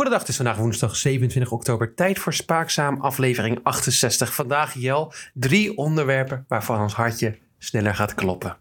Goedendag, 0.00 0.28
is 0.28 0.36
vandaag 0.36 0.56
woensdag 0.56 0.96
27 0.96 1.52
oktober. 1.52 1.94
Tijd 1.94 2.18
voor 2.18 2.34
Spaakzaam, 2.34 3.00
aflevering 3.00 3.60
68. 3.62 4.34
Vandaag, 4.34 4.74
Jel, 4.74 5.12
drie 5.34 5.76
onderwerpen 5.76 6.44
waarvan 6.48 6.80
ons 6.80 6.94
hartje 6.94 7.38
sneller 7.58 7.94
gaat 7.94 8.14
kloppen. 8.14 8.56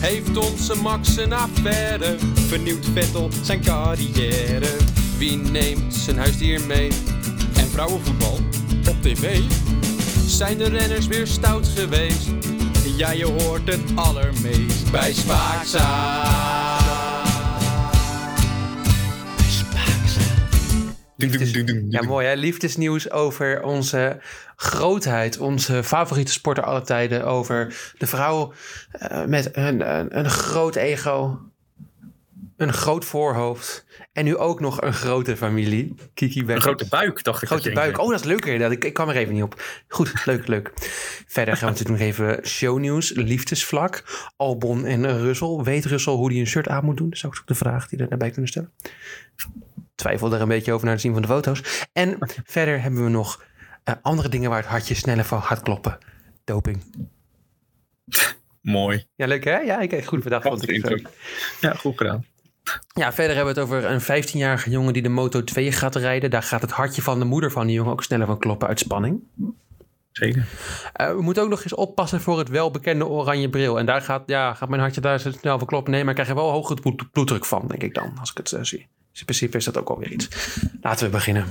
Heeft 0.00 0.36
onze 0.36 0.76
Max 0.76 1.16
een 1.16 1.32
affaire? 1.32 2.16
Vernieuwt 2.34 2.86
Vettel 2.86 3.30
zijn 3.42 3.62
carrière? 3.62 4.76
Wie 5.18 5.36
neemt 5.36 5.94
zijn 5.94 6.18
huisdier 6.18 6.66
mee? 6.66 6.88
En 7.56 7.68
vrouwenvoetbal 7.68 8.38
op 8.88 9.02
tv? 9.02 9.40
Zijn 10.26 10.58
de 10.58 10.68
renners 10.68 11.06
weer 11.06 11.26
stout 11.26 11.68
geweest? 11.68 12.28
Ja, 12.96 13.10
je 13.10 13.26
hoort 13.26 13.68
het 13.68 13.82
allermeest 13.94 14.90
bij 14.90 15.12
Spaakzaam. 15.12 16.41
Liefdes- 21.30 21.84
Ja, 21.88 22.02
mooi 22.02 22.26
hè. 22.26 22.34
Liefdesnieuws 22.34 23.10
over 23.10 23.62
onze 23.62 24.20
grootheid. 24.56 25.38
Onze 25.38 25.84
favoriete 25.84 26.32
sporter 26.32 26.64
alle 26.64 26.82
tijden. 26.82 27.24
Over 27.26 27.92
de 27.98 28.06
vrouw 28.06 28.52
eh, 28.90 29.24
met 29.24 29.56
een, 29.56 29.96
een, 29.98 30.18
een 30.18 30.30
groot 30.30 30.76
ego. 30.76 31.38
Een 32.56 32.72
groot 32.72 33.04
voorhoofd. 33.04 33.84
En 34.12 34.24
nu 34.24 34.36
ook 34.36 34.60
nog 34.60 34.80
een 34.82 34.92
grote 34.92 35.36
familie. 35.36 35.94
Kiki 36.14 36.40
Een 36.40 36.46
Beckers. 36.46 36.64
grote 36.64 36.86
buik, 36.88 37.24
dacht 37.24 37.42
ik. 37.42 37.48
Grote 37.48 37.64
dat 37.64 37.74
buik. 37.74 37.98
Oh, 37.98 38.10
dat 38.10 38.20
is 38.20 38.26
leuk 38.26 38.44
inderdaad. 38.44 38.70
Ik, 38.70 38.84
ik 38.84 38.94
kwam 38.94 39.08
er 39.08 39.16
even 39.16 39.34
niet 39.34 39.42
op. 39.42 39.62
Goed, 39.88 40.12
leuk, 40.26 40.46
leuk. 40.46 40.70
Verder 41.26 41.56
gaan 41.56 41.72
we 41.72 41.78
natuurlijk 41.78 42.00
nog 42.00 42.08
even 42.28 42.46
shownieuws. 42.46 43.12
Liefdesvlak. 43.14 44.04
Albon 44.36 44.84
en 44.86 45.18
Russell. 45.20 45.56
Weet 45.62 45.84
Russell 45.84 46.12
hoe 46.12 46.30
hij 46.30 46.40
een 46.40 46.46
shirt 46.46 46.68
aan 46.68 46.84
moet 46.84 46.96
doen? 46.96 47.08
Dat 47.08 47.16
is 47.16 47.26
ook 47.26 47.42
de 47.46 47.54
vraag 47.54 47.88
die 47.88 47.98
we 47.98 48.08
daarbij 48.08 48.30
kunnen 48.30 48.48
stellen. 48.50 48.72
Twijfel 50.02 50.32
er 50.32 50.40
een 50.40 50.48
beetje 50.48 50.72
over 50.72 50.84
naar 50.84 50.94
het 50.94 51.02
zien 51.02 51.12
van 51.12 51.22
de 51.22 51.28
foto's. 51.28 51.86
En 51.92 52.16
verder 52.44 52.82
hebben 52.82 53.04
we 53.04 53.10
nog 53.10 53.44
eh, 53.84 53.94
andere 54.02 54.28
dingen 54.28 54.50
waar 54.50 54.58
het 54.58 54.68
hartje 54.68 54.94
sneller 54.94 55.24
van 55.24 55.42
gaat 55.42 55.62
kloppen. 55.62 55.98
Doping. 56.44 56.82
Mooi. 58.60 59.06
Ja, 59.14 59.26
leuk 59.26 59.44
hè? 59.44 59.58
Ja, 59.58 59.80
ik 59.80 59.90
heb 59.90 60.06
goed 60.06 60.22
bedacht. 60.22 60.44
Ja, 61.60 61.74
goed 61.74 61.96
gedaan. 61.96 62.24
Ja, 62.94 63.12
verder 63.12 63.36
hebben 63.36 63.54
we 63.54 63.60
het 63.60 63.70
over 63.70 63.84
een 63.90 64.24
15-jarige 64.24 64.70
jongen 64.70 64.92
die 64.92 65.02
de 65.02 65.08
Moto 65.08 65.44
2 65.44 65.72
gaat 65.72 65.94
rijden. 65.96 66.30
Daar 66.30 66.42
gaat 66.42 66.60
het 66.62 66.70
hartje 66.70 67.02
van 67.02 67.18
de 67.18 67.24
moeder 67.24 67.50
van 67.50 67.66
die 67.66 67.76
jongen 67.76 67.92
ook 67.92 68.02
sneller 68.02 68.26
van 68.26 68.38
kloppen 68.38 68.68
uit 68.68 68.78
spanning. 68.78 69.20
Zeker. 70.12 70.46
Eh, 70.92 71.14
we 71.14 71.22
moeten 71.22 71.42
ook 71.42 71.48
nog 71.48 71.62
eens 71.62 71.74
oppassen 71.74 72.20
voor 72.20 72.38
het 72.38 72.48
welbekende 72.48 73.06
oranje 73.06 73.48
bril. 73.50 73.78
En 73.78 73.86
daar 73.86 74.02
gaat, 74.02 74.22
ja, 74.26 74.54
gaat 74.54 74.68
mijn 74.68 74.80
hartje 74.80 75.00
daar 75.00 75.20
zo 75.20 75.30
snel 75.30 75.58
van 75.58 75.66
kloppen. 75.66 75.92
Nee, 75.92 76.00
maar 76.00 76.08
ik 76.08 76.14
krijg 76.14 76.30
er 76.30 76.42
wel 76.42 76.50
hoge 76.50 76.74
bloed- 76.74 77.10
bloeddruk 77.12 77.44
van, 77.44 77.66
denk 77.66 77.82
ik 77.82 77.94
dan, 77.94 78.16
als 78.20 78.30
ik 78.30 78.36
het 78.36 78.52
eh, 78.52 78.62
zie. 78.62 78.88
Dus 79.12 79.20
in 79.20 79.26
principe 79.26 79.56
is 79.56 79.64
dat 79.64 79.78
ook 79.78 79.88
alweer 79.88 80.12
iets. 80.12 80.28
Laten 80.80 81.04
we 81.04 81.10
beginnen. 81.10 81.46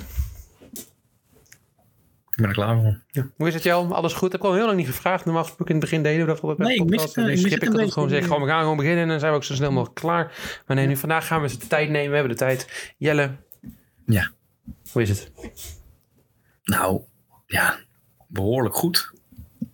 Ik 2.30 2.38
ben 2.38 2.48
er 2.48 2.54
klaar 2.54 2.82
voor. 2.82 3.24
Hoe 3.36 3.48
is 3.48 3.54
het, 3.54 3.64
Jel? 3.64 3.96
Alles 3.96 4.14
goed? 4.14 4.32
Heb 4.32 4.42
ik 4.42 4.48
al 4.48 4.54
heel 4.54 4.66
lang 4.66 4.78
niet 4.78 4.88
gevraagd. 4.88 5.26
Normaal 5.26 5.44
gesproken 5.44 5.76
in 5.76 5.82
het 5.82 5.90
begin 5.90 6.04
deden 6.04 6.26
we 6.26 6.32
dat 6.32 6.42
altijd 6.42 6.58
bij 6.58 6.68
Nee, 6.68 6.76
ik 6.76 6.90
mis 6.90 7.04
het, 7.04 7.64
ik 7.64 7.72
dat 7.72 7.94
gewoon 7.94 8.10
zeggen. 8.10 8.28
Gewoon, 8.28 8.44
we 8.44 8.50
gaan 8.50 8.62
gewoon 8.62 8.78
beginnen 8.78 9.04
en 9.04 9.10
dan 9.10 9.20
zijn 9.20 9.32
we 9.32 9.38
ook 9.38 9.44
zo 9.44 9.54
snel 9.54 9.72
mogelijk 9.72 10.00
klaar. 10.00 10.34
Maar 10.68 10.76
nee, 10.76 10.88
nu 10.88 10.98
vandaag 10.98 11.28
gaan 11.28 11.42
we 11.42 11.50
eens 11.50 11.60
de 11.60 11.68
tijd 11.68 11.90
nemen. 11.90 12.10
We 12.10 12.16
hebben 12.16 12.34
de 12.34 12.38
tijd. 12.38 12.94
Jelle. 12.98 13.32
Ja. 14.06 14.32
Hoe 14.92 15.02
is 15.02 15.10
het? 15.10 15.32
Nou, 16.64 17.02
ja, 17.46 17.80
behoorlijk 18.28 18.76
goed. 18.76 19.12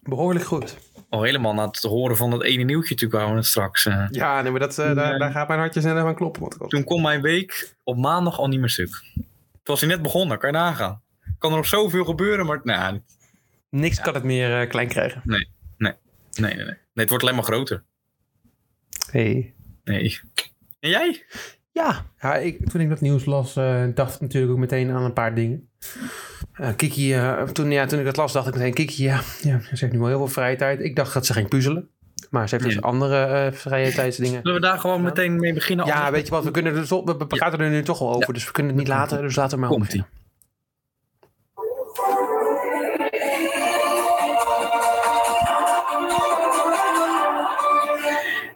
Behoorlijk 0.03 0.45
goed. 0.45 0.77
Al 1.09 1.23
helemaal 1.23 1.53
na 1.53 1.65
het 1.65 1.77
horen 1.81 2.17
van 2.17 2.29
dat 2.29 2.43
ene 2.43 2.63
nieuwtje 2.63 2.93
natuurlijk 2.95 3.35
het 3.35 3.45
straks... 3.45 3.85
eh, 3.85 4.07
Ja, 4.09 4.41
nee, 4.41 4.51
maar 4.51 4.59
dat, 4.59 4.77
eh, 4.79 4.95
daar, 4.95 5.19
daar 5.19 5.31
gaat 5.31 5.47
mijn 5.47 5.59
hartje 5.59 5.81
sneller 5.81 6.01
van 6.01 6.15
kloppen. 6.15 6.41
Want 6.57 6.69
Toen 6.71 6.83
kon 6.83 7.01
mijn 7.01 7.21
week 7.21 7.75
op 7.83 7.97
maandag 7.97 8.39
al 8.39 8.47
niet 8.47 8.59
meer 8.59 8.69
stuk. 8.69 8.89
Toen 9.13 9.25
was 9.63 9.79
hij 9.81 9.89
net 9.89 10.01
begonnen, 10.01 10.37
kan 10.37 10.49
je 10.51 10.55
nagaan. 10.55 11.01
Kan 11.37 11.51
er 11.51 11.57
nog 11.57 11.65
zoveel 11.67 12.05
gebeuren, 12.05 12.45
maar 12.45 12.59
nou, 12.63 13.01
Niks 13.69 14.01
kan 14.01 14.13
het 14.13 14.23
meer 14.23 14.61
eh, 14.61 14.69
klein 14.69 14.87
krijgen. 14.87 15.21
nee, 15.25 15.47
nee, 15.77 15.93
nee, 16.35 16.55
nee. 16.55 16.65
Nee, 16.65 16.75
het 16.93 17.09
wordt 17.09 17.23
alleen 17.23 17.35
maar 17.35 17.43
groter. 17.43 17.83
Hey. 19.11 19.53
Nee. 19.83 20.19
En 20.79 20.89
jij? 20.89 21.25
Ja, 21.71 22.05
ja 22.19 22.35
ik, 22.35 22.69
toen 22.69 22.81
ik 22.81 22.89
dat 22.89 23.01
nieuws 23.01 23.25
las, 23.25 23.53
dacht 23.93 24.15
ik 24.15 24.21
natuurlijk 24.21 24.51
ook 24.53 24.59
meteen 24.59 24.91
aan 24.91 25.03
een 25.03 25.13
paar 25.13 25.35
dingen. 25.35 25.66
Eh, 26.53 26.69
Kiki, 26.75 27.13
eh, 27.13 27.43
toen, 27.43 27.71
ja, 27.71 27.85
toen 27.85 27.99
ik 27.99 28.05
dat 28.05 28.17
las, 28.17 28.33
dacht 28.33 28.47
ik 28.47 28.53
meteen, 28.55 28.73
Kiki, 28.73 29.03
ja, 29.03 29.21
ja, 29.41 29.59
ze 29.59 29.67
heeft 29.69 29.91
nu 29.91 29.99
wel 29.99 30.07
heel 30.07 30.17
veel 30.17 30.27
vrije 30.27 30.55
tijd. 30.55 30.79
Ik 30.79 30.95
dacht 30.95 31.13
dat 31.13 31.25
ze 31.25 31.33
ging 31.33 31.47
puzzelen. 31.49 31.89
Maar 32.29 32.49
ze 32.49 32.55
heeft 32.55 32.67
dus 32.67 32.75
Ja. 32.75 32.81
andere 32.81 33.23
eh 33.25 33.51
vrije 33.53 33.91
tijdsdingen. 33.93 34.39
Zullen 34.43 34.61
we 34.61 34.67
daar 34.67 34.79
gewoon 34.79 35.01
meteen 35.01 35.39
mee 35.39 35.53
beginnen? 35.53 35.85
Ja, 35.85 35.93
Anders- 35.93 36.11
weet 36.11 36.25
je 36.25 36.31
wat, 36.31 36.43
we, 36.43 36.51
kunnen 36.51 36.75
er, 36.75 36.87
toch- 36.87 37.05
we 37.05 37.17
we 37.17 37.27
praten 37.27 37.59
er 37.59 37.69
nu 37.69 37.83
toch 37.83 38.01
al 38.01 38.13
over, 38.13 38.33
dus 38.33 38.45
we 38.45 38.51
kunnen 38.51 38.71
het 38.71 38.81
niet 38.81 38.91
laten. 38.91 39.21
Dus 39.21 39.35
laten 39.35 39.53
we 39.53 39.59
maar 39.59 39.69
Komt-ie. 39.69 39.87
beginnen. 40.03 40.25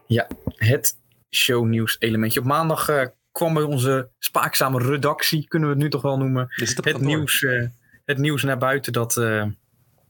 Ja, 0.08 0.28
het 0.56 0.98
shownieuws 1.36 1.96
elementje. 2.00 2.40
Op 2.40 2.46
maandag 2.46 2.90
eh, 2.90 3.06
kwam 3.31 3.53
bij 3.53 3.64
onze 3.64 4.09
spaakzame 4.19 4.80
redactie, 4.80 5.47
kunnen 5.47 5.69
we 5.69 5.74
het 5.74 5.84
nu 5.84 5.90
toch 5.90 6.02
wel 6.02 6.18
noemen, 6.18 6.47
het, 6.56 7.02
nieuws, 7.02 7.44
eh, 7.44 7.68
het 8.06 8.18
nieuws 8.18 8.44
naar 8.44 8.58
buiten 8.58 8.94
dat... 8.94 9.18
eh, 9.18 9.46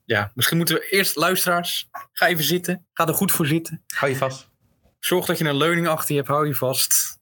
ja, 0.05 0.31
misschien 0.35 0.57
moeten 0.57 0.75
we 0.75 0.89
eerst 0.89 1.15
luisteraars. 1.15 1.89
Ga 2.11 2.27
even 2.27 2.43
zitten. 2.43 2.85
Ga 2.93 3.07
er 3.07 3.13
goed 3.13 3.31
voor 3.31 3.45
zitten. 3.47 3.83
Hou 3.87 4.11
je 4.11 4.17
vast. 4.17 4.49
Zorg 4.99 5.25
dat 5.25 5.37
je 5.37 5.45
een 5.45 5.57
leuning 5.57 5.87
achter 5.87 6.09
je 6.09 6.15
hebt. 6.15 6.27
Hou 6.27 6.47
je 6.47 6.55
vast. 6.55 7.19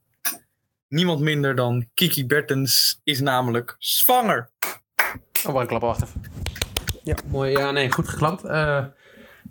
Niemand 0.87 1.19
minder 1.19 1.55
dan 1.55 1.89
Kiki 1.93 2.25
Bertens 2.25 2.99
is 3.03 3.19
namelijk 3.19 3.75
zwanger. 3.77 4.49
Oh, 5.47 5.53
wacht, 5.53 5.67
klappen, 5.67 5.87
wacht 5.87 6.01
even. 6.01 6.23
Ja, 7.03 7.15
mooi. 7.27 7.51
Ja, 7.51 7.71
nee, 7.71 7.91
goed 7.91 8.07
geklapt. 8.07 8.43
Eh, 8.43 8.85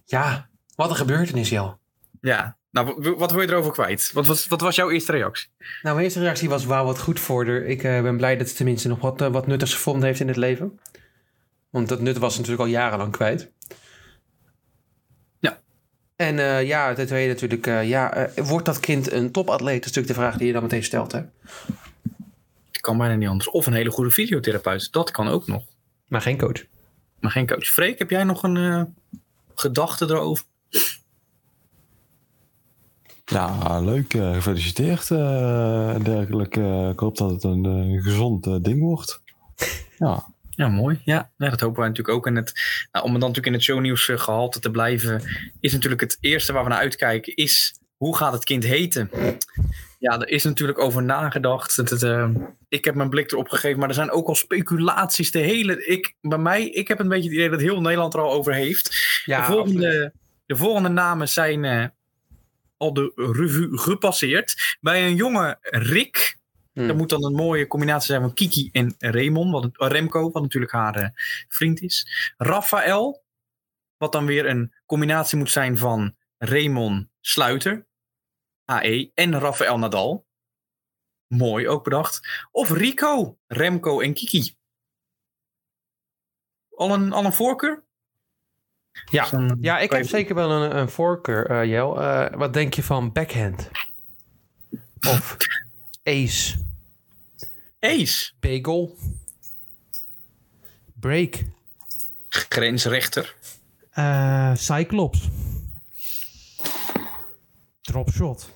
ja, 0.04 0.48
wat 0.74 0.90
een 0.90 0.96
gebeurtenis, 0.96 1.48
Jel. 1.48 1.78
Ja, 2.20 2.57
nou, 2.84 3.14
wat 3.16 3.32
wil 3.32 3.40
je 3.40 3.48
erover 3.48 3.72
kwijt? 3.72 4.10
Wat 4.12 4.26
was, 4.26 4.46
wat 4.46 4.60
was 4.60 4.76
jouw 4.76 4.90
eerste 4.90 5.12
reactie? 5.12 5.48
Nou, 5.58 5.94
mijn 5.94 5.98
eerste 5.98 6.20
reactie 6.20 6.48
was 6.48 6.64
wauw, 6.64 6.84
wat 6.84 7.00
goed 7.00 7.20
voor 7.20 7.46
haar. 7.46 7.62
Ik 7.62 7.82
eh, 7.82 8.02
ben 8.02 8.16
blij 8.16 8.36
dat 8.36 8.48
ze 8.48 8.54
tenminste 8.54 8.88
nog 8.88 9.00
wat, 9.00 9.20
eh, 9.20 9.28
wat 9.28 9.46
nuttigs 9.46 9.74
gevonden 9.74 10.06
heeft 10.06 10.20
in 10.20 10.28
het 10.28 10.36
leven. 10.36 10.80
Want 11.70 11.88
dat 11.88 12.00
nut 12.00 12.18
was 12.18 12.32
ze 12.32 12.40
natuurlijk 12.40 12.66
al 12.66 12.74
jarenlang 12.74 13.12
kwijt. 13.12 13.50
Ja. 15.40 15.60
En 16.16 16.38
eh, 16.38 16.66
ja, 16.66 16.94
ten 16.94 17.06
tweede 17.06 17.32
natuurlijk, 17.32 17.66
ja, 17.86 18.30
wordt 18.36 18.66
dat 18.66 18.80
kind 18.80 19.12
een 19.12 19.32
topatleet? 19.32 19.82
Dat 19.82 19.90
is 19.90 19.96
natuurlijk 19.96 20.14
de 20.14 20.20
vraag 20.20 20.36
die 20.36 20.46
je 20.46 20.52
dan 20.52 20.62
meteen 20.62 20.84
stelt, 20.84 21.12
hè? 21.12 21.20
Het 22.70 22.80
kan 22.80 22.98
bijna 22.98 23.14
niet 23.14 23.28
anders. 23.28 23.50
Of 23.50 23.66
een 23.66 23.72
hele 23.72 23.90
goede 23.90 24.10
fysiotherapeut. 24.10 24.92
Dat 24.92 25.10
kan 25.10 25.28
ook 25.28 25.46
nog. 25.46 25.64
Maar 26.08 26.20
geen 26.20 26.38
coach. 26.38 26.64
Maar 27.20 27.30
geen 27.30 27.46
coach. 27.46 27.66
Freek, 27.66 27.98
heb 27.98 28.10
jij 28.10 28.24
nog 28.24 28.42
een 28.42 28.94
gedachte 29.54 30.04
erover? 30.04 30.44
Ja, 33.28 33.80
leuk. 33.80 34.14
eh, 34.14 34.32
gefeliciteerd. 34.34 35.10
eh. 35.10 35.94
Eh, 35.94 36.90
ik 36.90 36.98
hoop 36.98 37.16
dat 37.16 37.30
het 37.30 37.44
een 37.44 37.64
eh, 37.64 38.02
gezond 38.02 38.46
eh, 38.46 38.56
ding 38.62 38.80
wordt. 38.80 39.22
Ja, 39.98 40.24
Ja, 40.50 40.68
mooi. 40.68 41.00
Ja, 41.04 41.30
ja, 41.36 41.50
dat 41.50 41.60
hopen 41.60 41.78
wij 41.80 41.88
natuurlijk 41.88 42.16
ook. 42.16 42.26
En 42.26 42.36
het, 42.36 42.52
nou, 42.92 43.04
om 43.04 43.10
dan 43.10 43.20
natuurlijk 43.20 43.46
in 43.46 43.52
het 43.52 43.62
shownieuws 43.62 44.08
eh, 44.08 44.18
gehalte 44.18 44.60
te 44.60 44.70
blijven, 44.70 45.22
is 45.60 45.72
natuurlijk 45.72 46.00
het 46.00 46.16
eerste 46.20 46.52
waar 46.52 46.62
we 46.62 46.68
naar 46.68 46.78
uitkijken, 46.78 47.34
is 47.36 47.78
hoe 47.96 48.16
gaat 48.16 48.32
het 48.32 48.44
kind 48.44 48.64
heten? 48.64 49.10
Ja, 49.98 50.18
er 50.20 50.28
is 50.28 50.44
natuurlijk 50.44 50.78
over 50.78 51.02
nagedacht. 51.02 51.76
Het, 51.76 51.90
het, 51.90 52.02
eh, 52.02 52.28
ik 52.68 52.84
heb 52.84 52.94
mijn 52.94 53.10
blik 53.10 53.32
erop 53.32 53.48
gegeven, 53.48 53.78
maar 53.78 53.88
er 53.88 53.94
zijn 53.94 54.10
ook 54.10 54.28
al 54.28 54.34
speculaties. 54.34 55.30
De 55.30 55.38
hele, 55.38 55.86
ik, 55.86 56.14
bij 56.20 56.38
mij, 56.38 56.68
ik 56.68 56.88
heb 56.88 56.98
een 56.98 57.08
beetje 57.08 57.28
het 57.28 57.38
idee 57.38 57.50
dat 57.50 57.60
heel 57.60 57.80
Nederland 57.80 58.14
er 58.14 58.20
al 58.20 58.32
over 58.32 58.54
heeft. 58.54 58.96
Ja, 59.24 59.40
de, 59.46 59.52
volgende, 59.52 60.12
de 60.46 60.56
volgende 60.56 60.88
namen 60.88 61.28
zijn 61.28 61.64
eh, 61.64 61.84
al 62.78 62.92
de 62.92 63.12
revue 63.14 63.78
gepasseerd. 63.78 64.76
Bij 64.80 65.06
een 65.06 65.14
jonge 65.14 65.58
Rick, 65.60 66.38
Hmm. 66.78 66.86
dat 66.86 66.96
moet 66.96 67.08
dan 67.08 67.24
een 67.24 67.34
mooie 67.34 67.66
combinatie 67.66 68.06
zijn 68.06 68.20
van 68.20 68.34
Kiki 68.34 68.68
en 68.72 68.94
Raymond, 68.98 69.52
wat, 69.52 69.90
Remco, 69.92 70.30
wat 70.30 70.42
natuurlijk 70.42 70.72
haar 70.72 70.94
eh, 70.94 71.08
vriend 71.48 71.80
is. 71.80 72.32
Raphaël, 72.36 73.24
wat 73.96 74.12
dan 74.12 74.26
weer 74.26 74.46
een 74.46 74.74
combinatie 74.86 75.38
moet 75.38 75.50
zijn 75.50 75.78
van 75.78 76.16
Raymond 76.36 77.08
Sluiter, 77.20 77.86
HE, 78.64 79.10
en 79.14 79.38
Rafael 79.38 79.78
Nadal. 79.78 80.26
Mooi 81.26 81.68
ook 81.68 81.84
bedacht. 81.84 82.46
Of 82.50 82.70
Rico, 82.70 83.38
Remco 83.46 84.00
en 84.00 84.14
Kiki. 84.14 84.56
Al 86.74 86.94
een, 86.94 87.12
al 87.12 87.24
een 87.24 87.32
voorkeur? 87.32 87.87
Ja. 89.10 89.28
Dan- 89.30 89.58
Ja, 89.60 89.78
ik 89.78 89.90
heb 89.90 90.06
zeker 90.06 90.34
wel 90.34 90.50
een, 90.50 90.76
een 90.76 90.88
voorkeur, 90.88 91.46
eh, 91.50 91.64
Jel. 91.64 92.02
Eh, 92.02 92.38
wat 92.38 92.52
denk 92.52 92.74
je 92.74 92.82
van 92.82 93.12
backhand? 93.12 93.70
Of 95.08 95.36
ace, 96.04 96.58
Ace, 97.80 98.32
bagel, 98.40 98.96
break, 101.00 101.42
grensrechter. 102.28 103.34
eh, 103.90 104.54
cyclops, 104.54 105.28
dropshot, 107.80 108.50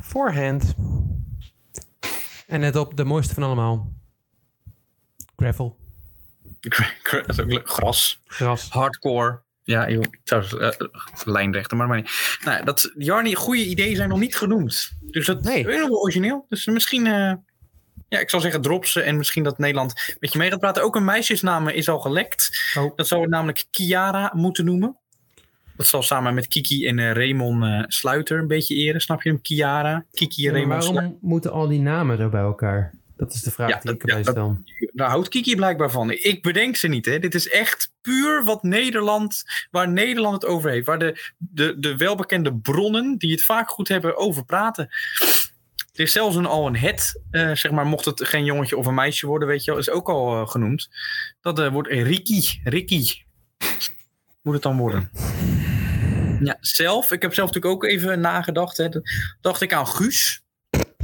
forehand 0.00 0.74
En 2.46 2.60
net 2.60 2.76
op 2.76 2.96
de 2.96 3.04
mooiste 3.04 3.34
van 3.34 3.42
allemaal. 3.42 3.92
Gravel. 5.36 5.76
Dat 6.42 6.42
is 6.42 6.42
ook 6.42 6.48
leuk. 6.48 6.49
Gras. 7.64 8.20
Gras. 8.26 8.68
Hardcore. 8.70 9.40
Ja, 9.62 9.90
joh. 9.90 10.02
Ik 10.02 10.20
zou 10.24 10.44
uh, 10.60 10.68
lijnrechten, 11.24 11.76
maar, 11.76 11.86
maar 11.88 11.96
niet. 11.96 12.38
Nou, 12.44 12.64
dat, 12.64 12.92
Jarni, 12.96 13.34
goede 13.34 13.64
ideeën 13.66 13.96
zijn 13.96 14.08
nog 14.08 14.18
niet 14.18 14.36
genoemd. 14.36 14.90
Dus 15.00 15.26
dat 15.26 15.42
Nee. 15.42 15.58
is 15.60 15.66
heel 15.74 15.88
wel 15.88 16.00
origineel. 16.00 16.46
Dus 16.48 16.66
misschien, 16.66 17.06
eh, 17.06 17.32
ja, 18.08 18.18
ik 18.18 18.30
zal 18.30 18.40
zeggen 18.40 18.62
drop 18.62 18.86
ze 18.86 19.00
en 19.02 19.16
misschien 19.16 19.42
dat 19.42 19.58
Nederland 19.58 20.16
met 20.18 20.32
je 20.32 20.38
mee 20.38 20.50
gaat 20.50 20.58
praten. 20.60 20.82
Ook 20.82 20.96
een 20.96 21.04
meisjesnaam 21.04 21.68
is 21.68 21.88
al 21.88 21.98
gelekt. 21.98 22.50
Oh. 22.78 22.96
Dat 22.96 23.06
zou 23.08 23.20
het 23.20 23.30
namelijk 23.30 23.64
Kiara 23.70 24.32
moeten 24.34 24.64
noemen. 24.64 24.96
Dat 25.76 25.86
zal 25.86 26.02
samen 26.02 26.34
met 26.34 26.48
Kiki 26.48 26.86
en 26.86 26.98
eh, 26.98 27.12
Raymond 27.12 27.62
eh, 27.64 27.82
Sluiter 27.86 28.38
een 28.38 28.46
beetje 28.46 28.74
eren. 28.74 29.00
Snap 29.00 29.22
je 29.22 29.28
hem? 29.30 29.40
Kiara, 29.40 30.04
Kiki 30.12 30.46
en 30.46 30.52
Maar 30.52 30.60
Raymond 30.60 30.82
Sluiter. 30.82 31.02
waarom 31.10 31.28
moeten 31.28 31.52
al 31.52 31.68
die 31.68 31.80
namen 31.80 32.16
zo 32.16 32.28
bij 32.28 32.40
elkaar? 32.40 32.92
Dat 33.20 33.32
is 33.32 33.42
de 33.42 33.50
vraag 33.50 33.68
Ja, 33.68 33.78
die 33.80 33.92
ik 33.92 34.00
erbij 34.00 34.18
ja, 34.18 34.22
dat- 34.22 34.34
stel. 34.34 34.58
Daar 34.92 35.08
houdt 35.08 35.28
Kiki 35.28 35.56
blijkbaar 35.56 35.90
van. 35.90 36.10
Ik 36.10 36.42
bedenk 36.42 36.76
ze 36.76 36.88
niet. 36.88 37.06
Hè. 37.06 37.18
Dit 37.18 37.34
is 37.34 37.48
echt 37.48 37.92
puur 38.00 38.44
wat 38.44 38.62
Nederland, 38.62 39.42
waar 39.70 39.88
Nederland 39.88 40.34
het 40.34 40.50
over 40.50 40.70
heeft. 40.70 40.86
Waar 40.86 40.98
de, 40.98 41.30
de, 41.38 41.78
de 41.78 41.96
welbekende 41.96 42.54
bronnen, 42.54 43.18
die 43.18 43.30
het 43.30 43.42
vaak 43.42 43.68
goed 43.70 43.88
hebben, 43.88 44.16
over 44.16 44.44
praten. 44.44 44.88
Er 45.92 46.00
is 46.06 46.12
zelfs 46.12 46.36
een, 46.36 46.46
al 46.46 46.66
een 46.66 46.76
het, 46.76 47.22
eh, 47.30 47.54
zeg 47.54 47.70
maar, 47.70 47.86
mocht 47.86 48.04
het 48.04 48.24
geen 48.28 48.44
jongetje 48.44 48.76
of 48.76 48.86
een 48.86 48.94
meisje 48.94 49.26
worden, 49.26 49.48
weet 49.48 49.64
je 49.64 49.70
wel, 49.70 49.80
is 49.80 49.90
ook 49.90 50.08
al 50.08 50.40
eh, 50.40 50.48
genoemd. 50.48 50.88
Dat 51.40 51.58
eh, 51.58 51.72
wordt 51.72 51.88
Ricky. 51.88 52.60
Ricky. 52.64 53.04
Moet 54.42 54.54
het 54.54 54.62
dan 54.62 54.76
worden. 54.76 55.10
Ja, 56.40 56.56
zelf, 56.60 57.12
ik 57.12 57.22
heb 57.22 57.34
zelf 57.34 57.52
natuurlijk 57.52 57.74
ook 57.74 57.90
even 57.90 58.20
nagedacht. 58.20 58.76
Hè. 58.76 58.88
Dacht 59.40 59.60
ik 59.60 59.72
aan 59.72 59.86
Guus. 59.86 60.42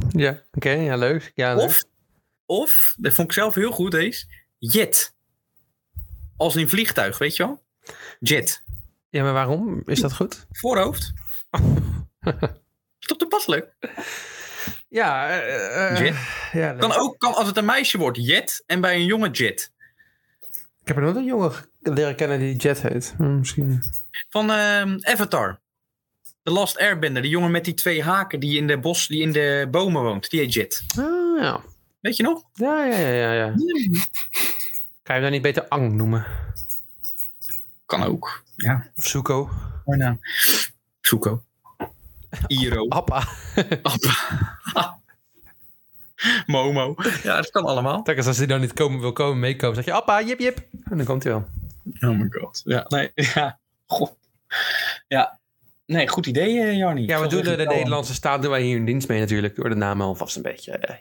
Ja, 0.09 0.43
oké. 0.53 0.71
ja, 0.71 0.97
leuk. 0.97 1.33
Ja, 1.35 1.55
leuk. 1.55 1.65
Of, 1.65 1.85
of, 2.47 2.95
dat 2.99 3.13
vond 3.13 3.29
ik 3.29 3.35
zelf 3.35 3.55
heel 3.55 3.71
goed 3.73 3.91
deze, 3.91 4.27
jet. 4.59 5.15
Als 6.37 6.57
in 6.57 6.69
vliegtuig, 6.69 7.19
weet 7.19 7.37
je 7.37 7.43
wel? 7.43 7.63
Jet. 8.21 8.63
Ja, 9.11 9.23
maar 9.23 9.33
waarom? 9.33 9.83
Is 9.85 10.01
dat 10.01 10.15
goed? 10.15 10.47
Voorhoofd. 10.51 11.13
Is 13.01 13.07
toch 13.07 13.19
toepasselijk? 13.19 13.75
Ja, 14.89 15.37
Jet? 15.99 16.15
ja. 16.53 16.73
Kan 16.73 16.93
ook, 16.93 17.19
kan 17.19 17.35
als 17.35 17.47
het 17.47 17.57
een 17.57 17.65
meisje 17.65 17.99
wordt, 17.99 18.19
jet. 18.27 18.63
En 18.67 18.81
bij 18.81 18.95
een 18.95 19.05
jongen, 19.05 19.31
jet. 19.31 19.73
Ik 20.81 20.93
heb 20.93 20.97
er 20.97 21.03
nooit 21.03 21.17
een 21.17 21.25
jongen 21.25 21.53
ge- 21.53 21.65
leren 21.83 22.17
kennen 22.17 22.39
die 22.39 22.57
Jet 22.57 22.83
heet. 22.83 23.15
Hm, 23.17 23.39
misschien. 23.39 23.83
Van 24.29 24.51
ehm, 24.51 24.97
Avatar. 25.01 25.61
The 26.43 26.51
Last 26.53 26.79
Airbender. 26.79 27.23
Die 27.23 27.31
jongen 27.31 27.51
met 27.51 27.65
die 27.65 27.75
twee 27.75 28.03
haken 28.03 28.41
die 28.41 28.59
in 28.59 28.67
de 28.67 28.79
bos, 28.79 29.07
die 29.07 29.23
in 29.23 29.33
de 29.33 29.69
bomen 29.71 30.03
woont. 30.03 30.31
Die 30.31 30.41
heet 30.41 30.53
Jet. 30.53 30.83
Ah, 30.99 31.41
ja. 31.41 31.61
Weet 32.07 32.17
je 32.17 32.23
nog? 32.23 32.43
Ja, 32.55 32.85
ja, 32.85 32.99
ja, 32.99 33.09
ja, 33.09 33.33
ja. 33.33 33.53
Kan 35.03 35.17
je 35.17 35.23
hem 35.23 35.23
dan 35.23 35.31
niet 35.31 35.43
beter 35.43 35.69
Ang 35.69 35.93
noemen? 35.93 36.27
Kan 37.87 38.03
ook. 38.03 38.43
Ja, 38.57 38.87
Of 38.95 39.07
Zuko? 39.07 39.51
mooi 39.85 39.99
naam. 39.99 40.21
Zuko. 41.01 41.43
Iro. 42.47 42.89
Appa. 42.99 43.29
Appa. 43.83 44.15
Momo. 46.47 46.95
Ja, 47.23 47.37
dat 47.37 47.51
kan 47.51 47.65
allemaal. 47.65 48.03
Telkens 48.03 48.27
als 48.27 48.37
hij 48.37 48.47
dan 48.47 48.61
niet 48.61 48.73
komen, 48.73 49.01
wil 49.01 49.13
komen, 49.13 49.39
meekomen, 49.39 49.77
zeg 49.77 49.85
je 49.85 49.93
Appa, 49.93 50.23
jip, 50.23 50.39
jip. 50.39 50.59
En 50.85 50.97
dan 50.97 51.07
komt 51.07 51.23
hij 51.25 51.33
wel. 51.33 51.47
Oh 52.11 52.19
my 52.19 52.27
god. 52.31 52.63
Ja, 52.65 52.85
nee, 52.89 53.11
ja. 53.35 53.59
God. 53.87 54.17
Ja. 55.09 55.39
Nee, 55.87 56.09
goed 56.09 56.27
idee, 56.27 56.61
eh, 56.61 56.77
Jarni. 56.77 57.07
Ja, 57.07 57.21
we 57.21 57.27
doen 57.29 57.43
de, 57.43 57.57
Nederlandse 57.57 58.15
staat 58.15 58.43
doen 58.43 58.51
wij 58.51 58.63
hier 58.63 58.77
in 58.77 58.85
dienst 58.85 59.09
mee 59.09 59.21
natuurlijk. 59.21 59.55
Door 59.57 59.69
de 59.69 59.75
namen 59.75 60.07
alvast 60.07 60.37
een 60.37 60.43
beetje. 60.43 60.73
eh, 60.73 60.97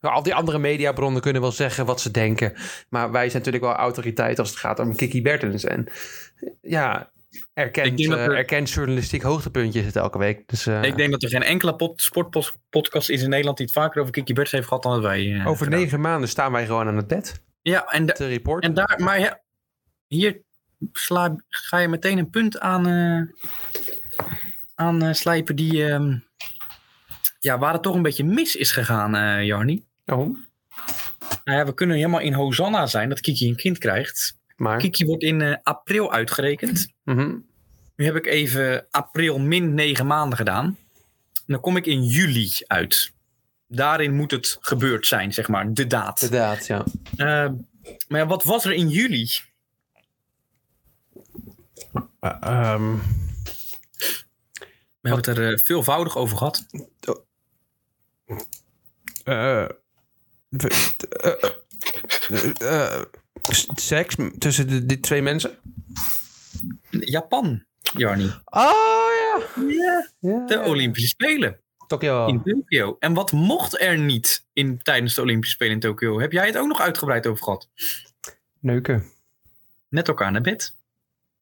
ja. 0.00 0.10
Al 0.10 0.22
die 0.22 0.34
andere 0.34 0.58
mediabronnen 0.58 1.22
kunnen 1.22 1.42
wel 1.42 1.52
zeggen 1.52 1.86
wat 1.86 2.00
ze 2.00 2.10
denken. 2.10 2.52
Maar 2.88 3.10
wij 3.10 3.22
zijn 3.30 3.36
natuurlijk 3.42 3.64
wel 3.64 3.74
autoriteit 3.74 4.38
als 4.38 4.50
het 4.50 4.58
gaat 4.58 4.78
om 4.78 4.96
Kiki 4.96 5.22
Bertens. 5.22 5.64
En 5.64 5.86
eh, 5.86 6.48
ja, 6.60 7.10
erkend, 7.54 8.04
er- 8.06 8.34
erkend 8.36 8.70
journalistiek 8.70 9.22
hoogtepuntje 9.22 9.80
is 9.80 9.86
het 9.86 9.96
elke 9.96 10.18
week. 10.18 10.48
Dus 10.48 10.66
eh, 10.66 10.82
Ik 10.82 10.96
denk 10.96 11.10
dat 11.10 11.22
er 11.22 11.28
geen 11.28 11.42
enkele 11.42 11.76
pod- 11.76 12.02
sportpodcast 12.02 13.08
is 13.10 13.22
in 13.22 13.28
Nederland 13.28 13.56
die 13.56 13.66
het 13.66 13.74
vaker 13.74 14.00
over 14.00 14.12
Kiki 14.12 14.32
Bertens 14.32 14.52
heeft 14.54 14.66
gehad 14.68 14.82
dan 14.82 14.92
dat 14.92 15.02
wij. 15.02 15.42
over 15.46 15.64
gedaan. 15.64 15.80
negen 15.80 16.00
maanden 16.00 16.28
staan 16.28 16.52
wij 16.52 16.66
gewoon 16.66 16.86
aan 16.88 16.96
het 16.96 17.06
bed 17.06 17.42
Ja, 17.62 17.84
en, 17.90 18.06
da- 18.06 18.12
te 18.12 18.26
reporten. 18.28 18.68
en 18.68 18.74
daar, 18.74 19.00
maar 19.02 19.20
ja, 19.20 19.40
hier 20.06 20.42
sla, 20.92 21.36
ga 21.48 21.78
je 21.78 21.88
meteen 21.88 22.18
een 22.18 22.30
punt 22.30 22.60
aan, 22.60 22.86
eh, 22.86 23.46
aan 24.78 25.02
eh, 25.02 25.12
slijpen 25.12 25.56
die, 25.56 25.84
ehm, 25.84 26.16
ja, 27.40 27.58
waar 27.58 27.72
het 27.72 27.82
toch 27.82 27.94
een 27.94 28.02
beetje 28.02 28.24
mis 28.24 28.56
is 28.56 28.72
gegaan, 28.72 29.14
eh 29.14 29.44
Jarni. 29.44 29.84
Waarom? 30.04 30.46
Nou 31.44 31.58
ja, 31.58 31.64
we 31.64 31.74
kunnen 31.74 31.96
helemaal 31.96 32.20
in 32.20 32.32
Hosanna 32.32 32.86
zijn 32.86 33.08
dat 33.08 33.20
Kiki 33.20 33.48
een 33.48 33.56
kind 33.56 33.78
krijgt. 33.78 34.38
Maar, 34.56 34.78
Kiki 34.78 35.06
wordt 35.06 35.22
in 35.22 35.42
eh, 35.42 35.56
april 35.62 36.12
uitgerekend. 36.12 36.92
Mhm. 37.04 37.36
Nu 37.96 38.04
heb 38.04 38.16
ik 38.16 38.26
even 38.26 38.86
april 38.90 39.38
min 39.38 39.74
negen 39.74 40.06
maanden 40.06 40.38
gedaan. 40.38 40.64
En 41.34 41.44
dan 41.46 41.60
kom 41.60 41.76
ik 41.76 41.86
in 41.86 42.04
juli 42.04 42.50
uit. 42.66 43.12
Daarin 43.66 44.14
moet 44.14 44.30
het 44.30 44.56
gebeurd 44.60 45.06
zijn, 45.06 45.32
zeg 45.32 45.48
maar, 45.48 45.72
de 45.72 45.86
daad. 45.86 46.22
inderdaad, 46.22 46.66
ja. 46.66 46.84
Eh, 47.16 47.52
maar 48.08 48.20
ja, 48.20 48.26
wat 48.26 48.44
was 48.44 48.64
er 48.64 48.72
in 48.72 48.88
juli? 48.88 49.28
Eh, 52.20 52.36
ehm, 52.40 52.94
We 55.08 55.14
hebben 55.14 55.34
het 55.34 55.44
er 55.44 55.52
eh, 55.52 55.64
veelvoudig 55.64 56.16
over 56.16 56.36
gehad. 56.36 56.66
eh, 59.24 59.64
eh, 62.58 63.02
seks 63.74 64.16
tussen 64.38 64.68
de, 64.68 64.86
die 64.86 65.00
twee 65.00 65.22
mensen? 65.22 65.58
Japan, 66.90 67.64
Jarni. 67.80 68.32
Oh 68.44 69.08
ja. 70.20 70.44
De 70.46 70.62
Olympische 70.66 71.08
Spelen 71.08 71.60
Tokio. 71.86 72.26
in 72.26 72.42
Tokio. 72.42 72.96
En 72.98 73.14
wat 73.14 73.32
mocht 73.32 73.80
er 73.80 73.98
niet 73.98 74.46
in, 74.52 74.82
tijdens 74.82 75.14
de 75.14 75.22
Olympische 75.22 75.54
Spelen 75.54 75.72
in 75.72 75.80
Tokio? 75.80 76.20
Heb 76.20 76.32
jij 76.32 76.46
het 76.46 76.56
ook 76.56 76.66
nog 76.66 76.80
uitgebreid 76.80 77.26
over 77.26 77.44
gehad? 77.44 77.68
Neuken. 78.60 79.04
Net 79.88 80.08
elkaar 80.08 80.32
naar 80.32 80.40
bed. 80.40 80.76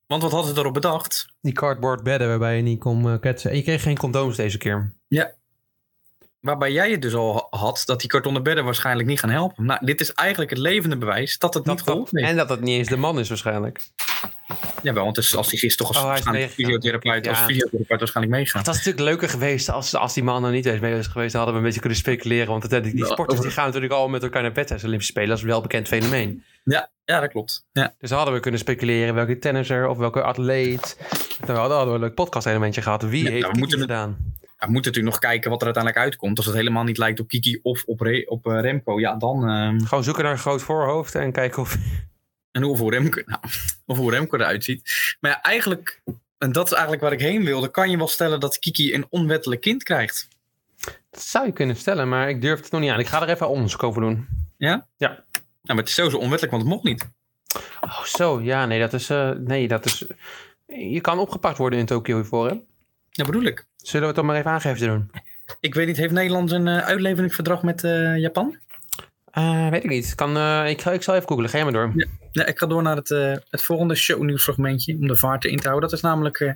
Want 0.06 0.22
wat 0.22 0.32
hadden 0.32 0.54
ze 0.54 0.60
erop 0.60 0.74
bedacht? 0.74 1.26
Die 1.40 1.52
cardboard 1.52 2.02
bedden 2.02 2.28
waarbij 2.28 2.56
je 2.56 2.62
niet 2.62 2.78
kon 2.80 3.08
eh, 3.10 3.20
ketsen. 3.20 3.50
En 3.50 3.56
je 3.56 3.62
kreeg 3.62 3.82
geen 3.82 3.96
condooms 3.98 4.36
deze 4.36 4.58
keer. 4.58 4.92
Waarbij 6.40 6.72
jij 6.72 6.90
het 6.90 7.02
dus 7.02 7.14
al 7.14 7.46
had 7.50 7.82
dat 7.84 8.00
die 8.00 8.08
kartonnen 8.08 8.42
bedden 8.42 8.64
waarschijnlijk 8.64 9.08
niet 9.08 9.20
gaan 9.20 9.30
helpen. 9.30 9.64
Nou, 9.64 9.86
dit 9.86 10.00
is 10.00 10.12
eigenlijk 10.12 10.50
het 10.50 10.58
levende 10.58 10.96
bewijs 10.96 11.38
dat 11.38 11.54
het 11.54 11.66
niet 11.66 11.82
geholpen 11.82 12.18
heeft. 12.18 12.30
en 12.30 12.36
dat 12.36 12.48
het 12.48 12.60
niet 12.60 12.78
eens 12.78 12.88
de 12.88 12.96
man 12.96 13.18
is 13.18 13.28
waarschijnlijk. 13.28 13.80
Jawel, 14.82 15.02
want 15.04 15.14
dus 15.14 15.36
als 15.36 15.48
die 15.48 15.58
gist 15.58 15.78
toch 15.78 15.88
als, 15.88 15.96
Oh, 15.96 16.02
hij 16.02 16.12
is 16.18 16.24
waarschijnlijk 16.24 16.54
fysiotherapeut, 16.54 17.28
als 17.28 17.38
Ja. 17.38 17.44
fysiotherapeut 17.44 17.98
waarschijnlijk 17.98 18.36
meegaan. 18.36 18.58
Het 18.58 18.66
was 18.66 18.76
natuurlijk 18.76 19.04
leuker 19.04 19.28
geweest 19.28 19.68
als, 19.68 19.94
als 19.94 20.14
die 20.14 20.22
man 20.22 20.44
er 20.44 20.50
niet 20.50 20.66
eens 20.66 20.80
mee 20.80 20.94
was 20.94 21.06
geweest. 21.06 21.32
Dan 21.32 21.42
hadden 21.42 21.52
we 21.52 21.58
een 21.58 21.64
beetje 21.66 21.80
kunnen 21.80 21.98
speculeren. 21.98 22.46
Want 22.46 22.70
die 22.70 22.96
Ja, 22.96 23.06
sporters 23.06 23.40
die 23.40 23.50
gaan 23.50 23.66
natuurlijk 23.66 23.92
al 23.92 24.08
met 24.08 24.22
elkaar 24.22 24.42
naar 24.42 24.52
bed 24.52 24.66
tijdens 24.66 24.84
Olympische 24.84 25.12
Spelen. 25.12 25.28
Dat 25.28 25.38
is 25.38 25.44
een 25.44 25.50
welbekend 25.50 25.88
fenomeen. 25.88 26.44
Ja, 26.64 26.90
ja, 27.06 27.20
dat 27.20 27.30
klopt. 27.30 27.66
Ja. 27.72 27.94
Dus 27.98 28.08
dan 28.08 28.18
hadden 28.18 28.34
we 28.36 28.40
kunnen 28.40 28.60
speculeren 28.60 29.14
welke 29.14 29.38
tennisser 29.38 29.88
of 29.88 29.98
welke 29.98 30.22
atleet. 30.22 30.96
Dan 31.46 31.56
hadden 31.56 31.76
hadden 31.76 31.88
we 31.94 32.00
een 32.00 32.04
leuk 32.06 32.14
podcast 32.14 32.46
elementje 32.46 32.82
gehad. 32.82 33.02
Wie 33.02 33.24
Ja, 33.24 33.30
heeft 33.30 33.50
we 33.52 33.60
het- 33.60 33.74
gedaan? 33.80 34.16
Ja, 34.58 34.66
we 34.66 34.72
moeten 34.72 34.92
natuurlijk 34.92 35.22
nog 35.22 35.30
kijken 35.30 35.50
wat 35.50 35.58
er 35.60 35.64
uiteindelijk 35.66 36.04
uitkomt. 36.04 36.36
Als 36.36 36.46
het 36.46 36.54
helemaal 36.54 36.84
niet 36.84 36.98
lijkt 36.98 37.20
op 37.20 37.28
Kiki 37.28 37.58
of 37.62 37.82
op, 37.84 38.00
Re- 38.00 38.24
op 38.26 38.46
eh, 38.46 38.60
Remco, 38.60 39.00
ja, 39.00 39.16
dan... 39.16 39.48
ehm, 39.48 39.80
Gewoon 39.80 40.04
zoeken 40.04 40.22
naar 40.22 40.32
een 40.32 40.38
groot 40.38 40.62
voorhoofd 40.62 41.14
en 41.14 41.32
kijken 41.32 41.62
of... 41.62 41.76
en 42.52 42.62
hoe 42.62 42.76
voor 42.76 42.92
Remco, 42.92 43.22
nou, 43.26 43.40
of 43.86 43.96
hoe 43.96 44.10
Remco 44.10 44.36
eruit 44.36 44.64
ziet. 44.64 44.90
Maar 45.20 45.30
ja, 45.30 45.42
eigenlijk, 45.42 46.02
en 46.38 46.52
dat 46.52 46.66
is 46.66 46.72
eigenlijk 46.72 47.02
waar 47.02 47.12
ik 47.12 47.20
heen 47.20 47.44
wilde, 47.44 47.68
kan 47.70 47.90
je 47.90 47.96
wel 47.96 48.08
stellen 48.08 48.40
dat 48.40 48.58
Kiki 48.58 48.94
een 48.94 49.06
onwettelijk 49.08 49.60
kind 49.60 49.82
krijgt. 49.82 50.28
Dat 51.10 51.22
zou 51.22 51.46
je 51.46 51.52
kunnen 51.52 51.76
stellen, 51.76 52.08
maar 52.08 52.28
ik 52.28 52.40
durf 52.40 52.60
het 52.60 52.70
nog 52.70 52.80
niet 52.80 52.90
aan. 52.90 52.98
Ik 53.00 53.06
ga 53.06 53.22
er 53.22 53.28
even 53.28 53.48
onderzoek 53.48 53.82
over 53.82 54.00
doen. 54.00 54.26
Ja? 54.58 54.86
Ja. 54.96 55.24
Nou, 55.66 55.78
maar 55.78 55.84
het 55.86 55.88
is 55.88 55.94
sowieso 55.94 56.16
onwettelijk, 56.18 56.50
want 56.52 56.62
het 56.62 56.72
mocht 56.72 56.84
niet. 56.84 57.10
Oh, 57.80 58.02
zo. 58.02 58.40
Ja, 58.42 58.66
nee, 58.66 58.80
dat 58.80 58.92
is... 58.92 59.10
eh, 59.10 59.30
nee, 59.30 59.68
dat 59.68 59.84
is... 59.84 60.04
Je 60.66 61.00
kan 61.00 61.18
opgepakt 61.18 61.58
worden 61.58 61.78
in 61.78 61.86
Tokio 61.86 62.16
hiervoor, 62.16 62.48
hè? 62.48 62.54
Ja, 63.10 63.24
bedoel 63.24 63.42
ik. 63.42 63.66
Zullen 63.76 64.00
we 64.00 64.06
het 64.06 64.16
dan 64.16 64.26
maar 64.26 64.36
even 64.36 64.50
aangifte 64.50 64.86
doen? 64.86 65.10
Ik 65.60 65.74
weet 65.74 65.86
niet, 65.86 65.96
heeft 65.96 66.12
Nederland 66.12 66.50
een 66.50 66.68
eh, 66.68 66.78
uitleveringsverdrag 66.78 67.62
met 67.62 67.84
eh, 67.84 68.18
Japan? 68.18 68.58
Eh, 69.36 69.68
weet 69.68 69.84
ik 69.84 69.90
niet. 69.90 70.14
Kan, 70.14 70.36
eh, 70.36 70.68
ik, 70.68 70.80
ga- 70.80 70.92
ik 70.92 71.02
zal 71.02 71.14
even 71.14 71.28
googlen. 71.28 71.48
Ga 71.48 71.56
jij 71.56 71.64
maar 71.64 71.72
door. 71.74 71.92
Ja. 71.94 72.06
Ja, 72.30 72.46
ik 72.46 72.58
ga 72.58 72.66
door 72.66 72.82
naar 72.82 72.96
het, 72.96 73.10
eh, 73.10 73.32
het 73.50 73.62
volgende 73.62 73.94
shownieuwsfragmentje 73.94 74.94
om 74.94 75.06
de 75.06 75.16
vaart 75.16 75.44
in 75.44 75.56
te 75.56 75.68
houden. 75.68 75.88
Dat 75.88 75.98
is 75.98 76.04
namelijk 76.04 76.40
eh, 76.40 76.52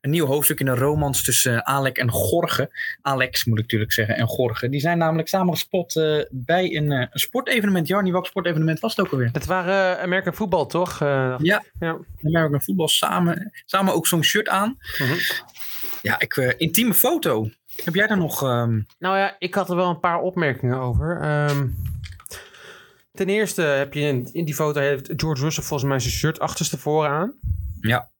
een 0.00 0.10
nieuw 0.10 0.26
hoofdstuk 0.26 0.60
in 0.60 0.66
een 0.66 0.76
romans 0.76 1.22
tussen 1.24 1.52
uh, 1.52 1.58
Alec 1.58 1.96
en 1.98 2.10
Gorge. 2.10 2.70
Alex 3.02 3.44
moet 3.44 3.56
ik 3.56 3.62
natuurlijk 3.62 3.92
zeggen 3.92 4.16
en 4.16 4.26
Gorge. 4.26 4.68
Die 4.68 4.80
zijn 4.80 4.98
namelijk 4.98 5.28
samen 5.28 5.52
gespot 5.52 5.96
eh, 5.96 6.18
bij 6.30 6.76
een, 6.76 6.92
eh, 6.92 6.98
een 7.10 7.20
sportevenement. 7.20 7.86
Jarni, 7.86 8.12
welk 8.12 8.26
sportevenement 8.26 8.80
was 8.80 8.96
het 8.96 9.06
ook 9.06 9.12
alweer? 9.12 9.28
Het 9.32 9.46
waren 9.46 9.96
uh, 9.96 10.02
American 10.02 10.34
voetbal, 10.34 10.66
toch? 10.66 11.00
Uh, 11.02 11.34
ja, 11.38 11.62
ja. 11.80 11.96
American 12.24 12.62
voetbal 12.62 12.88
samen, 12.88 13.52
samen 13.64 13.94
ook 13.94 14.06
zo'n 14.06 14.24
shirt 14.24 14.48
aan. 14.48 14.78
Mhm. 14.98 15.14
Ja, 16.02 16.20
ik, 16.20 16.36
uh, 16.36 16.52
intieme 16.56 16.94
foto. 16.94 17.48
Heb 17.84 17.94
jij 17.94 18.06
daar 18.06 18.18
nog... 18.18 18.42
ehm, 18.42 18.80
Nou 18.98 19.16
ja, 19.18 19.36
ik 19.38 19.54
had 19.54 19.70
er 19.70 19.76
wel 19.76 19.88
een 19.90 20.00
paar 20.00 20.18
opmerkingen 20.20 20.78
over. 20.78 21.18
Ehm, 21.20 21.66
ten 23.14 23.28
eerste 23.28 23.62
heb 23.62 23.92
je 23.94 24.00
in, 24.00 24.28
in 24.32 24.44
die 24.44 24.54
foto 24.54 24.80
heeft 24.80 25.12
George 25.16 25.42
Russell 25.42 25.64
volgens 25.64 25.88
mij 25.88 25.98
zijn 25.98 26.12
shirt 26.12 26.38
achterstevoren 26.38 27.10
aan. 27.10 27.34
Ja. 27.80 28.10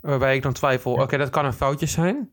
Waarbij 0.00 0.36
ik 0.36 0.42
dan 0.42 0.52
twijfel, 0.52 0.92
oké, 0.92 1.16
dat 1.16 1.30
kan 1.30 1.44
een 1.44 1.52
foutje 1.52 1.86
zijn. 1.86 2.14
nou, 2.14 2.26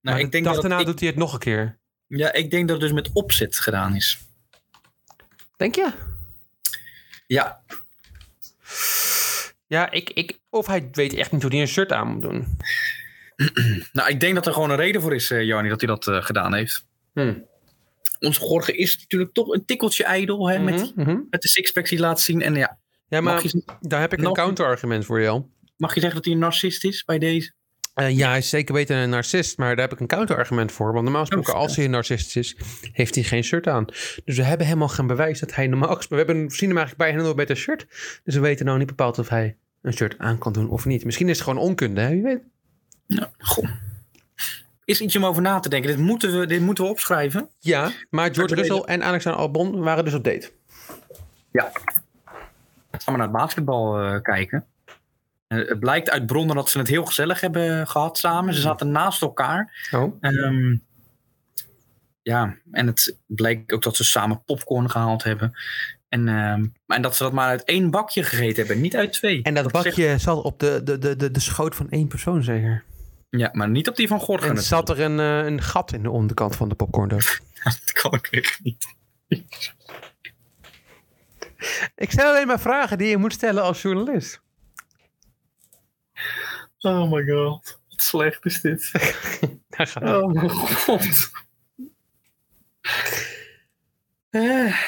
maar 0.00 0.20
ik 0.20 0.32
denk 0.32 0.44
dag 0.44 0.52
dat 0.52 0.62
daarna 0.62 0.78
ik, 0.80 0.86
doet 0.86 1.00
hij 1.00 1.08
het 1.08 1.18
nog 1.18 1.32
een 1.32 1.38
keer. 1.38 1.78
Ja, 2.06 2.32
ik 2.32 2.50
denk 2.50 2.68
dat 2.68 2.80
het 2.80 2.86
dus 2.86 2.94
met 2.94 3.10
opzet 3.12 3.58
gedaan 3.58 3.94
is. 3.94 4.20
Denk 5.56 5.74
je? 5.74 5.92
Ja, 7.26 7.60
Ja, 9.66 9.90
ik, 9.90 10.10
ik, 10.10 10.40
of 10.50 10.66
hij 10.66 10.88
weet 10.92 11.14
echt 11.14 11.32
niet 11.32 11.42
hoe 11.42 11.50
hij 11.50 11.60
een 11.60 11.68
shirt 11.68 11.92
aan 11.92 12.08
moet 12.08 12.22
doen. 12.22 12.58
nou, 13.92 14.08
ik 14.08 14.20
denk 14.20 14.34
dat 14.34 14.46
er 14.46 14.52
gewoon 14.52 14.70
een 14.70 14.76
reden 14.76 15.00
voor 15.00 15.14
is, 15.14 15.30
eh 15.30 15.42
Jarni, 15.42 15.68
dat 15.68 15.80
hij 15.80 15.88
dat 15.88 16.06
eh, 16.06 16.22
gedaan 16.22 16.54
heeft. 16.54 16.86
Hm. 17.12 17.34
Onze 18.18 18.40
Gorge 18.40 18.76
is 18.76 18.98
natuurlijk 18.98 19.32
toch 19.32 19.48
een 19.48 19.64
tikkeltje 19.64 20.04
ijdel 20.04 20.48
hè, 20.48 20.58
met, 20.58 20.92
Mhm, 20.94 21.10
mhm. 21.10 21.20
met 21.30 21.42
de 21.42 21.48
sixpacks 21.48 21.90
die 21.90 21.98
laat 21.98 22.20
zien. 22.20 22.42
En 22.42 22.54
ja, 22.54 22.78
Ja, 23.08 23.20
maar 23.20 23.42
je, 23.42 23.62
daar 23.80 24.00
heb 24.00 24.12
ik 24.12 24.22
een 24.22 24.32
counterargument 24.32 25.04
voor 25.04 25.20
jou. 25.20 25.42
mag 25.76 25.94
je 25.94 26.00
zeggen 26.00 26.14
dat 26.16 26.24
hij 26.24 26.34
een 26.34 26.40
narcist 26.40 26.84
is 26.84 27.04
bij 27.04 27.18
deze? 27.18 27.52
Eh, 27.94 28.16
ja, 28.16 28.28
hij 28.28 28.38
is 28.38 28.48
zeker 28.48 28.74
weten 28.74 28.96
een 28.96 29.10
narcist, 29.10 29.58
maar 29.58 29.76
daar 29.76 29.84
heb 29.84 29.92
ik 29.92 30.00
een 30.00 30.06
counterargument 30.06 30.72
voor. 30.72 30.92
Want 30.92 31.04
normaal 31.04 31.20
gesproken, 31.24 31.52
Oh, 31.54 31.58
als 31.58 31.76
hij 31.76 31.84
een 31.84 31.90
narcist 31.90 32.36
is, 32.36 32.56
heeft 32.92 33.14
hij 33.14 33.24
geen 33.24 33.44
shirt 33.44 33.68
aan. 33.68 33.84
Dus 34.24 34.36
we 34.36 34.42
hebben 34.42 34.66
helemaal 34.66 34.88
geen 34.88 35.06
bewijs 35.06 35.40
dat 35.40 35.54
hij 35.54 35.66
normaal 35.66 35.94
gesproken... 35.94 36.26
We 36.26 36.32
hebben, 36.32 36.50
zien 36.50 36.68
hem 36.68 36.78
eigenlijk 36.78 37.08
bijna 37.08 37.22
nooit 37.22 37.36
met 37.36 37.50
een 37.50 37.56
shirt. 37.56 37.86
Dus 38.24 38.34
we 38.34 38.40
weten 38.40 38.66
nou 38.66 38.78
niet 38.78 38.86
bepaald 38.86 39.18
of 39.18 39.28
hij 39.28 39.56
een 39.82 39.92
shirt 39.92 40.18
aan 40.18 40.38
kan 40.38 40.52
doen 40.52 40.68
of 40.70 40.84
niet. 40.84 41.04
Misschien 41.04 41.28
is 41.28 41.38
het 41.38 41.46
gewoon 41.46 41.62
onkunde, 41.62 42.00
hè? 42.00 42.10
Wie 42.10 42.22
weet. 42.22 42.40
Ja, 43.06 43.30
goh. 43.38 43.68
Is 44.86 45.00
iets 45.00 45.16
om 45.16 45.24
over 45.26 45.42
na 45.42 45.60
te 45.60 45.68
denken. 45.68 45.90
Dit 45.90 45.98
moeten 45.98 46.38
we, 46.38 46.46
dit 46.46 46.60
moeten 46.60 46.84
we 46.84 46.90
opschrijven. 46.90 47.48
Ja, 47.58 47.90
maar 48.10 48.34
George 48.34 48.54
Russell 48.54 48.80
en 48.80 49.02
Alexander 49.02 49.40
Albon 49.40 49.80
waren 49.80 50.04
dus 50.04 50.14
op 50.14 50.24
date. 50.24 50.50
Ja. 51.52 51.70
Gaan 52.90 53.14
we 53.14 53.20
naar 53.20 53.20
het 53.28 53.36
basketbal 53.36 53.98
eh, 54.00 54.20
kijken. 54.22 54.66
Eh, 55.46 55.68
het 55.68 55.80
blijkt 55.80 56.10
uit 56.10 56.26
bronnen 56.26 56.56
dat 56.56 56.70
ze 56.70 56.78
het 56.78 56.88
heel 56.88 57.04
gezellig 57.04 57.40
hebben 57.40 57.86
gehad 57.88 58.18
samen. 58.18 58.54
Ze 58.54 58.60
zaten 58.60 58.90
naast 58.90 59.22
elkaar. 59.22 59.88
Oh. 59.90 60.14
Ehm, 60.20 60.76
ja, 62.22 62.56
en 62.70 62.86
het 62.86 63.16
bleek 63.26 63.72
ook 63.72 63.82
dat 63.82 63.96
ze 63.96 64.04
samen 64.04 64.42
popcorn 64.44 64.90
gehaald 64.90 65.22
hebben. 65.22 65.52
En, 66.08 66.28
ehm, 66.28 66.66
en 66.86 67.02
dat 67.02 67.16
ze 67.16 67.22
dat 67.22 67.32
maar 67.32 67.48
uit 67.48 67.64
één 67.64 67.90
bakje 67.90 68.22
gegeten 68.22 68.56
hebben, 68.66 68.80
niet 68.80 68.96
uit 68.96 69.12
twee. 69.12 69.42
En 69.42 69.54
dat 69.54 69.70
zegt- 69.70 69.84
bakje 69.84 70.18
zat 70.18 70.42
op 70.42 70.60
de, 70.60 70.80
de, 70.84 70.98
de, 70.98 71.16
de, 71.16 71.30
de 71.30 71.40
schoot 71.40 71.74
van 71.74 71.90
één 71.90 72.08
persoon, 72.08 72.42
zeker. 72.42 72.84
Ja, 73.30 73.50
maar 73.52 73.68
niet 73.68 73.88
op 73.88 73.96
die 73.96 74.08
van 74.08 74.20
Gorgen. 74.20 74.50
En 74.50 74.62
zat 74.62 74.88
er 74.88 75.00
een, 75.00 75.20
eh, 75.20 75.44
een 75.46 75.62
gat 75.62 75.92
in 75.92 76.02
de 76.02 76.10
onderkant 76.10 76.56
van 76.56 76.68
de 76.68 76.74
popcorndoos. 76.74 77.40
Dat 77.64 77.92
kan 77.92 78.12
ik 78.12 78.26
echt 78.26 78.60
niet. 78.62 78.94
ik 81.94 82.10
stel 82.10 82.30
alleen 82.30 82.46
maar 82.46 82.60
vragen 82.60 82.98
die 82.98 83.08
je 83.08 83.16
moet 83.16 83.32
stellen 83.32 83.62
als 83.62 83.82
journalist. 83.82 84.40
Oh 86.78 87.12
my 87.12 87.24
god. 87.24 87.80
Wat 87.88 88.02
slecht 88.02 88.44
is 88.44 88.60
dit. 88.60 88.90
Daar 89.68 89.86
gaat 89.86 90.02
het. 90.02 90.22
Oh 90.22 90.32
mijn 90.32 90.50
god. 90.50 91.30
Eh. 94.30 94.80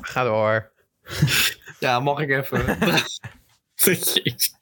Ga 0.00 0.24
door. 0.24 0.72
Ja, 1.78 2.00
mag 2.00 2.20
ik 2.20 2.30
even? 2.30 2.78
Jezus. 3.74 4.54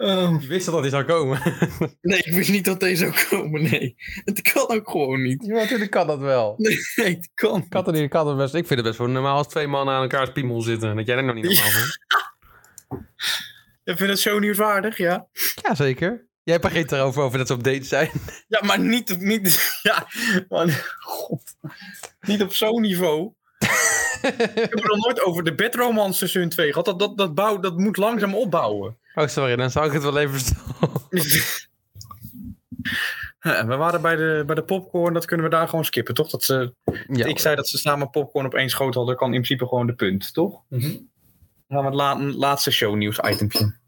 Oh, 0.00 0.36
Je 0.40 0.46
wist 0.46 0.66
dat 0.66 0.80
hij 0.80 0.88
zou 0.88 1.04
komen. 1.04 1.40
nee, 2.00 2.18
ik 2.18 2.32
wist 2.32 2.50
niet 2.50 2.64
dat 2.64 2.80
deze 2.80 3.12
zou 3.12 3.28
komen. 3.28 3.62
Nee, 3.62 3.94
het 4.24 4.42
kan 4.52 4.68
ook 4.68 4.90
gewoon 4.90 5.22
niet. 5.22 5.44
ja, 5.46 5.54
natuurlijk 5.54 5.90
kan 5.90 6.06
dat 6.06 6.18
wel. 6.18 6.54
Nee, 6.56 6.78
het 6.96 7.30
kan. 7.34 7.68
Kan 7.68 7.84
het 7.84 7.94
niet, 7.94 8.10
kan 8.10 8.28
het 8.28 8.36
best. 8.36 8.54
Ik 8.54 8.66
vind 8.66 8.78
het 8.78 8.88
best 8.88 8.98
wel 8.98 9.08
normaal 9.08 9.36
als 9.36 9.48
twee 9.48 9.66
mannen 9.66 9.94
aan 9.94 10.02
elkaars 10.02 10.32
piemel 10.32 10.60
zitten. 10.60 10.96
Dat 10.96 11.06
jij 11.06 11.16
er 11.16 11.24
nog 11.24 11.34
niet 11.34 11.44
normaal 11.44 11.70
vindt. 11.70 11.98
Je 13.84 13.96
vindt 13.96 14.12
het 14.12 14.20
zo 14.20 14.38
nieuwswaardig, 14.38 14.96
ja? 14.96 15.26
Ja, 15.62 15.74
zeker. 15.74 16.28
Jij 16.42 16.58
begint 16.58 16.92
erover 16.92 17.22
over 17.22 17.38
dat 17.38 17.46
ze 17.46 17.52
op 17.52 17.64
date 17.64 17.84
zijn. 17.84 18.10
Ja, 18.48 18.60
maar 18.64 18.80
niet, 18.80 19.18
niet, 19.18 19.60
ja, 19.82 20.06
maar, 20.48 20.96
god. 20.98 21.42
Niet 22.20 22.42
op 22.42 22.54
zo'n 22.54 22.80
niveau. 22.80 23.32
Ik 24.22 24.52
heb 24.54 24.72
het 24.72 24.84
nog 24.86 24.96
nooit 25.06 25.22
over 25.22 25.44
de 25.44 25.54
bedromance 25.54 26.18
seizoen 26.18 26.48
2 26.48 26.68
gehad. 26.68 26.84
Dat, 26.84 26.98
dat, 26.98 27.16
dat, 27.18 27.34
bouw, 27.34 27.58
dat 27.58 27.76
moet 27.78 27.96
langzaam 27.96 28.34
opbouwen. 28.34 28.96
Oh, 29.14 29.26
sorry, 29.26 29.56
dan 29.56 29.70
zou 29.70 29.86
ik 29.86 29.92
het 29.92 30.02
wel 30.02 30.18
even. 30.18 30.40
Ja, 33.40 33.66
we 33.66 33.76
waren 33.76 34.02
bij 34.02 34.16
de, 34.16 34.42
bij 34.46 34.54
de 34.54 34.62
popcorn, 34.62 35.14
dat 35.14 35.24
kunnen 35.24 35.46
we 35.46 35.52
daar 35.52 35.68
gewoon 35.68 35.84
skippen, 35.84 36.14
toch? 36.14 36.30
Dat 36.30 36.42
ze, 36.44 36.74
Ja. 37.06 37.26
Ik 37.26 37.38
zei 37.38 37.56
dat 37.56 37.68
ze 37.68 37.78
samen 37.78 38.10
popcorn 38.10 38.46
op 38.46 38.54
één 38.54 38.68
schoot 38.68 38.94
hadden, 38.94 39.16
kan 39.16 39.26
in 39.26 39.42
principe 39.42 39.66
gewoon 39.66 39.86
de 39.86 39.94
punt, 39.94 40.32
toch? 40.32 40.62
Dan 40.68 40.80
gaan 41.68 41.78
we 41.80 41.84
het 41.84 41.94
la- 41.94 42.18
laatste 42.18 42.70
shownieuws 42.70 43.18
itempje. 43.18 43.78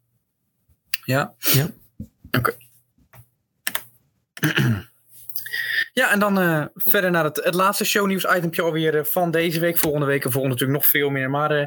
Ja? 1.04 1.34
Ja. 1.38 1.70
Oké. 2.30 2.56
Ja, 5.92 6.11
en 6.11 6.18
dan 6.18 6.38
eh, 6.38 6.64
verder 6.75 7.11
naar 7.11 7.25
het, 7.25 7.44
het 7.44 7.54
laatste 7.54 7.84
shownieuws 7.84 8.25
itempje 8.25 8.62
alweer 8.62 8.99
eh, 8.99 9.04
van 9.04 9.30
deze 9.30 9.61
week. 9.61 9.78
Volgende 9.78 10.06
week 10.06 10.25
en 10.25 10.30
volgende 10.30 10.54
natuurlijk 10.54 10.80
nog 10.80 10.88
veel 10.90 11.11
meer. 11.11 11.30
Maar 11.30 11.50
eh, 11.50 11.66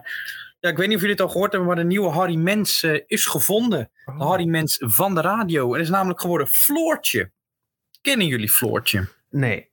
ja, 0.59 0.69
ik 0.69 0.77
weet 0.77 0.87
niet 0.87 0.95
of 0.95 1.01
jullie 1.01 1.15
het 1.15 1.25
al 1.25 1.31
gehoord 1.31 1.51
hebben, 1.51 1.69
maar 1.69 1.77
de 1.77 1.83
nieuwe 1.83 2.09
Harry 2.09 2.35
Mens 2.35 2.83
is 3.07 3.25
gevonden. 3.25 3.91
De 4.05 4.11
Harry 4.11 4.45
Mens 4.45 4.77
van 4.79 5.15
de 5.15 5.21
radio. 5.21 5.73
En 5.73 5.81
is 5.81 5.89
namelijk 5.89 6.21
geworden 6.21 6.47
Floortje. 6.47 7.31
Kennen 8.01 8.27
jullie 8.27 8.49
Floortje? 8.49 9.07
Nee. 9.29 9.69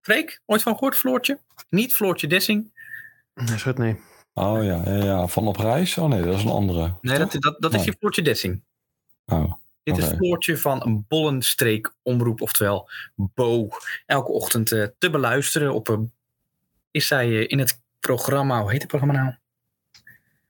Freek, 0.00 0.40
ooit 0.46 0.62
van 0.62 0.72
gehoord, 0.72 0.96
Floortje? 0.96 1.38
Niet 1.68 1.94
Floortje 1.94 2.26
Dessing? 2.26 2.72
Nee, 3.34 3.58
schut, 3.58 3.78
nee. 3.78 4.00
Oh 4.34 4.64
ja, 4.64 4.82
ja, 4.84 5.04
ja, 5.04 5.26
van 5.26 5.46
op 5.48 5.56
reis? 5.56 5.98
Oh 5.98 6.08
nee, 6.08 6.22
dat 6.22 6.34
is 6.34 6.42
een 6.44 6.50
andere. 6.50 6.94
Nee, 7.00 7.18
dat, 7.18 7.32
dat, 7.32 7.56
dat 7.58 7.70
is 7.70 7.76
Nee. 7.76 7.86
die 7.86 7.96
Floortje 7.98 8.22
Dessing. 8.22 8.62
Oh, 9.26 9.52
Dit 9.94 9.98
is. 9.98 10.04
Floortje 10.04 10.58
van 10.58 10.82
een 10.86 11.04
Bollenstreek 11.08 11.94
omroep, 12.02 12.40
oftewel 12.40 12.90
Bo. 13.14 13.68
Elke 14.06 14.32
ochtend 14.32 14.72
eh, 14.72 14.86
te 14.98 15.10
beluisteren 15.10 15.74
op 15.74 15.88
een... 15.88 16.12
Is 16.90 17.06
zij 17.06 17.26
eh, 17.26 17.44
in 17.46 17.58
het 17.58 17.82
programma, 18.00 18.60
hoe 18.60 18.70
heet 18.70 18.80
het 18.80 18.90
programma 18.90 19.14
nou? 19.22 19.34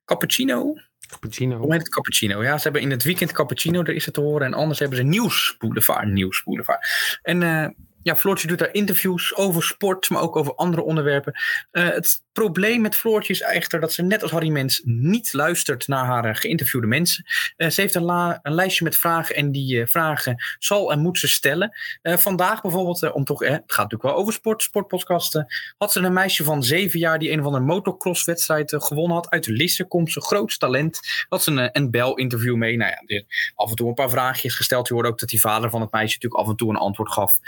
Cappuccino? 0.04 0.74
Cappuccino. 1.06 1.56
Hoe 1.56 1.72
heet 1.72 1.80
het? 1.80 1.88
Cappuccino. 1.88 2.42
Ja, 2.42 2.56
ze 2.56 2.62
hebben 2.62 2.82
in 2.82 2.90
het 2.90 3.02
weekend 3.02 3.32
Cappuccino, 3.32 3.82
daar 3.82 3.94
is 3.94 4.04
het 4.04 4.14
te 4.14 4.20
horen. 4.20 4.46
En 4.46 4.54
anders 4.54 4.78
hebben 4.78 4.98
ze 4.98 5.04
Nieuws 5.04 5.54
Boulevard. 5.58 6.08
Nieuws 6.08 6.42
Boulevard. 6.42 6.86
En 7.22 7.42
eh, 7.42 7.68
ja, 8.02 8.16
Floortje 8.16 8.48
doet 8.48 8.58
daar 8.58 8.72
interviews 8.74 9.34
over 9.34 9.62
sport, 9.62 10.10
maar 10.10 10.22
ook 10.22 10.36
over 10.36 10.54
andere 10.54 10.82
onderwerpen. 10.82 11.32
Eh, 11.70 11.88
het 11.88 12.24
probleem 12.36 12.80
met 12.80 12.96
Floortje 12.96 13.32
is 13.32 13.40
echter 13.40 13.80
dat 13.80 13.92
ze 13.92 14.02
net 14.02 14.22
als 14.22 14.30
Harry 14.30 14.48
Mens 14.48 14.80
niet 14.84 15.32
luistert 15.32 15.88
naar 15.88 16.04
haar 16.04 16.24
eh, 16.24 16.34
geïnterviewde 16.34 16.86
mensen. 16.86 17.24
Eh, 17.56 17.68
ze 17.68 17.80
heeft 17.80 17.94
een, 17.94 18.40
lijstje 18.42 18.84
met 18.84 18.96
vragen 18.96 19.36
en 19.36 19.52
die 19.52 19.80
eh, 19.80 19.86
vragen 19.86 20.44
zal 20.58 20.92
en 20.92 20.98
moet 20.98 21.18
ze 21.18 21.28
stellen. 21.28 21.72
Vandaag 22.02 22.60
bijvoorbeeld, 22.62 23.12
om 23.12 23.24
toch, 23.24 23.40
het 23.40 23.50
gaat 23.50 23.90
natuurlijk 23.90 24.02
wel 24.02 24.14
over 24.14 24.32
sport, 24.32 24.62
sportpodcasten, 24.62 25.46
had 25.78 25.92
ze 25.92 26.00
een 26.00 26.12
meisje 26.12 26.44
van 26.44 26.62
zeven 26.62 26.98
jaar 26.98 27.18
die 27.18 27.30
een 27.30 27.40
of 27.40 27.46
andere 27.46 27.64
motocrosswedstrijd 27.64 28.72
eh, 28.72 28.80
gewonnen 28.80 29.16
had. 29.16 29.30
Uit 29.30 29.46
Lisse 29.46 29.84
komt 29.84 30.12
ze, 30.12 30.20
groot 30.20 30.58
talent. 30.58 31.00
Had 31.28 31.42
ze 31.42 31.50
een, 31.50 31.68
een 31.72 31.90
bel-interview 31.90 32.56
mee. 32.56 32.76
Nou 32.76 32.90
ja, 32.90 33.22
af 33.54 33.70
en 33.70 33.76
toe 33.76 33.88
een 33.88 33.94
paar 33.94 34.10
vraagjes 34.10 34.54
gesteld. 34.54 34.88
Je 34.88 34.94
hoorde 34.94 35.08
ook 35.08 35.18
dat 35.18 35.28
die 35.28 35.40
vader 35.40 35.70
van 35.70 35.80
het 35.80 35.92
meisje 35.92 36.14
natuurlijk 36.14 36.42
af 36.42 36.48
en 36.48 36.56
toe 36.56 36.70
een 36.70 36.76
antwoord 36.76 37.12
gaf. 37.12 37.38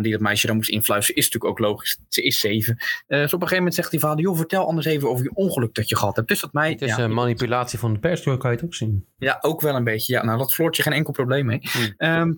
die 0.00 0.12
dat 0.12 0.20
meisje 0.20 0.46
dan 0.46 0.56
moest 0.56 0.68
influisteren. 0.68 1.20
Is 1.20 1.24
natuurlijk 1.24 1.52
ook 1.52 1.66
logisch. 1.66 1.98
Ze 2.08 2.22
is 2.22 2.40
zeven. 2.40 2.76
Dus 2.76 2.84
op 3.06 3.20
een 3.22 3.30
gegeven 3.30 3.56
moment 3.56 3.74
zegt 3.74 3.90
die 3.90 4.00
vader: 4.00 4.21
joh, 4.22 4.36
vertel 4.36 4.66
anders 4.66 4.86
even 4.86 5.08
over 5.08 5.24
je 5.24 5.34
ongeluk 5.34 5.74
dat 5.74 5.88
je 5.88 5.96
gehad 5.96 6.16
hebt. 6.16 6.28
Dus 6.28 6.40
dat 6.40 6.52
mij. 6.52 6.70
Het 6.70 6.82
is 6.82 6.96
ja, 6.96 6.98
een 6.98 7.14
manipulatie 7.14 7.78
van 7.78 7.92
de 7.92 7.98
pers, 7.98 8.22
kan 8.22 8.38
je 8.40 8.48
het 8.48 8.64
ook 8.64 8.74
zien. 8.74 9.06
ja, 9.18 9.38
ook 9.40 9.60
wel 9.60 9.74
een 9.74 9.84
beetje. 9.84 10.12
Ja, 10.12 10.24
nou, 10.24 10.38
dat 10.38 10.54
Floortje 10.54 10.82
geen 10.82 10.92
enkel 10.92 11.12
probleem 11.12 11.46
mee. 11.46 11.60
Ehm, 11.96 12.32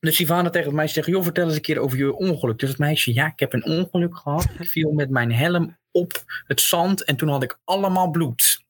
dus 0.00 0.24
vader 0.26 0.50
tegen 0.50 0.66
het 0.66 0.76
meisje 0.76 0.94
zegt: 0.94 1.06
joh, 1.06 1.22
vertel 1.22 1.46
eens 1.46 1.54
een 1.54 1.60
keer 1.60 1.78
over 1.78 1.98
je 1.98 2.14
ongeluk. 2.14 2.58
Dus 2.58 2.68
het 2.68 2.78
meisje: 2.78 3.14
ja, 3.14 3.26
ik 3.26 3.40
heb 3.40 3.52
een 3.52 3.64
ongeluk 3.64 4.16
gehad. 4.16 4.48
Ik 4.58 4.68
viel 4.68 4.92
met 4.92 5.10
mijn 5.10 5.32
helm 5.32 5.76
op 5.90 6.24
het 6.46 6.60
zand 6.60 7.04
en 7.04 7.16
toen 7.16 7.28
had 7.28 7.42
ik 7.42 7.58
allemaal 7.64 8.10
bloed. 8.10 8.64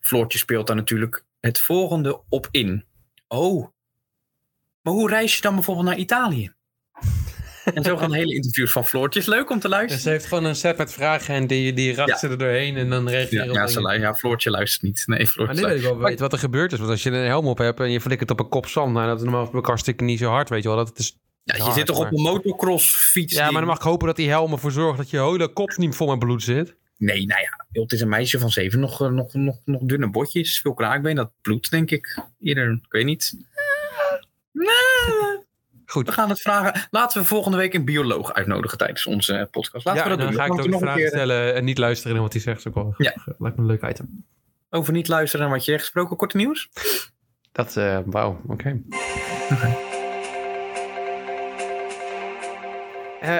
Floortje 0.00 0.38
speelt 0.38 0.66
daar 0.66 0.76
natuurlijk 0.76 1.24
het 1.40 1.60
volgende 1.60 2.20
op 2.28 2.48
in. 2.50 2.84
Oh, 3.28 3.68
maar 4.82 4.92
hoe 4.92 5.08
reis 5.08 5.34
je 5.36 5.42
dan 5.42 5.54
bijvoorbeeld 5.54 5.86
naar 5.86 5.96
Italië? 5.96 6.52
En 7.64 7.82
zo 7.84 7.96
gaan 7.96 8.12
hele 8.12 8.34
interviews 8.34 8.72
van 8.72 8.84
Floortje. 8.84 9.20
Is 9.20 9.26
leuk 9.26 9.50
om 9.50 9.56
te 9.60 9.68
Dus 9.68 9.76
luisteren. 9.76 10.02
ze 10.02 10.08
heeft 10.10 10.26
gewoon 10.26 10.44
een 10.44 10.56
set 10.56 10.76
met 10.76 10.92
vragen 10.92 11.34
en 11.34 11.46
die, 11.46 11.72
die 11.72 11.94
racht 11.94 12.08
Ja. 12.08 12.16
ze 12.18 12.28
er 12.28 12.38
doorheen 12.38 12.76
en 12.76 12.90
dan 12.90 13.08
reageert 13.08 13.46
Ja, 13.46 13.52
ja, 13.52 13.66
ze 13.66 13.82
lu- 13.82 14.00
ja, 14.00 14.14
Floortje 14.14 14.50
luistert 14.50 14.82
niet. 14.82 15.02
Nee, 15.06 15.18
Maar 15.18 15.26
Floortje 15.26 15.54
nu 15.54 15.66
weet 15.66 15.76
ik 15.76 15.82
wel 15.98 16.16
wat 16.16 16.32
er 16.32 16.38
gebeurd 16.38 16.72
is. 16.72 16.78
Want 16.78 16.90
als 16.90 17.02
je 17.02 17.10
een 17.10 17.26
helm 17.26 17.46
op 17.46 17.58
hebt 17.58 17.80
en 17.80 17.90
je 17.90 18.00
flikkert 18.00 18.30
op 18.30 18.40
een 18.40 18.48
kop 18.48 18.66
zand, 18.66 18.92
nou, 18.92 19.06
dat 19.06 19.16
is 19.16 19.22
normaal 19.28 19.62
hartstikke 19.62 20.04
niet 20.04 20.18
zo 20.18 20.28
hard, 20.30 20.48
weet 20.48 20.62
je 20.62 20.68
wel. 20.68 20.76
Dat 20.84 20.98
is 20.98 21.16
Ja, 21.44 21.54
je 21.56 21.62
hard, 21.62 21.74
zit 21.74 21.86
toch 21.86 21.96
op 21.98 22.02
maar- 22.02 22.12
een 22.12 22.20
motocrossfiets? 22.22 23.34
Ja, 23.34 23.44
maar 23.50 23.60
dan 23.60 23.64
mag 23.70 23.76
ik 23.76 23.82
hopen 23.82 24.06
dat 24.06 24.16
die 24.16 24.28
helm 24.28 24.52
ervoor 24.52 24.72
zorgt 24.72 24.98
dat 24.98 25.10
je 25.10 25.20
hele 25.22 25.48
kop 25.52 25.76
niet 25.76 25.96
vol 25.96 26.06
met 26.08 26.18
bloed 26.18 26.42
zit. 26.42 26.74
Nee, 26.96 27.26
nou 27.26 27.40
ja, 27.40 27.66
joh, 27.70 27.82
het 27.82 27.92
is 27.92 28.00
een 28.00 28.08
meisje 28.08 28.38
van 28.38 28.50
zeven, 28.50 28.80
nog, 28.80 29.02
eh, 29.02 29.08
nog, 29.08 29.34
nog, 29.34 29.56
nog 29.64 29.80
dunne 29.84 30.10
botjes, 30.10 30.60
veel 30.60 30.74
kraakbeen, 30.74 31.16
dat 31.16 31.30
bloedt 31.40 31.70
denk 31.70 31.90
ik 31.90 32.22
eerder, 32.40 32.70
ik 32.72 32.92
weet 32.92 33.04
niet. 33.04 33.34
Goed. 35.92 36.06
We 36.06 36.12
gaan 36.12 36.28
het 36.28 36.40
vragen. 36.40 36.86
Laten 36.90 37.20
we 37.20 37.26
volgende 37.26 37.56
week 37.56 37.74
een 37.74 37.84
bioloog 37.84 38.32
uitnodigen 38.32 38.78
tijdens 38.78 39.06
onze 39.06 39.34
eh, 39.34 39.46
podcast. 39.50 39.84
Laten 39.84 40.02
ja, 40.02 40.02
we 40.02 40.08
dat 40.08 40.18
dan 40.18 40.26
doen. 40.28 40.36
ga 40.36 40.44
ik 40.44 40.48
Dan 40.50 40.58
ook 40.60 40.66
vragen 40.80 40.88
een 40.88 40.94
keer 40.94 41.08
stellen 41.08 41.54
en 41.54 41.64
niet 41.64 41.78
luisteren 41.78 42.12
naar 42.12 42.22
wat 42.22 42.32
hij 42.32 42.42
zegt. 42.42 42.66
Ook 42.68 42.74
wel 42.74 42.94
Ja. 42.96 43.14
lijkt 43.38 43.56
me 43.56 43.62
een 43.62 43.66
leuk 43.66 43.82
item. 43.82 44.24
over 44.70 44.92
niet 44.92 45.08
luisteren 45.08 45.46
naar 45.46 45.54
wat 45.56 45.64
je 45.64 45.70
zegt 45.70 45.82
gesproken. 45.84 46.16
Korte 46.16 46.36
nieuws. 46.36 46.68
Dat, 47.52 47.76
eh 47.76 47.98
wauw, 48.04 48.40
oké. 48.46 48.80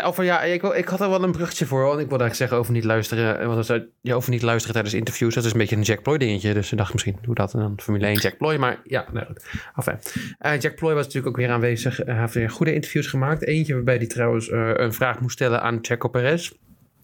Over, 0.04 0.24
ja, 0.24 0.42
ik, 0.42 0.60
wil, 0.60 0.74
ik 0.74 0.88
had 0.88 1.00
er 1.00 1.08
wel 1.08 1.22
een 1.22 1.32
bruggetje 1.32 1.66
voor. 1.66 1.80
Want 1.80 2.00
ik 2.00 2.08
wilde 2.08 2.24
eigenlijk 2.24 2.34
zeggen 2.34 2.56
over 2.56 2.72
niet 2.72 2.84
luisteren. 2.84 3.40
eh, 3.40 3.46
Want 3.46 3.86
ja, 4.00 4.14
over 4.14 4.30
niet 4.30 4.42
luisteren 4.42 4.72
tijdens 4.74 4.94
interviews. 4.94 5.34
Dat 5.34 5.44
is 5.44 5.52
een 5.52 5.58
beetje 5.58 5.76
een 5.76 5.82
Jack 5.82 6.02
Ploy 6.02 6.18
dingetje. 6.18 6.54
Dus 6.54 6.72
ik 6.72 6.78
dacht 6.78 6.92
misschien 6.92 7.18
hoe 7.24 7.34
dat 7.34 7.50
dan 7.50 7.78
Formule 7.82 8.06
1 8.06 8.18
Jack 8.18 8.36
Ploy. 8.36 8.56
Maar 8.56 8.80
ja, 8.84 9.06
nou 9.12 9.26
goed. 9.26 9.44
Enfin. 9.76 9.98
Eh, 10.38 10.60
Jack 10.60 10.74
Ploy 10.74 10.94
was 10.94 11.04
natuurlijk 11.04 11.36
ook 11.36 11.42
weer 11.42 11.50
aanwezig. 11.50 11.96
Hij 11.96 12.20
heeft 12.20 12.34
weer 12.34 12.50
goede 12.50 12.74
interviews 12.74 13.06
gemaakt. 13.06 13.46
Eentje 13.46 13.74
waarbij 13.74 13.96
hij 13.96 14.06
trouwens 14.06 14.50
een 14.50 14.92
vraag 14.92 15.20
moest 15.20 15.34
stellen 15.34 15.62
aan 15.62 15.78
Checo 15.82 16.08
Perez. 16.08 16.52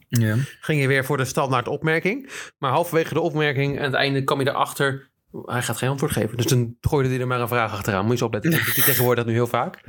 Ja. 0.09 0.37
Ging 0.61 0.81
je 0.81 0.87
weer 0.87 1.05
voor 1.05 1.17
de 1.17 1.25
standaard 1.25 1.69
opmerking. 1.69 2.31
Maar 2.59 2.71
halverwege 2.71 3.15
de 3.15 3.21
opmerking 3.21 3.79
aan 3.79 3.85
het 3.85 3.95
einde 3.95 4.25
kwam 4.25 4.41
je 4.41 4.49
erachter. 4.49 5.09
Hij 5.45 5.63
gaat 5.63 5.77
geen 5.77 5.89
antwoord 5.89 6.13
geven. 6.13 6.37
Dus 6.37 6.47
dan 6.47 6.77
gooide 6.81 7.09
hij 7.09 7.21
er 7.21 7.27
maar 7.27 7.41
een 7.41 7.49
vraag 7.49 7.73
achteraan. 7.73 8.07
Moet 8.07 8.19
je 8.19 8.25
eens 8.25 8.35
opletten. 8.35 8.53
Ik 8.53 8.83
tegenwoordig 8.85 9.17
dat 9.25 9.27
nu 9.27 9.33
heel 9.39 9.47
vaak. 9.47 9.81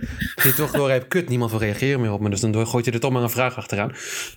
Je 0.43 0.53
toch 0.53 0.71
door 0.71 0.89
hebt, 0.89 1.07
kut, 1.07 1.29
niemand 1.29 1.51
wil 1.51 1.59
reageren 1.59 2.01
meer 2.01 2.11
op 2.11 2.19
me. 2.21 2.29
Dus 2.29 2.39
dan 2.39 2.67
gooit 2.67 2.85
je 2.85 2.91
er 2.91 2.99
toch 2.99 3.11
maar 3.11 3.21
een 3.23 3.29
vraag 3.29 3.55
achteraan. 3.57 3.91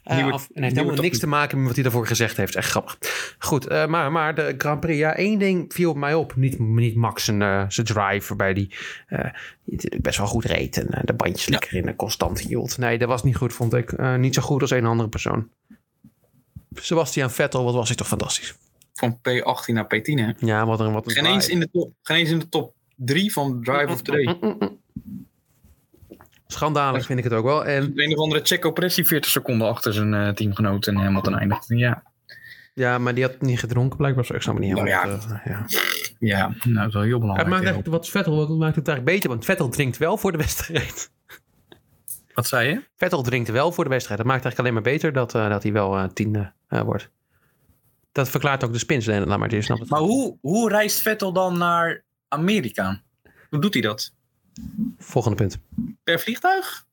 Nieuwe- 0.05 0.33
af- 0.33 0.47
en 0.47 0.51
hij 0.55 0.63
heeft 0.63 0.77
helemaal 0.77 1.03
niks 1.03 1.19
te 1.19 1.27
maken 1.27 1.57
met 1.57 1.67
wat 1.67 1.75
hij 1.75 1.83
daarvoor 1.85 2.07
gezegd 2.07 2.37
heeft. 2.37 2.55
Echt 2.55 2.71
grappig. 2.71 2.99
Goed, 3.39 3.67
eh, 3.67 3.87
maar, 3.87 4.13
maar 4.13 4.35
de 4.35 4.55
Grand 4.59 4.81
Prix. 4.81 4.99
Ja, 4.99 5.15
één 5.17 5.39
ding 5.39 5.73
viel 5.73 5.91
op 5.91 5.97
mij 5.97 6.15
op. 6.15 6.37
Niet, 6.37 6.59
niet 6.59 6.95
Max 6.95 7.25
zijn, 7.25 7.43
eh, 7.43 7.65
zijn 7.69 7.87
drive, 7.87 8.29
waarbij 8.29 8.55
die 8.55 8.75
die 9.65 10.01
best 10.01 10.19
wel 10.19 10.27
goed 10.27 10.45
reed. 10.45 10.77
En 10.77 11.03
de 11.05 11.13
bandjes 11.15 11.49
lekker 11.49 11.75
in 11.75 11.89
en 11.89 11.97
constant 11.97 12.41
hield. 12.41 12.79
Nee, 12.79 12.99
dat 12.99 13.09
was 13.09 13.23
niet 13.23 13.37
goed, 13.37 13.53
vond 13.53 13.75
ik. 13.75 13.99
Niet 14.19 14.35
zo 14.35 14.43
goed 14.43 14.61
als 14.61 14.71
een 14.71 14.87
andere 14.87 15.09
persoon. 15.09 15.49
Sebastian 16.75 17.31
Vettel, 17.31 17.65
wat 17.65 17.75
was 17.75 17.89
hij 17.89 17.97
toch 17.97 18.07
fantastisch. 18.07 18.55
Van 18.93 19.19
P18 19.19 19.73
naar 19.73 19.85
P10. 19.85 20.03
Hè? 20.15 20.31
Ja, 20.39 20.67
wat 20.67 20.81
een, 20.81 20.93
wat 20.93 21.07
een 21.07 21.13
Geen, 21.13 21.25
eens 21.27 21.49
in 21.49 21.61
de 21.61 21.71
top, 21.71 21.93
geen 22.03 22.17
eens 22.17 22.31
in 22.31 22.39
de 22.39 22.49
top 22.49 22.75
3 22.97 23.33
van 23.33 23.63
Drive 23.63 23.93
of 23.93 24.03
the 24.03 24.11
Day. 24.11 24.39
Schandalig 26.47 27.07
vind 27.07 27.19
ik 27.19 27.25
het 27.25 27.33
ook 27.33 27.45
wel. 27.45 27.65
En 27.65 27.93
Een 27.95 28.13
of 28.13 28.19
andere 28.19 28.41
Checo 28.45 28.71
Perez 28.71 28.95
die 28.95 29.07
40 29.07 29.31
seconden 29.31 29.69
achter 29.69 29.93
zijn 29.93 30.15
eh, 30.15 30.29
teamgenoot 30.29 30.87
en 30.87 30.97
Hamilton 30.97 31.39
eindigt. 31.39 31.65
Ja, 31.69 32.03
ja, 32.75 32.99
maar 32.99 33.15
die 33.15 33.25
had 33.25 33.41
niet 33.41 33.59
gedronken 33.59 33.97
blijkbaar. 33.97 34.25
zo. 34.25 34.35
Ik 34.35 34.43
snap 34.43 34.55
het 34.55 34.65
niet 34.65 34.75
Nou 34.75 34.89
helemaal. 34.89 35.19
ja. 35.19 35.41
eh, 35.45 35.47
ja. 35.53 35.67
ja 36.19 36.55
nou, 36.65 36.75
dat 36.75 36.87
is 36.87 36.95
wel 36.95 37.03
heel 37.03 37.13
Het 37.13 37.21
belangrijk. 37.21 37.49
maakt 37.49 37.65
hè. 37.65 37.71
eigenlijk 37.71 37.87
wat 37.89 38.09
Vettel 38.09 38.37
wat 38.37 38.49
maakt 38.49 38.77
het 38.77 38.89
eigenlijk 38.89 39.17
beter. 39.17 39.31
Want 39.31 39.45
Vettel 39.45 39.69
drinkt 39.69 39.97
wel 39.97 40.17
voor 40.17 40.33
de 40.33 40.39
wedstrijd. 40.39 41.11
Wat 42.35 42.47
zei 42.47 42.69
je? 42.69 42.83
Vettel 42.97 43.23
drinkt 43.23 43.49
wel 43.51 43.73
voor 43.73 43.85
de 43.85 43.91
wedstrijd. 43.91 44.19
Dat 44.21 44.29
maakt 44.29 44.45
eigenlijk 44.45 44.59
alleen 44.75 44.83
maar 44.85 44.93
beter 44.93 45.13
dat, 45.13 45.35
eh, 45.35 45.49
dat 45.49 45.63
hij 45.63 45.73
wel 45.73 45.97
eh, 45.99 46.05
tiende 46.05 46.53
eh, 46.69 46.81
wordt. 46.81 47.11
Dat 48.13 48.29
verklaart 48.29 48.65
ook 48.65 48.73
de 48.73 48.79
spins. 48.79 49.07
Laat 49.07 49.27
maar, 49.39 49.51
het. 49.51 49.89
Maar 49.89 50.01
hoe, 50.01 50.39
hoe 50.41 50.69
reist 50.69 51.01
Vettel 51.01 51.33
dan 51.33 51.59
naar 51.59 52.05
Amerika? 52.29 53.03
Hoe 53.51 53.61
doet 53.61 53.73
hij 53.73 53.83
dat? 53.83 54.13
Volgende 54.99 55.37
punt. 55.37 55.59
Per 56.05 56.21
vliegtuig? 56.21 56.87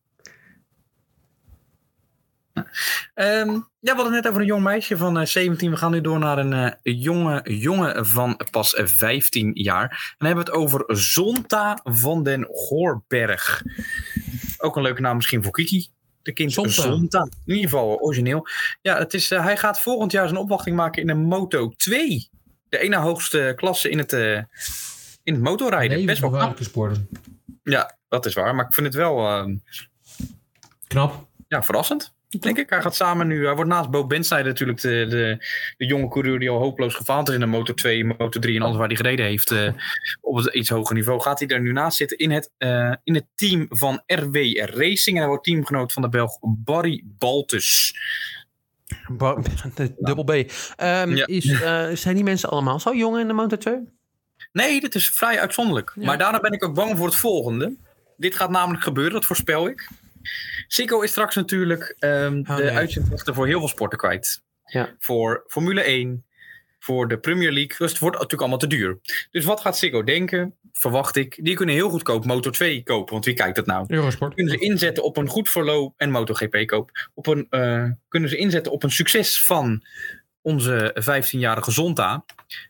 Ehm, 3.14 3.50
ja, 3.80 3.96
we 3.96 4.02
hadden 4.02 4.14
het 4.14 4.24
net 4.24 4.28
over 4.28 4.42
een 4.42 4.48
jong 4.48 4.64
meisje 4.64 4.98
van 4.98 5.20
eh, 5.20 5.26
17. 5.26 5.72
We 5.72 5.78
gaan 5.78 5.92
nu 5.92 6.02
door 6.02 6.20
naar 6.20 6.38
een 6.38 6.54
eh, 6.54 6.72
jonge 6.82 7.42
jongen 7.44 8.06
van 8.06 8.40
pas 8.52 8.76
eh, 8.76 8.86
15 8.86 9.52
jaar. 9.54 9.84
En 9.84 10.16
dan 10.18 10.28
hebben 10.28 10.46
we 10.46 10.52
het 10.52 10.62
over 10.62 10.84
Zonta 10.88 11.80
van 11.84 12.24
den 12.24 12.48
Goorberg. 12.52 13.64
Ook 14.58 14.76
een 14.76 14.82
leuke 14.82 15.02
naam 15.02 15.16
misschien 15.16 15.44
voor 15.44 15.52
Kiki. 15.52 15.88
De 16.30 16.36
kind 16.36 16.54
Zonta. 16.54 17.22
In 17.46 17.54
ieder 17.54 17.70
geval 17.70 18.00
origineel. 18.00 18.48
Ja, 18.82 18.98
het 18.98 19.14
is, 19.14 19.32
eh, 19.32 19.44
hij 19.44 19.58
gaat 19.58 19.82
volgend 19.82 20.12
jaar 20.12 20.28
zijn 20.28 20.40
opwachting 20.40 20.76
maken 20.76 21.02
in 21.02 21.10
een 21.10 21.22
Moto 21.26 21.70
2. 21.70 22.30
De 22.70 22.78
ene 22.80 22.96
hoogste 22.98 23.54
klasse 23.56 23.90
in 23.90 23.98
het, 23.98 24.14
eh, 24.14 24.36
in 25.24 25.34
het 25.34 25.42
motorrijden. 25.42 26.06
Best 26.06 26.22
wel 26.22 26.30
knap. 26.30 26.58
sporten. 26.62 27.10
Ja, 27.64 27.98
dat 28.08 28.26
is 28.26 28.34
waar. 28.34 28.56
Maar 28.56 28.66
ik 28.66 28.74
vind 28.74 28.86
het 28.86 28.96
wel... 28.96 29.18
eh, 29.28 29.46
Knap. 30.88 31.28
ja, 31.48 31.64
verrassend. 31.64 32.14
Denk 32.40 32.58
ik. 32.58 32.70
Hij 32.70 32.82
gaat 32.82 32.96
samen 32.96 33.28
nu. 33.28 33.46
Hij 33.46 33.56
wordt 33.56 33.70
naast 33.70 33.90
Bo 33.90 34.06
Bensnijder 34.08 34.48
natuurlijk 34.48 34.82
de, 34.82 35.06
de, 35.10 35.46
de 35.78 35.86
jonge 35.86 36.08
coureur 36.08 36.40
die 36.40 36.50
al 36.50 36.60
hopeloos 36.60 36.96
gefaald 36.96 37.28
is 37.28 37.34
in 37.34 37.40
de 37.40 37.46
Moto 37.46 37.74
2, 37.74 38.04
Moto 38.06 38.40
3 38.40 38.56
en 38.56 38.62
alles 38.62 38.78
waar 38.78 38.88
hij 38.88 38.96
gereden 38.96 39.26
heeft. 39.26 39.52
eh, 39.52 39.72
op 40.22 40.36
een 40.38 40.58
iets 40.58 40.70
hoger 40.70 40.96
niveau. 40.96 41.22
Gaat 41.22 41.40
hij 41.40 41.48
er 41.48 41.62
nu 41.62 41.72
naast 41.72 41.98
zitten 41.98 42.18
in 42.18 42.32
het, 42.32 42.52
eh, 42.58 42.94
in 43.04 43.14
het 43.16 43.26
team 43.36 43.66
van 43.70 44.02
RW 44.06 44.36
Racing. 44.56 45.16
En 45.16 45.22
hij 45.22 45.28
wordt 45.28 45.44
teamgenoot 45.44 45.94
van 45.94 46.02
de 46.02 46.10
Belg 46.10 46.38
Barry 46.42 47.04
Baltus. 47.06 47.94
De- 49.76 49.94
Dubbel 49.98 50.24
B. 50.24 50.30
Ehm, 50.76 51.16
Ja. 51.16 51.26
is, 51.28 51.62
eh, 51.62 51.88
zijn 51.94 52.16
die 52.16 52.24
mensen 52.24 52.50
allemaal 52.50 52.80
zo 52.80 52.96
jong 52.96 53.20
in 53.20 53.28
de 53.28 53.34
Motor 53.34 53.58
2? 53.58 53.78
Nee, 54.52 54.80
dit 54.82 54.96
is 54.96 55.10
vrij 55.10 55.40
uitzonderlijk. 55.40 55.92
Ja. 55.96 56.06
Maar 56.06 56.18
daarna 56.18 56.40
ben 56.40 56.52
ik 56.52 56.64
ook 56.64 56.76
bang 56.76 56.98
voor 56.98 57.06
het 57.06 57.16
volgende. 57.16 57.76
Dit 58.18 58.36
gaat 58.36 58.50
namelijk 58.50 58.84
gebeuren, 58.84 59.14
dat 59.14 59.26
voorspel 59.26 59.68
ik. 59.68 59.90
Sico 60.68 61.02
is 61.02 61.10
straks 61.10 61.36
natuurlijk 61.36 61.96
ehm, 62.00 62.40
Oh, 62.40 62.56
de 62.56 62.64
nee. 62.64 62.76
uitzendrechten 62.76 63.34
voor 63.34 63.48
heel 63.48 63.60
veel 63.60 63.68
sporten 63.68 63.98
kwijt. 63.98 64.42
Ja. 64.66 64.96
Voor 65.00 65.44
Formule 65.48 65.82
1, 65.82 66.26
voor 66.80 67.08
de 67.08 67.20
Premier 67.20 67.52
League. 67.52 67.78
Dus 67.78 67.90
het 67.90 68.00
wordt 68.00 68.16
natuurlijk 68.16 68.42
allemaal 68.42 68.60
te 68.60 68.68
duur. 68.68 69.00
Dus 69.32 69.46
wat 69.46 69.62
gaat 69.62 69.78
Sico 69.78 70.04
denken? 70.04 70.56
Verwacht 70.74 71.16
ik. 71.16 71.40
Die 71.44 71.56
kunnen 71.56 71.76
heel 71.76 71.90
goedkoop 71.90 72.26
Moto 72.26 72.50
2 72.50 72.84
kopen. 72.84 73.14
Want 73.14 73.26
wie 73.26 73.34
kijkt 73.34 73.56
dat 73.56 73.66
nou? 73.66 73.86
Eurosport. 73.88 74.34
Kunnen 74.34 74.54
ze 74.54 74.66
inzetten 74.66 75.04
op 75.04 75.18
een 75.18 75.28
goed 75.28 75.50
verloop 75.50 75.94
en 75.98 76.12
MotoGP 76.12 76.64
koop. 76.66 77.10
Op 77.14 77.28
een, 77.28 77.48
eh, 77.50 77.86
kunnen 78.08 78.30
ze 78.30 78.38
inzetten 78.38 78.72
op 78.72 78.84
een 78.84 78.92
succes 78.92 79.46
van 79.46 79.84
onze 80.42 80.92
15-jarige 80.94 81.72
Zonta. 81.72 82.26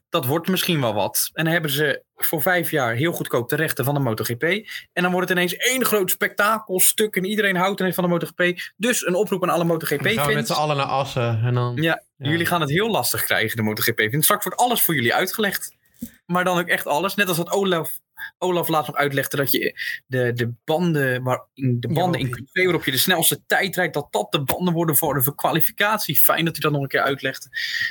Dat 0.10 0.26
wordt 0.26 0.48
misschien 0.48 0.82
wel 0.82 0.94
wat. 0.94 1.30
En 1.34 1.44
dan 1.44 1.54
hebben 1.54 1.72
ze 1.72 2.04
voor 2.24 2.42
vijf 2.42 2.72
jaar 2.72 2.94
heel 2.94 3.12
goedkoop 3.12 3.50
de 3.50 3.56
rechten 3.56 3.86
van 3.86 3.94
de 3.94 4.00
MotoGP. 4.00 4.44
En 4.94 5.04
dan 5.04 5.12
wordt 5.12 5.30
het 5.30 5.38
ineens 5.38 5.56
één 5.56 5.86
groot 5.86 6.10
spektakelstuk. 6.12 7.16
En 7.16 7.26
iedereen 7.26 7.56
houdt 7.56 7.80
ineens 7.80 7.96
van 7.96 8.04
de 8.04 8.10
MotoGP. 8.10 8.60
Dus 8.78 9.06
een 9.06 9.16
oproep 9.16 9.44
aan 9.44 9.50
alle 9.50 9.58
gaan 9.66 9.68
we 9.68 9.74
met 9.74 9.98
MotoGP-fans. 9.98 10.48
z'n 10.48 10.54
allen 10.54 10.78
naar 10.78 10.86
Assen. 10.86 11.42
En 11.44 11.54
dan... 11.54 11.76
Ja, 11.76 12.04
Ja. 12.18 12.30
jullie 12.30 12.46
gaan 12.46 12.62
het 12.62 12.70
heel 12.70 12.90
lastig 12.90 13.24
krijgen, 13.24 13.58
de 13.58 13.64
MotoGP. 13.64 14.08
Straks 14.24 14.44
wordt 14.44 14.60
alles 14.60 14.82
voor 14.82 14.96
jullie 14.96 15.14
uitgelegd. 15.14 15.78
Maar 16.26 16.44
dan 16.44 16.60
ook 16.60 16.68
echt 16.68 16.86
alles. 16.88 17.16
Net 17.16 17.28
als 17.28 17.38
wat 17.38 17.52
Olaf, 17.52 17.92
Olaf 18.38 18.68
laatst 18.68 18.88
nog 18.88 18.98
uitlegde. 18.98 19.38
Dat 19.38 19.52
je 19.52 19.80
de, 20.06 20.34
de 20.34 20.52
banden, 20.66 21.24
waar, 21.24 21.46
de 21.54 21.88
banden 21.88 22.20
in 22.22 22.28
Q2 22.28 22.64
waarop 22.64 22.84
je 22.84 22.92
de 22.92 22.98
snelste 22.98 23.40
tijd 23.46 23.76
rijdt. 23.76 23.94
Dat 23.94 24.08
dat 24.12 24.32
de 24.32 24.44
banden 24.44 24.74
worden 24.74 24.96
voor 24.96 25.14
de 25.14 25.36
kwalificatie. 25.36 26.18
Fijn 26.18 26.46
dat 26.46 26.54
hij 26.54 26.62
dat 26.62 26.72
nog 26.72 26.82
een 26.82 26.88
keer 26.88 27.02
uitlegt. 27.02 27.50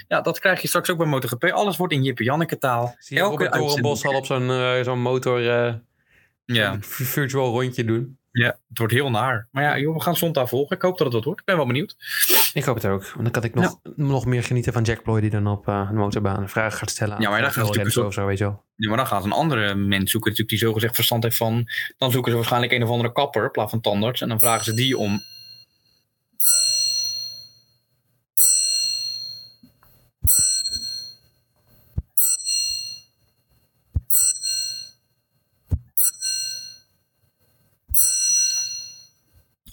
Ja, 0.09 0.21
dat 0.21 0.41
krijg 0.41 0.63
je 0.63 0.69
straks 0.69 0.91
ook 0.91 0.99
bij 0.99 1.07
MotoGP. 1.07 1.45
Alles 1.45 1.77
wordt 1.77 1.93
in 1.93 2.03
Jippe 2.03 2.25
Janneke 2.25 2.59
taal. 2.59 2.97
Zie 2.99 3.17
je 3.17 3.23
Robert 3.23 3.53
Doornbos 3.53 4.05
al 4.05 4.15
op 4.15 4.27
zo'n 4.27 4.51
eh, 4.51 4.83
zo'n 4.83 5.01
motor 5.01 5.51
eh, 5.51 5.75
Ja, 6.45 6.77
virtual 6.81 7.51
rondje 7.51 7.85
doen. 7.85 8.18
Ja, 8.31 8.59
het 8.69 8.79
wordt 8.79 8.93
heel 8.93 9.11
naar. 9.11 9.49
Maar 9.51 9.63
ja, 9.63 9.79
joh, 9.79 9.95
we 9.95 10.01
gaan 10.01 10.17
zondag 10.17 10.49
volgen. 10.49 10.77
Ik 10.77 10.83
hoop 10.83 10.99
dat 10.99 11.07
het 11.07 11.17
wat 11.17 11.25
wordt. 11.25 11.41
Ik 11.41 11.47
ben 11.47 11.57
wel 11.57 11.67
benieuwd. 11.67 11.97
Ik 12.53 12.65
hoop 12.65 12.75
het 12.75 12.87
ook. 12.87 13.03
Want 13.03 13.23
dan 13.23 13.31
kan 13.31 13.43
ik 13.43 13.55
nog, 13.55 13.79
nog 13.97 14.27
meer 14.27 14.43
genieten 14.43 14.73
van 14.73 14.83
Jack 14.83 15.03
Ploy 15.03 15.21
die 15.21 15.31
dan 15.31 15.47
op 15.47 15.69
eh, 15.69 15.87
een 15.91 15.97
motorbaan 15.97 16.49
vragen 16.49 16.79
gaat 16.79 16.91
stellen. 16.91 17.21
Ja, 17.21 17.31
maar 17.31 17.41
dat 17.41 17.53
gaat 17.53 17.67
natuurlijk 17.67 18.07
of 18.07 18.15
zo, 18.15 18.27
weet 18.27 18.39
je 18.39 18.45
wel. 18.45 18.65
Ja, 18.77 18.89
maar 18.89 18.97
dan 18.97 19.07
gaat 19.07 19.25
een 19.25 19.33
andere 19.33 19.75
mens 19.75 20.11
zoeken 20.11 20.31
natuurlijk 20.31 20.59
die 20.59 20.69
zogezegd 20.69 20.95
verstand 20.95 21.23
heeft 21.23 21.37
van... 21.37 21.69
Dan 21.97 22.11
zoeken 22.11 22.31
ze 22.31 22.37
waarschijnlijk 22.37 22.73
een 22.73 22.83
of 22.83 22.91
andere 22.91 23.13
kapper 23.13 23.45
in 23.45 23.51
plaats 23.51 23.71
van 23.71 23.81
tandarts. 23.81 24.21
En 24.21 24.29
dan 24.29 24.39
vragen 24.39 24.65
ze 24.65 24.75
die 24.75 24.99
om... 24.99 25.21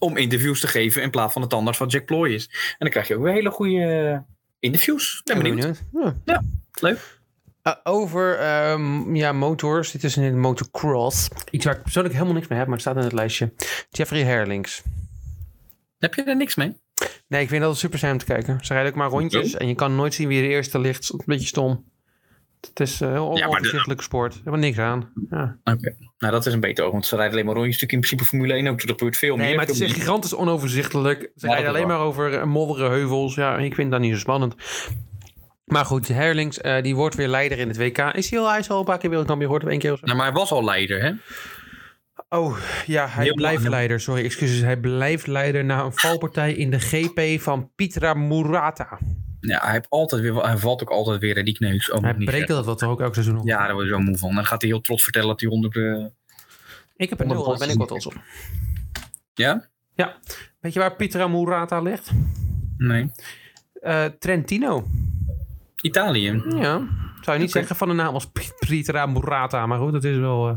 Om 0.06 0.18
interviews 0.18 0.60
te 0.60 0.68
geven 0.68 1.02
in 1.02 1.10
plaats 1.10 1.34
van 1.34 1.42
de 1.42 1.48
tandarts 1.48 1.80
wat 1.80 1.92
Jack 1.92 2.06
Ploy 2.06 2.30
is. 2.30 2.46
En 2.48 2.76
dan 2.78 2.90
krijg 2.90 3.08
je 3.08 3.16
ook 3.16 3.24
weer 3.24 3.34
hele 3.34 3.52
goede 3.52 4.24
interviews. 4.60 5.22
Ben 5.24 5.38
benieuwd. 5.38 5.84
benieuwd. 5.92 6.16
Ja. 6.26 6.44
Leuk. 6.82 7.20
Eh, 7.62 7.74
over 7.84 8.38
ehm, 8.38 9.16
ja, 9.16 9.32
motors. 9.32 9.92
Dit 9.92 10.04
is 10.04 10.16
een 10.16 10.40
motocross. 10.40 11.28
Iets 11.52 11.66
waar 11.66 11.76
ik 11.76 11.82
persoonlijk 11.82 12.14
helemaal 12.14 12.36
niks 12.36 12.48
mee 12.48 12.58
heb, 12.58 12.68
maar 12.68 12.78
het 12.78 12.86
staat 12.86 12.98
in 12.98 13.04
het 13.04 13.14
lijstje. 13.14 13.54
Jeffrey 13.90 14.24
Herlings. 14.24 14.84
Heb 15.98 16.14
je 16.14 16.24
er 16.24 16.36
niks 16.36 16.56
mee? 16.56 16.76
Nee, 17.28 17.42
ik 17.42 17.50
vind 17.50 17.62
dat 17.62 17.70
het 17.70 17.80
super 17.80 18.00
zijn 18.00 18.12
om 18.12 18.18
te 18.18 18.26
kijken. 18.26 18.58
Ze 18.62 18.74
rijden 18.74 18.92
ook 18.92 18.98
maar 18.98 19.10
rondjes 19.10 19.54
en 19.54 19.68
je 19.68 19.76
kan 19.76 19.96
nooit 19.96 20.14
zien 20.14 20.28
wie 20.28 20.42
de 20.42 20.48
eerste 20.48 20.80
ligt. 20.80 21.08
Het 21.08 21.14
is 21.14 21.20
een 21.20 21.24
beetje 21.26 21.48
stom. 21.48 21.86
Het 22.70 22.80
is 22.80 23.00
een 23.00 23.12
heel 23.12 23.24
Ja, 23.24 23.30
maar 23.32 23.38
de- 23.40 23.46
onoverzichtelijke 23.48 24.04
sport. 24.04 24.34
Er 24.34 24.40
hebben 24.44 24.60
niks 24.62 24.78
aan. 24.78 25.12
Ja. 25.30 25.58
Oké. 25.64 25.96
Nou, 26.18 26.34
dat 26.34 26.46
is 26.46 26.54
een 26.54 26.60
beter 26.60 26.84
oog, 26.86 26.92
want 26.92 27.06
ze 27.06 27.16
rijden 27.16 27.34
alleen 27.34 27.46
maar 27.46 27.56
rondjes. 27.56 27.74
Natuurlijk 27.82 28.04
in 28.04 28.10
principe 28.18 28.38
Formule 28.38 28.54
1 28.54 28.68
ook, 28.68 28.76
dus 28.78 28.86
dat 28.86 28.98
gebeurt 28.98 29.18
veel 29.18 29.36
meer. 29.36 29.46
Nee, 29.46 29.56
maar 29.56 29.66
het 29.66 29.76
is 29.76 29.82
echt 29.82 29.94
gigantisch 29.94 30.36
onoverzichtelijk. 30.36 31.20
Ze 31.22 31.30
dat 31.36 31.52
rijden 31.52 31.70
alleen 31.70 31.88
maar 31.88 32.00
over 32.00 32.34
eh, 32.34 32.44
modderen 32.44 32.90
heuvels. 32.90 33.36
Ja, 33.36 33.58
ik 33.58 33.76
vind 33.76 33.92
dat 33.92 34.00
niet 34.00 34.14
zo 34.14 34.20
spannend. 34.20 34.56
Maar 35.66 35.86
goed, 35.86 36.08
Herlings, 36.08 36.62
eh, 36.62 36.82
die 36.84 36.96
wordt 36.96 37.16
weer 37.16 37.28
leider 37.28 37.58
in 37.60 37.68
het 37.68 37.78
WK. 37.78 37.98
Is 37.98 38.30
hij 38.30 38.40
al, 38.40 38.50
hij 38.50 38.60
is 38.60 38.70
al 38.70 38.80
een 38.80 38.86
paar 38.86 38.98
keer 38.98 39.10
wereldkampioen 39.10 39.52
of 39.52 39.64
één 39.64 39.80
keer 39.80 39.92
of 39.92 40.00
zo? 40.00 40.06
Nou, 40.06 40.18
maar 40.18 40.26
hij 40.28 40.36
was 40.36 40.52
al 40.52 40.64
leider, 40.64 41.02
hè? 41.02 41.12
Oh, 42.30 42.58
ja, 42.86 43.08
hij 43.08 43.24
Heel 43.24 43.34
blijft 43.34 43.62
lang. 43.62 43.74
leider. 43.74 44.00
Sorry, 44.00 44.24
excuses. 44.24 44.62
Hij 44.62 44.78
blijft 44.78 45.28
leider 45.28 45.66
na 45.66 45.84
een 45.84 45.94
valpartij 45.94 46.54
in 46.54 46.70
de 46.70 46.80
GP 46.80 47.42
van 47.42 47.72
Pietra 47.76 48.14
Murata. 48.14 49.00
Ja, 49.48 49.60
hij, 49.64 49.72
heeft 49.72 49.90
altijd 49.90 50.22
weer, 50.22 50.36
hij 50.36 50.58
valt 50.58 50.82
ook 50.82 50.90
altijd 50.90 51.20
weer, 51.20 51.36
hè, 51.36 51.44
die 51.44 51.54
kneus. 51.54 51.86
Hij 51.88 52.10
ik 52.10 52.18
niet 52.18 52.30
breekt 52.30 52.48
zeggen. 52.48 52.66
dat 52.66 52.78
toch 52.78 52.90
ook 52.90 53.02
elk 53.02 53.14
seizoen 53.14 53.36
nog? 53.36 53.46
Ja, 53.46 53.66
daar 53.66 53.74
word 53.74 53.86
je 53.86 53.92
zo 53.92 54.00
moe 54.00 54.18
van. 54.18 54.36
Dan 54.36 54.46
gaat 54.46 54.62
hij 54.62 54.70
heel 54.70 54.82
trots 54.82 55.04
vertellen 55.04 55.28
dat 55.28 55.42
hij 55.42 55.50
onder... 55.50 55.98
eh, 55.98 56.06
Ik 56.96 57.10
heb 57.10 57.20
een 57.20 57.28
nul, 57.28 57.48
daar 57.50 57.58
ben 57.58 57.70
ik 57.70 57.78
wel 57.78 57.86
trots 57.88 58.06
op. 58.06 58.14
Ja? 59.34 59.68
Ja. 59.94 60.18
Weet 60.60 60.74
je 60.74 60.80
waar 60.80 60.96
Pietra 60.96 61.28
Murata 61.28 61.80
ligt? 61.82 62.12
Nee. 62.78 63.12
Eh, 63.82 64.06
Trentino. 64.06 64.88
Italië. 65.82 66.44
Ja. 66.50 66.88
Zou 67.22 67.38
je 67.38 67.44
niet 67.44 67.52
zeggen 67.52 67.76
van 67.76 67.88
de 67.88 67.94
naam 67.94 68.14
als 68.14 68.26
Pi- 68.32 68.52
Pietra 68.68 69.06
Murata, 69.06 69.66
maar 69.66 69.80
goed, 69.80 69.92
dat 69.92 70.04
is 70.04 70.18
wel... 70.18 70.48
eh 70.50 70.56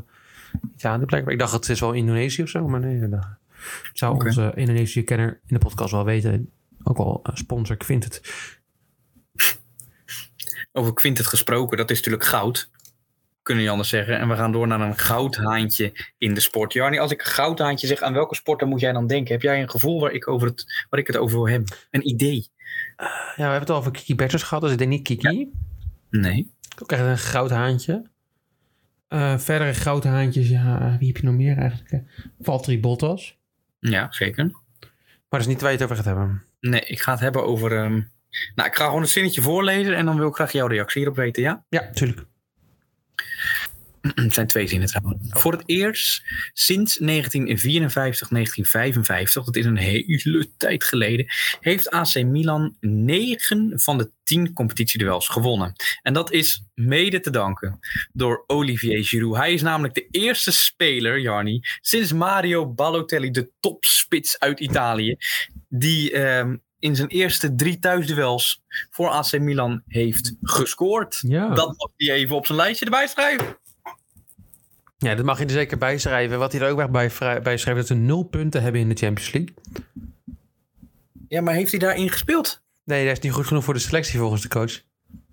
Italië 0.76 1.04
blijkbaar. 1.04 1.32
Ik 1.32 1.38
dacht 1.38 1.52
het 1.52 1.68
is 1.68 1.80
wel 1.80 1.92
Indonesië 1.92 2.42
of 2.42 2.48
zo, 2.48 2.68
maar 2.68 2.80
nee. 2.80 3.08
Dat 3.08 3.26
zou 3.92 4.24
onze 4.24 4.52
Indonesië-kenner 4.54 5.40
in 5.46 5.54
de 5.54 5.58
podcast 5.58 5.92
wel 5.92 6.04
weten. 6.04 6.50
Ook 6.82 6.96
wel 6.96 7.20
eh, 7.22 7.34
sponsor 7.34 7.76
vindt 7.78 8.04
het. 8.04 8.20
Over 10.72 10.92
Quintet 10.94 11.26
gesproken, 11.26 11.76
dat 11.76 11.90
is 11.90 11.96
natuurlijk 11.96 12.24
goud. 12.24 12.70
Kunnen 13.42 13.64
je 13.64 13.70
anders 13.70 13.88
zeggen. 13.88 14.18
En 14.18 14.28
we 14.28 14.36
gaan 14.36 14.52
door 14.52 14.66
naar 14.66 14.80
een 14.80 14.98
goudhaantje 14.98 16.12
in 16.18 16.34
de 16.34 16.40
sport. 16.40 16.72
Jarni, 16.72 16.98
als 16.98 17.10
ik 17.10 17.22
goudhaantje 17.22 17.86
zeg, 17.86 18.00
aan 18.00 18.12
welke 18.12 18.34
sport 18.34 18.60
dan 18.60 18.68
moet 18.68 18.80
jij 18.80 18.92
dan 18.92 19.06
denken? 19.06 19.32
Heb 19.32 19.42
jij 19.42 19.60
een 19.62 19.70
gevoel 19.70 20.00
waar 20.00 20.12
ik, 20.12 20.28
over 20.28 20.48
het, 20.48 20.86
waar 20.90 21.00
ik 21.00 21.06
het 21.06 21.16
over 21.16 21.36
wil 21.36 21.48
hebben? 21.48 21.76
Een 21.90 22.08
idee? 22.08 22.48
Ja, 22.96 23.06
we 23.36 23.42
hebben 23.42 23.60
het 23.60 23.70
al 23.70 23.76
over 23.76 23.90
Kiki 23.90 24.14
Bertens 24.14 24.42
gehad, 24.42 24.62
dus 24.62 24.72
ik 24.72 24.78
denk 24.78 24.90
niet 24.90 25.02
Kiki. 25.02 25.50
Nee. 26.10 26.52
Ook 26.82 26.92
echt 26.92 27.02
een 27.02 27.18
goudhaantje. 27.18 28.08
Eh 29.08 29.38
verdere 29.38 29.74
goudhaantjes, 29.74 30.48
ja, 30.48 30.96
wie 30.98 31.08
heb 31.08 31.16
je 31.16 31.26
nog 31.26 31.34
meer 31.34 31.58
eigenlijk? 31.58 31.90
eh? 31.90 32.00
Valtteri 32.40 32.80
Bottas. 32.80 33.38
Ja, 33.80 34.06
zeker. 34.10 34.44
Maar 34.44 35.40
dat 35.40 35.40
is 35.40 35.46
niet 35.46 35.60
waar 35.60 35.70
je 35.70 35.76
het 35.76 35.84
over 35.84 35.96
gaat 35.96 36.04
hebben. 36.04 36.42
Nee, 36.60 36.80
ik 36.80 37.00
ga 37.00 37.10
het 37.12 37.20
hebben 37.20 37.44
over... 37.44 37.76
ehm, 37.76 38.00
Nou, 38.54 38.68
ik 38.68 38.74
ga 38.74 38.84
gewoon 38.84 39.02
een 39.02 39.08
zinnetje 39.08 39.42
voorlezen 39.42 39.96
en 39.96 40.04
dan 40.04 40.16
wil 40.16 40.28
ik 40.28 40.34
graag 40.34 40.52
jouw 40.52 40.66
reactie 40.66 41.00
hierop 41.00 41.16
weten, 41.16 41.42
ja? 41.42 41.64
Ja, 41.68 41.90
tuurlijk. 41.90 42.26
Het 44.14 44.34
zijn 44.34 44.46
twee 44.46 44.66
zinnen 44.66 44.88
trouwens. 44.88 45.18
Voor 45.28 45.52
het 45.52 45.62
eerst 45.66 46.22
sinds 46.52 46.96
1954, 46.96 48.28
1955, 48.28 49.44
dat 49.44 49.56
is 49.56 49.64
een 49.64 49.76
hele 49.76 50.50
tijd 50.56 50.84
geleden, 50.84 51.26
heeft 51.60 51.90
AC 51.90 52.24
Milan 52.24 52.76
negen 52.80 53.80
van 53.80 53.98
de 53.98 54.10
tien 54.24 54.52
competitieduels 54.52 55.28
gewonnen. 55.28 55.72
En 56.02 56.12
dat 56.12 56.32
is 56.32 56.64
mede 56.74 57.20
te 57.20 57.30
danken 57.30 57.78
door 58.12 58.44
Olivier 58.46 59.04
Giroud. 59.04 59.36
Hij 59.36 59.52
is 59.52 59.62
namelijk 59.62 59.94
de 59.94 60.08
eerste 60.10 60.52
speler, 60.52 61.20
Jarni, 61.20 61.60
sinds 61.80 62.12
Mario 62.12 62.72
Balotelli, 62.72 63.30
de 63.30 63.50
topspits 63.60 64.38
uit 64.38 64.60
Italië, 64.60 65.16
die 65.68 66.12
ehm, 66.12 66.56
in 66.78 66.96
zijn 66.96 67.08
eerste 67.08 67.54
drie 67.54 67.78
thuisduels 67.78 68.62
voor 68.90 69.08
AC 69.08 69.38
Milan 69.38 69.82
heeft 69.88 70.34
gescoord. 70.42 71.22
Ja. 71.26 71.48
Dat 71.48 71.66
mag 71.66 71.90
hij 71.96 72.14
even 72.14 72.36
op 72.36 72.46
zijn 72.46 72.58
lijstje 72.58 72.84
erbij 72.84 73.06
schrijven. 73.06 73.56
ja, 74.98 75.14
dat 75.14 75.24
mag 75.24 75.38
je 75.38 75.44
er 75.44 75.50
zeker 75.50 75.78
bij 75.78 75.98
schrijven. 75.98 76.38
Wat 76.38 76.52
hij 76.52 76.60
er 76.60 76.70
ook 76.70 76.90
bij, 76.90 77.10
bij 77.42 77.56
schrijft, 77.56 77.80
dat 77.80 77.86
ze 77.86 77.94
nul 77.94 78.22
punten 78.22 78.62
hebben 78.62 78.80
in 78.80 78.88
de 78.88 78.94
Champions 78.94 79.32
League. 79.32 79.54
Ja, 81.28 81.40
maar 81.40 81.54
heeft 81.54 81.70
hij 81.70 81.80
daarin 81.80 82.10
gespeeld? 82.10 82.62
Nee, 82.84 83.06
dat 83.06 83.16
is 83.16 83.22
niet 83.22 83.32
goed 83.32 83.46
genoeg 83.46 83.64
voor 83.64 83.74
de 83.74 83.80
selectie 83.80 84.18
volgens 84.18 84.42
de 84.42 84.48
coach. 84.48 84.80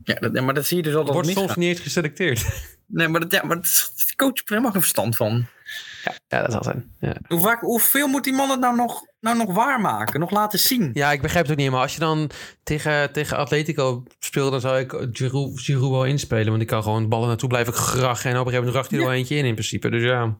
Ja, 0.03 0.15
dat, 0.15 0.43
maar 0.43 0.53
dat 0.53 0.65
zie 0.65 0.77
je 0.77 0.83
dus 0.83 0.95
al 0.95 1.03
dat 1.03 1.13
Wordt 1.13 1.29
soms 1.29 1.55
niet 1.55 1.69
eens 1.69 1.79
geselecteerd. 1.79 2.45
Nee, 2.87 3.07
maar, 3.07 3.21
dat, 3.21 3.31
ja, 3.31 3.43
maar 3.43 3.55
dat, 3.55 3.91
die 3.95 4.15
coach 4.15 4.29
heeft 4.29 4.49
er 4.49 4.49
helemaal 4.49 4.71
geen 4.71 4.81
verstand 4.81 5.15
van. 5.15 5.47
Ja, 6.27 6.41
dat 6.41 6.51
zal 6.51 6.63
zijn. 6.63 6.91
Ja. 6.99 7.15
Hoe 7.27 7.39
vaak, 7.39 7.61
hoeveel 7.61 8.07
moet 8.07 8.23
die 8.23 8.33
man 8.33 8.49
het 8.49 8.59
nou 8.59 8.75
nog, 8.75 9.01
nou 9.19 9.37
nog 9.37 9.53
waarmaken? 9.53 10.19
Nog 10.19 10.31
laten 10.31 10.59
zien? 10.59 10.89
ja, 10.93 11.11
ik 11.11 11.21
begrijp 11.21 11.43
het 11.43 11.51
ook 11.51 11.57
niet 11.57 11.65
helemaal. 11.67 11.85
Als 11.87 11.93
je 11.93 11.99
dan 11.99 12.29
tegen, 12.63 13.11
tegen 13.13 13.37
Atletico 13.37 14.03
speelt, 14.19 14.51
dan 14.51 14.61
zou 14.61 14.79
ik 14.79 15.07
Giroud, 15.11 15.59
Giroud 15.59 15.89
wel 15.91 16.05
inspelen. 16.05 16.45
Want 16.45 16.57
die 16.57 16.67
kan 16.67 16.83
gewoon 16.83 17.09
ballen 17.09 17.27
naartoe 17.27 17.49
blijven 17.49 17.73
grachen. 17.73 18.31
En 18.31 18.39
op 18.39 18.45
een 18.45 18.51
gegeven 18.51 18.55
moment 18.65 18.75
racht 18.75 18.89
hij 18.89 18.99
er 18.99 19.05
wel 19.05 19.13
eentje 19.15 19.35
in 19.35 19.45
in 19.45 19.53
principe. 19.53 19.89
Dus 19.89 20.03
ja. 20.03 20.35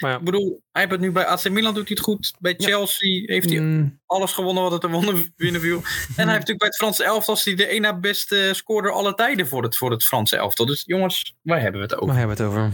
Maar 0.00 0.10
ja. 0.10 0.18
Ik 0.18 0.24
bedoel, 0.24 0.60
hij 0.72 0.80
heeft 0.82 0.92
het 0.94 1.00
nu 1.00 1.12
bij 1.12 1.24
AC 1.26 1.48
Milan 1.50 1.74
doet 1.74 1.88
hij 1.88 1.96
het 1.96 2.04
goed. 2.04 2.34
Bij 2.38 2.54
Ja. 2.56 2.66
Chelsea 2.66 3.22
heeft 3.26 3.50
hij 3.50 3.58
Mm, 3.60 4.00
alles 4.06 4.32
gewonnen 4.32 4.62
wat 4.62 4.72
er 4.72 4.78
te 4.80 4.88
wonnen- 4.90 5.32
winnen 5.36 5.60
viel. 5.60 5.76
En 5.76 5.82
hij 5.84 6.16
heeft 6.16 6.26
natuurlijk 6.28 6.58
bij 6.58 6.68
het 6.68 6.76
Franse 6.76 7.04
elftal 7.04 7.34
is 7.34 7.44
hij 7.44 7.54
de 7.54 7.66
één 7.66 7.80
na 7.80 7.98
beste 7.98 8.50
scorer 8.52 8.92
aller 8.92 9.14
tijden 9.14 9.48
voor 9.48 9.62
het, 9.62 9.76
voor 9.76 9.90
het 9.90 10.04
Franse 10.04 10.36
elftal. 10.36 10.66
Dus 10.66 10.82
jongens, 10.86 11.34
waar 11.42 11.60
hebben 11.60 11.80
we 11.80 11.86
het 11.86 11.94
over? 11.94 12.06
waar 12.06 12.16
hebben 12.16 12.36
we 12.36 12.42
het 12.42 12.52
over? 12.52 12.70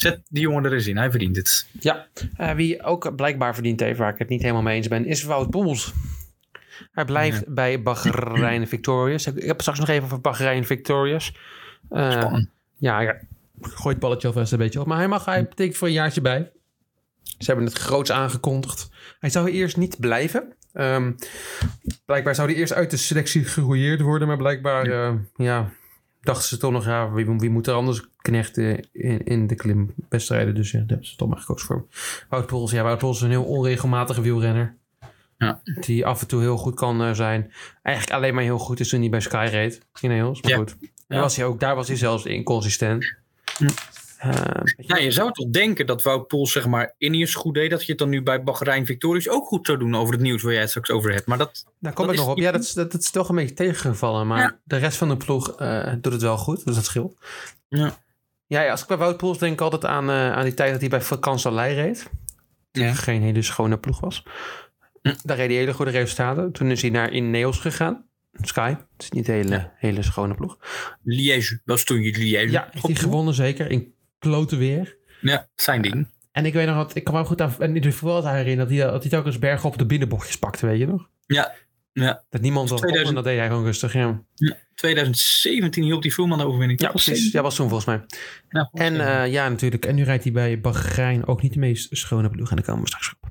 Zet 0.00 0.20
die 0.28 0.42
jongen 0.42 0.64
er 0.64 0.72
eens 0.72 0.86
in, 0.86 0.96
hij 0.96 1.10
verdient 1.10 1.36
het. 1.36 1.66
Ja, 1.80 2.06
eh, 2.36 2.52
wie 2.52 2.82
ook 2.82 3.16
blijkbaar 3.16 3.54
verdient 3.54 3.80
heeft, 3.80 3.98
waar 3.98 4.12
ik 4.12 4.18
het 4.18 4.28
niet 4.28 4.40
helemaal 4.40 4.62
mee 4.62 4.76
eens 4.76 4.88
ben, 4.88 5.06
is 5.06 5.22
Wout 5.22 5.50
Poels. 5.50 5.92
Hij 6.92 7.04
blijft 7.04 7.54
bij 7.54 7.82
Bahrein 7.82 8.68
Victorious. 8.68 9.26
Ik 9.26 9.44
heb 9.44 9.60
straks 9.60 9.78
nog 9.78 9.88
even 9.88 10.04
over 10.04 10.20
Bahrein 10.20 10.64
Victorious. 10.64 11.36
Eh, 11.88 12.10
Spannend. 12.10 12.48
ja, 12.76 13.00
ja, 13.00 13.20
gooi 13.60 13.88
het 13.94 13.98
balletje 13.98 14.28
alvast 14.28 14.52
een 14.52 14.58
beetje 14.58 14.80
op. 14.80 14.86
Maar 14.86 14.98
hij 14.98 15.08
mag, 15.08 15.24
hij 15.24 15.48
betekent 15.48 15.76
voor 15.76 15.88
een 15.88 15.94
jaartje 15.94 16.20
bij. 16.20 16.50
Ze 17.22 17.46
hebben 17.46 17.64
het 17.64 17.78
groots 17.78 18.12
aangekondigd. 18.12 18.90
Hij 19.18 19.30
zou 19.30 19.50
eerst 19.50 19.76
niet 19.76 20.00
blijven. 20.00 20.54
Ehm, 20.72 21.12
blijkbaar 22.04 22.34
zou 22.34 22.48
hij 22.48 22.56
eerst 22.56 22.72
uit 22.72 22.90
de 22.90 22.96
selectie 22.96 23.44
gerouilleerd 23.44 24.00
worden. 24.00 24.28
Maar 24.28 24.36
blijkbaar, 24.36 24.88
ja, 24.88 25.18
ja 25.36 25.70
dachten 26.20 26.48
ze 26.48 26.56
toch 26.56 26.72
nog, 26.72 26.84
ja, 26.84 27.12
wie, 27.12 27.26
wie 27.38 27.50
moet 27.50 27.66
er 27.66 27.74
anders 27.74 28.08
knechten 28.16 28.88
in, 28.92 29.24
in 29.24 29.46
de 29.46 29.54
klimwedstrijden. 29.54 30.54
Dus 30.54 30.70
ja, 30.70 30.78
daar 30.78 30.88
hebben 30.88 31.06
ze 31.06 31.16
toch 31.16 31.28
maar 31.28 31.38
gekozen 31.38 31.66
voor. 31.66 31.86
Wout 32.28 32.46
Poels, 32.46 32.70
ja, 32.70 32.82
Wout 32.82 32.98
Poels 32.98 33.16
is 33.16 33.22
een 33.22 33.30
heel 33.30 33.44
onregelmatige 33.44 34.20
wielrenner. 34.20 34.78
Ja. 35.38 35.60
Die 35.80 36.06
af 36.06 36.20
en 36.20 36.26
toe 36.26 36.40
heel 36.40 36.56
goed 36.56 36.74
kan 36.74 37.02
eh, 37.02 37.12
zijn. 37.12 37.52
Eigenlijk 37.82 38.16
alleen 38.16 38.34
maar 38.34 38.42
heel 38.42 38.58
goed 38.58 38.80
is 38.80 38.88
toen 38.88 39.00
hij 39.00 39.08
bij 39.10 39.20
Sky 39.20 39.48
reed. 39.50 39.86
In 40.00 40.08
maar 40.08 40.36
Ja. 40.42 40.56
goed. 40.56 40.76
Ja. 41.08 41.20
was 41.20 41.36
hij 41.36 41.44
ook, 41.44 41.60
daar 41.60 41.74
was 41.74 41.88
hij 41.88 41.96
zelfs 41.96 42.24
inconsistent. 42.24 43.14
Eh, 44.20 44.30
weet 44.30 44.74
je- 44.76 44.84
Nou, 44.86 45.02
je 45.02 45.10
zou 45.10 45.32
toch 45.32 45.48
denken 45.50 45.86
dat 45.86 46.02
Wout 46.02 46.26
Poels 46.26 46.52
zeg 46.52 46.66
maar 46.66 46.94
Ineos 46.98 47.34
goed 47.34 47.54
deed, 47.54 47.70
dat 47.70 47.80
je 47.84 47.90
het 47.90 47.98
dan 47.98 48.08
nu 48.08 48.22
bij 48.22 48.42
Bahrein 48.42 48.86
Victorious 48.86 49.28
ook 49.28 49.46
goed 49.46 49.66
zou 49.66 49.78
doen 49.78 49.94
over 49.94 50.12
het 50.12 50.22
nieuws 50.22 50.42
waar 50.42 50.52
jij 50.52 50.60
het 50.60 50.70
straks 50.70 50.90
over 50.90 51.12
hebt. 51.12 51.26
Maar 51.26 51.38
dat, 51.38 51.64
Daar 51.78 51.92
kom 51.92 52.04
Dat 52.06 52.14
ik 52.14 52.20
nog 52.20 52.30
op. 52.30 52.38
Ja, 52.38 52.52
dat 52.52 52.62
is, 52.62 52.72
dat, 52.72 52.92
dat 52.92 53.00
is 53.00 53.10
toch 53.10 53.28
een 53.28 53.34
beetje 53.34 53.54
tegengevallen. 53.54 54.26
Maar 54.26 54.38
Ja. 54.40 54.58
de 54.64 54.76
rest 54.76 54.96
van 54.96 55.08
de 55.08 55.16
ploeg 55.16 55.50
eh, 55.56 55.92
doet 56.00 56.12
het 56.12 56.22
wel 56.22 56.36
goed. 56.36 56.64
Dus 56.64 56.74
dat 56.74 56.84
scheelt. 56.84 57.16
Ja. 57.68 57.98
Ja, 58.46 58.62
ja, 58.62 58.70
als 58.70 58.80
ik 58.82 58.86
bij 58.86 58.96
Wout 58.96 59.16
Poels 59.16 59.38
denk 59.38 59.52
ik 59.52 59.60
altijd 59.60 59.84
aan, 59.84 60.08
eh, 60.10 60.32
aan 60.32 60.44
die 60.44 60.54
tijd 60.54 60.70
dat 60.70 60.80
hij 60.80 60.88
bij 60.90 61.02
Vakansalei 61.02 61.74
reed. 61.74 62.10
Ja. 62.72 62.92
Geen 62.94 63.22
hele 63.22 63.42
schone 63.42 63.78
ploeg 63.78 64.00
was. 64.00 64.22
Hm. 65.02 65.14
Daar 65.22 65.36
reed 65.36 65.48
hij 65.48 65.56
hele 65.56 65.72
goede 65.74 65.90
resultaten. 65.90 66.52
Toen 66.52 66.70
is 66.70 66.82
hij 66.82 66.90
naar 66.90 67.12
Ineos 67.12 67.58
gegaan. 67.58 68.04
Sky. 68.42 68.68
Het 68.68 69.02
is 69.02 69.10
niet 69.10 69.28
een 69.28 69.34
hele, 69.34 69.50
Ja. 69.54 69.72
hele 69.76 70.02
schone 70.02 70.34
ploeg. 70.34 70.58
Liège, 71.02 71.60
was 71.64 71.84
toen 71.84 72.00
je 72.02 72.18
Liège. 72.18 72.50
Ja, 72.50 72.68
heeft 72.70 72.86
hij 72.86 72.94
gewonnen 72.94 73.34
zeker. 73.34 73.70
In 73.70 73.94
klote 74.20 74.56
weer. 74.56 74.96
Ja, 75.20 75.48
zijn 75.54 75.82
ding. 75.82 76.08
En 76.32 76.46
ik 76.46 76.52
weet 76.52 76.66
nog 76.66 76.76
wat, 76.76 76.94
ik 76.94 77.04
kan 77.04 77.14
me 77.14 77.24
goed 77.24 77.40
aan, 77.40 77.54
en 77.58 77.76
in 77.76 77.82
de 77.82 77.92
voetbal 77.92 78.26
herinneren 78.26 78.68
dat 78.68 78.78
hij, 78.78 78.90
dat 78.90 79.02
hij 79.02 79.10
telkens 79.10 79.38
bergen 79.38 79.68
op 79.68 79.78
de 79.78 79.86
binnenbochtjes 79.86 80.38
pakte, 80.38 80.66
weet 80.66 80.78
je 80.78 80.86
nog? 80.86 81.08
Ja, 81.26 81.54
ja. 81.92 82.22
Dat 82.28 82.40
niemand 82.40 82.68
dat 82.68 82.78
2000 82.78 83.08
en 83.08 83.22
dat 83.22 83.32
deed 83.32 83.38
hij 83.38 83.48
gewoon 83.48 83.64
rustig, 83.64 83.92
ja. 83.92 84.22
2017 84.74 85.82
hielp 85.82 86.02
die 86.02 86.14
Voerman 86.14 86.38
de 86.38 86.46
overwinning. 86.46 86.80
Ja, 86.80 86.88
precies. 86.88 87.32
Ja, 87.32 87.42
was 87.42 87.54
toen 87.54 87.68
volgens 87.68 87.88
mij. 87.88 88.04
Ja, 88.48 88.70
En 88.72 89.00
eh, 89.00 89.32
ja, 89.32 89.48
natuurlijk. 89.48 89.86
En 89.86 89.94
nu 89.94 90.04
rijdt 90.04 90.22
hij 90.22 90.32
bij 90.32 90.60
Bahrein 90.60 91.26
ook 91.26 91.42
niet 91.42 91.52
de 91.52 91.58
meest 91.58 91.88
schone 91.90 92.30
ploeg. 92.30 92.50
En 92.50 92.56
daar 92.56 92.64
komen 92.64 92.82
we 92.82 92.86
straks 92.88 93.12
op. 93.12 93.28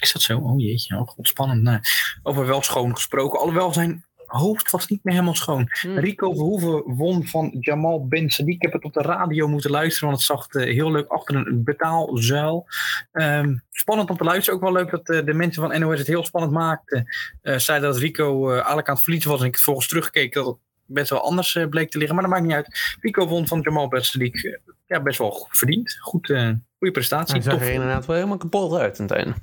is 0.00 0.12
dat 0.12 0.22
zo? 0.22 0.38
Oh 0.38 0.60
jeetje, 0.60 0.96
oh, 0.96 1.08
god, 1.08 1.28
spannend. 1.28 1.62
Nou, 1.62 1.80
over 2.22 2.46
wel 2.46 2.62
schoon 2.62 2.94
gesproken. 2.94 3.38
Alhoewel 3.38 3.72
zijn 3.72 4.04
hoofd 4.36 4.70
was 4.70 4.88
niet 4.88 5.04
meer 5.04 5.14
helemaal 5.14 5.34
schoon. 5.34 5.70
Hmm. 5.80 5.98
Rico 5.98 6.32
Verhoeven 6.32 6.96
won 6.96 7.26
van 7.26 7.56
Jamal 7.60 8.06
Ben 8.08 8.32
Sadiq. 8.32 8.44
Ik 8.44 8.62
heb 8.62 8.72
het 8.72 8.84
op 8.84 8.92
de 8.92 9.02
radio 9.02 9.48
moeten 9.48 9.70
luisteren, 9.70 10.08
want 10.08 10.20
het 10.20 10.30
zag 10.30 10.46
er 10.48 10.66
heel 10.66 10.92
leuk 10.92 11.08
achter 11.08 11.36
een 11.36 11.64
betaalzuil. 11.64 12.66
Ehm, 13.12 13.56
spannend 13.70 14.10
om 14.10 14.16
te 14.16 14.24
luisteren. 14.24 14.54
Ook 14.54 14.64
wel 14.64 14.72
leuk 14.72 14.90
dat 14.90 15.08
eh, 15.08 15.24
de 15.24 15.34
mensen 15.34 15.62
van 15.62 15.80
NOS 15.80 15.98
het 15.98 16.06
heel 16.06 16.24
spannend 16.24 16.52
maakten. 16.52 17.06
Eh 17.42 17.58
zeiden 17.58 17.88
dat 17.90 17.98
Rico 17.98 18.48
eh 18.48 18.54
eigenlijk 18.54 18.88
aan 18.88 18.94
het 18.94 19.02
verliezen 19.02 19.30
was. 19.30 19.40
En 19.40 19.46
ik 19.46 19.54
vervolgens 19.54 19.88
terugkeek 19.88 20.32
dat 20.32 20.46
het 20.46 20.56
best 20.86 21.10
wel 21.10 21.24
anders 21.24 21.58
bleek 21.70 21.90
te 21.90 21.98
liggen. 21.98 22.16
Maar 22.16 22.24
dat 22.24 22.32
maakt 22.32 22.46
niet 22.46 22.54
uit. 22.56 22.96
Rico 23.00 23.26
won 23.26 23.46
van 23.46 23.60
Jamal 23.60 23.88
Ben 23.88 24.02
Sadiq. 24.04 24.60
ja, 24.86 25.02
best 25.02 25.18
wel 25.18 25.30
goed 25.30 25.56
verdiend. 25.56 25.96
Goed, 26.00 26.30
eh, 26.30 26.50
goede 26.78 26.92
prestatie. 26.92 27.34
Hij 27.34 27.42
zag 27.42 27.60
er 27.60 27.72
inderdaad 27.72 28.06
wel 28.06 28.16
helemaal 28.16 28.36
kapot 28.36 28.74
uit 28.74 29.00
aan 29.00 29.06
het 29.06 29.14
einde. 29.14 29.34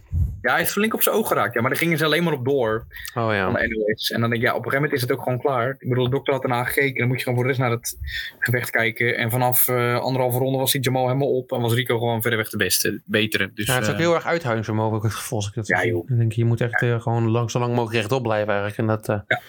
Ja, 0.42 0.52
hij 0.52 0.62
is 0.62 0.72
flink 0.72 0.94
op 0.94 1.02
zijn 1.02 1.16
oog 1.16 1.28
geraakt. 1.28 1.54
Ja, 1.54 1.62
maar 1.62 1.70
daar 1.70 1.80
gingen 1.80 1.98
ze 1.98 2.06
alleen 2.06 2.24
maar 2.24 2.34
op 2.34 2.46
door. 2.46 2.86
Oh 3.14 3.26
van 3.26 3.36
ja. 3.36 3.52
de 3.52 3.86
NOS. 3.88 4.12
En 4.12 4.22
dan 4.22 4.30
denk 4.30 4.42
ik, 4.42 4.48
ja, 4.48 4.56
op 4.56 4.66
een 4.66 4.72
gegeven 4.72 4.82
moment 4.82 4.94
is 4.94 5.02
het 5.02 5.12
ook 5.12 5.24
gewoon 5.24 5.40
klaar. 5.40 5.70
Ik 5.80 5.90
bedoel, 5.90 6.04
de 6.04 6.10
dokter 6.10 6.34
had 6.34 6.44
ernaar 6.44 6.66
gekeken. 6.66 7.00
Dan 7.00 7.08
moet 7.08 7.18
je 7.18 7.24
gewoon 7.24 7.38
voor 7.38 7.48
de 7.48 7.54
rest 7.54 7.62
naar 7.62 7.78
het 7.78 7.98
gevecht 8.40 8.70
kijken. 8.70 9.18
En 9.18 9.32
vanaf 9.32 9.68
eh 9.68 10.00
anderhalve 10.00 10.38
ronde 10.38 10.58
was 10.58 10.72
die 10.72 10.82
Jamal 10.82 11.06
helemaal 11.06 11.36
op. 11.36 11.52
En 11.52 11.62
was 11.62 11.74
Rico 11.74 11.98
gewoon 11.98 12.22
verreweg 12.22 12.50
de 12.50 12.58
beste, 12.58 13.02
betere. 13.06 13.52
Dus, 13.54 13.66
ja, 13.66 13.74
het 13.74 13.84
is 13.84 13.90
ook 13.90 13.96
eh, 13.96 14.02
heel 14.02 14.14
erg 14.14 14.26
uithoudingsvermogen, 14.26 15.02
het 15.02 15.14
gevoel. 15.14 15.38
Als 15.38 15.48
ik 15.48 15.54
dat 15.54 15.68
Ja, 15.68 15.86
joh. 15.86 16.08
Dan 16.08 16.18
denk 16.18 16.32
je, 16.32 16.42
je 16.42 16.48
moet 16.48 16.62
echt 16.62 16.82
eh, 16.82 17.02
gewoon 17.02 17.30
lang, 17.30 17.52
zo 17.52 17.60
lang 17.60 17.72
mogelijk 17.72 17.96
rechtop 17.96 18.24
blijven 18.24 18.54
eigenlijk. 18.54 18.78
En 18.78 18.88
dat, 18.88 19.24
Ja. 19.28 19.42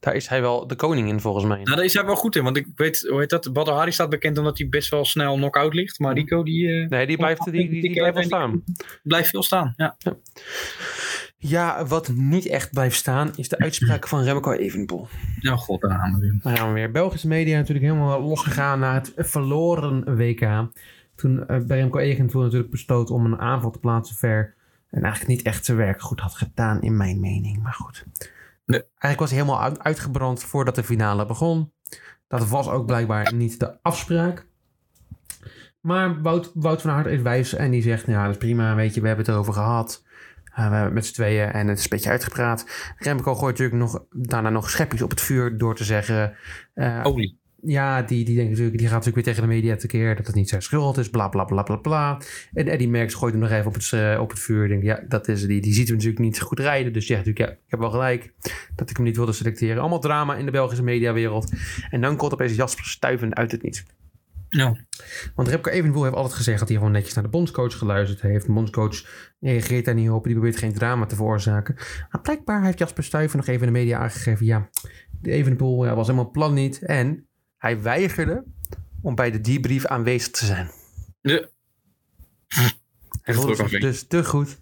Daar 0.00 0.14
is 0.14 0.28
hij 0.28 0.40
wel 0.40 0.66
de 0.66 0.74
koning 0.74 1.08
in, 1.08 1.20
volgens 1.20 1.44
mij. 1.44 1.62
nou, 1.62 1.76
daar 1.76 1.84
is 1.84 1.94
hij 1.94 2.04
wel 2.04 2.16
goed 2.16 2.36
in. 2.36 2.42
Want 2.42 2.56
ik 2.56 2.66
weet, 2.74 3.06
hoe 3.08 3.18
heet 3.18 3.30
dat? 3.30 3.52
Badr 3.52 3.70
Hari 3.70 3.92
staat 3.92 4.10
bekend 4.10 4.38
omdat 4.38 4.58
hij 4.58 4.68
best 4.68 4.90
wel 4.90 5.04
snel 5.04 5.34
knock-out 5.34 5.74
ligt. 5.74 5.98
Maar 5.98 6.14
Rico, 6.14 6.42
die... 6.42 6.68
eh, 6.68 6.88
nee, 6.88 7.06
die 7.06 7.16
blijft, 7.16 7.44
die, 7.44 7.68
die, 7.68 7.80
die 7.80 7.92
blijft 7.92 8.14
wel 8.14 8.24
staan. 8.24 8.64
Blijft 9.02 9.28
veel 9.28 9.42
staan, 9.42 9.74
ja. 9.76 9.96
Ja, 11.38 11.86
wat 11.86 12.08
niet 12.08 12.46
echt 12.46 12.72
blijft 12.72 12.96
staan 12.96 13.30
is 13.36 13.48
de 13.48 13.58
uitspraak 13.58 14.08
van 14.08 14.22
Remco 14.22 14.52
Evenepoel. 14.52 15.08
Ja, 15.40 15.56
god, 15.56 15.80
daar 15.80 15.98
gaan 15.98 16.12
we 16.12 16.18
weer. 16.20 16.54
Gaan 16.54 16.68
we 16.68 16.74
weer. 16.74 16.90
Belgische 16.90 17.28
media 17.28 17.56
natuurlijk 17.56 17.86
helemaal 17.86 18.22
losgegaan 18.22 18.78
naar 18.78 18.94
het 18.94 19.12
verloren 19.16 20.16
WK. 20.16 20.68
Toen 21.14 21.44
uh, 21.48 21.60
Remco 21.66 21.98
Evenepoel 21.98 22.42
natuurlijk 22.42 22.70
besloot 22.70 23.10
om 23.10 23.24
een 23.24 23.38
aanval 23.38 23.70
te 23.70 23.78
plaatsen 23.78 24.16
ver. 24.16 24.54
En 24.90 25.02
eigenlijk 25.02 25.36
niet 25.36 25.46
echt 25.46 25.64
zijn 25.64 25.76
werk 25.76 26.02
goed 26.02 26.20
had 26.20 26.34
gedaan 26.34 26.82
in 26.82 26.96
mijn 26.96 27.20
mening. 27.20 27.62
Maar 27.62 27.72
goed. 27.72 28.04
Eigenlijk 28.78 29.18
was 29.20 29.30
hij 29.30 29.38
helemaal 29.38 29.62
uit- 29.62 29.78
uitgebrand 29.82 30.42
voordat 30.42 30.74
de 30.74 30.84
finale 30.84 31.26
begon. 31.26 31.72
Dat 32.28 32.48
was 32.48 32.68
ook 32.68 32.86
blijkbaar 32.86 33.34
niet 33.34 33.60
de 33.60 33.82
afspraak. 33.82 34.46
Maar 35.80 36.22
Wout, 36.22 36.50
Wout 36.54 36.80
van 36.80 36.90
Aert 36.90 37.06
is 37.06 37.22
wijs 37.22 37.54
en 37.54 37.70
die 37.70 37.82
zegt, 37.82 38.06
nou 38.06 38.18
ja, 38.18 38.24
dat 38.24 38.32
is 38.32 38.38
prima, 38.38 38.74
weet 38.74 38.94
je, 38.94 39.00
we 39.00 39.06
hebben 39.06 39.24
het 39.24 39.34
erover 39.34 39.52
gehad. 39.52 40.04
Uh, 40.50 40.56
we 40.56 40.62
hebben 40.62 40.82
het 40.84 40.92
met 40.92 41.06
z'n 41.06 41.12
tweeën 41.12 41.52
en 41.52 41.68
het 41.68 41.78
is 41.78 41.84
een 41.84 41.90
beetje 41.90 42.10
uitgepraat. 42.10 42.66
Remco 42.96 43.34
gooit 43.34 43.58
natuurlijk 43.58 43.92
nog, 43.92 44.04
daarna 44.10 44.50
nog 44.50 44.70
schepjes 44.70 45.02
op 45.02 45.10
het 45.10 45.20
vuur 45.20 45.58
door 45.58 45.74
te 45.74 45.84
zeggen... 45.84 46.36
eh, 46.74 47.00
Olie. 47.02 47.39
Ja, 47.62 48.02
die, 48.02 48.24
die, 48.24 48.34
denkt 48.34 48.50
natuurlijk, 48.50 48.78
die 48.78 48.86
gaat 48.86 48.96
natuurlijk 48.96 49.24
weer 49.24 49.34
tegen 49.34 49.48
de 49.48 49.54
media 49.54 49.76
tekeer 49.76 50.16
dat 50.16 50.26
het 50.26 50.34
niet 50.34 50.48
zijn 50.48 50.62
schuld 50.62 50.98
is, 50.98 51.10
bla 51.10 51.28
bla 51.28 51.44
bla 51.44 51.62
bla 51.62 51.76
bla. 51.76 52.20
En 52.52 52.68
Eddie 52.68 52.88
Merckx 52.88 53.14
gooit 53.14 53.32
hem 53.32 53.42
nog 53.42 53.50
even 53.50 53.66
op 53.66 53.74
het, 53.74 53.92
eh, 53.92 54.18
op 54.20 54.30
het 54.30 54.38
vuur. 54.38 54.68
Denkt, 54.68 54.84
ja, 54.84 55.04
dat 55.08 55.28
is, 55.28 55.46
die, 55.46 55.60
die 55.60 55.72
ziet 55.72 55.86
hem 55.86 55.96
natuurlijk 55.96 56.22
niet 56.22 56.40
goed 56.40 56.58
rijden. 56.58 56.92
Dus 56.92 57.06
zegt 57.06 57.26
natuurlijk, 57.26 57.50
ja, 57.50 57.56
ik 57.56 57.70
heb 57.70 57.80
wel 57.80 57.90
gelijk 57.90 58.32
dat 58.76 58.90
ik 58.90 58.96
hem 58.96 59.04
niet 59.04 59.16
wilde 59.16 59.32
selecteren. 59.32 59.80
Allemaal 59.80 60.00
drama 60.00 60.36
in 60.36 60.44
de 60.44 60.50
Belgische 60.50 60.84
mediawereld. 60.84 61.52
En 61.90 62.00
dan 62.00 62.16
komt 62.16 62.32
opeens 62.32 62.54
Jasper 62.54 62.84
Stuyven 62.84 63.34
uit 63.34 63.52
het 63.52 63.62
niets. 63.62 63.84
Ja. 64.50 64.76
Want 65.34 65.48
Remco 65.48 65.70
Evenepoel 65.70 66.02
heeft 66.02 66.14
altijd 66.14 66.34
gezegd 66.34 66.58
dat 66.58 66.68
hij 66.68 66.76
gewoon 66.76 66.92
netjes 66.92 67.14
naar 67.14 67.24
de 67.24 67.30
bondscoach 67.30 67.78
geluisterd 67.78 68.20
heeft. 68.20 68.46
De 68.46 68.52
bondscoach 68.52 69.06
reageert 69.40 69.84
daar 69.84 69.94
niet 69.94 70.10
op. 70.10 70.24
Die 70.24 70.32
probeert 70.32 70.56
geen 70.56 70.72
drama 70.72 71.06
te 71.06 71.16
veroorzaken. 71.16 71.74
Maar 72.10 72.20
blijkbaar 72.20 72.64
heeft 72.64 72.78
Jasper 72.78 73.04
Stuyven 73.04 73.36
nog 73.36 73.46
even 73.46 73.66
in 73.66 73.72
de 73.72 73.78
media 73.78 73.98
aangegeven. 73.98 74.46
Ja, 74.46 74.68
de 75.20 75.30
Evenepoel 75.30 75.84
ja, 75.84 75.94
was 75.94 76.06
helemaal 76.06 76.30
plan 76.30 76.54
niet. 76.54 76.82
En 76.82 77.28
hij 77.60 77.82
weigerde 77.82 78.44
om 79.02 79.14
bij 79.14 79.30
de 79.30 79.40
debrief 79.40 79.86
aanwezig 79.86 80.30
te 80.30 80.46
zijn. 80.46 80.70
Ja. 81.20 81.48
Hij 83.22 83.34
zich 83.34 83.72
een 83.72 83.80
dus 83.80 84.06
te 84.06 84.24
goed 84.24 84.58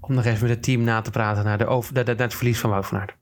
om 0.00 0.14
nog 0.14 0.24
even 0.24 0.40
met 0.40 0.50
het 0.50 0.62
team 0.62 0.82
na 0.82 1.00
te 1.00 1.10
praten 1.10 1.44
naar, 1.44 1.58
de 1.58 1.66
over, 1.66 1.94
naar, 1.94 2.06
het 2.06 2.34
verlies 2.34 2.58
van 2.58 2.70
Wout 2.70 2.86
van 2.86 2.98
Aert. 2.98 3.16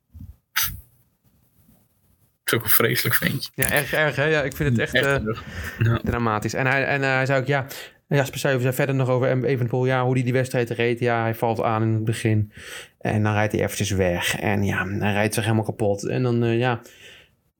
Dat 2.44 2.52
is 2.52 2.54
ook 2.54 2.64
een 2.64 2.70
vreselijk 2.70 3.14
ventje. 3.14 3.50
Ja, 3.54 3.70
erg, 3.70 3.92
erg 3.92 4.16
hè? 4.16 4.24
Ja, 4.24 4.42
ik 4.42 4.56
vind 4.56 4.70
het 4.70 4.78
echt, 4.78 4.94
Echt 4.94 5.06
eh. 5.06 5.36
Ja. 5.78 6.00
dramatisch. 6.02 6.54
En 6.54 6.66
hij, 6.66 6.84
en 6.84 7.02
eh, 7.02 7.08
hij 7.08 7.26
zei 7.26 7.40
ook, 7.40 7.46
ja, 7.46 7.66
Jasper 8.08 8.38
Stuyven 8.38 8.62
zei 8.62 8.74
verder 8.74 8.94
nog 8.94 9.08
over 9.08 9.44
Evenepoel, 9.44 9.86
ja, 9.86 10.04
hoe 10.04 10.14
hij 10.14 10.22
die 10.22 10.32
wedstrijd 10.32 10.70
reed. 10.70 11.00
Ja, 11.00 11.22
hij 11.22 11.34
valt 11.34 11.62
aan 11.62 11.82
in 11.82 11.92
het 11.92 12.04
begin 12.04 12.52
en 12.98 13.22
dan 13.22 13.32
rijdt 13.32 13.52
hij 13.52 13.62
eventjes 13.62 13.90
weg. 13.90 14.40
En 14.40 14.64
ja, 14.64 14.86
hij 14.86 15.12
rijdt 15.12 15.34
zich 15.34 15.44
helemaal 15.44 15.64
kapot. 15.64 16.06
En 16.06 16.22
dan, 16.22 16.44
eh, 16.44 16.58
ja, 16.58 16.80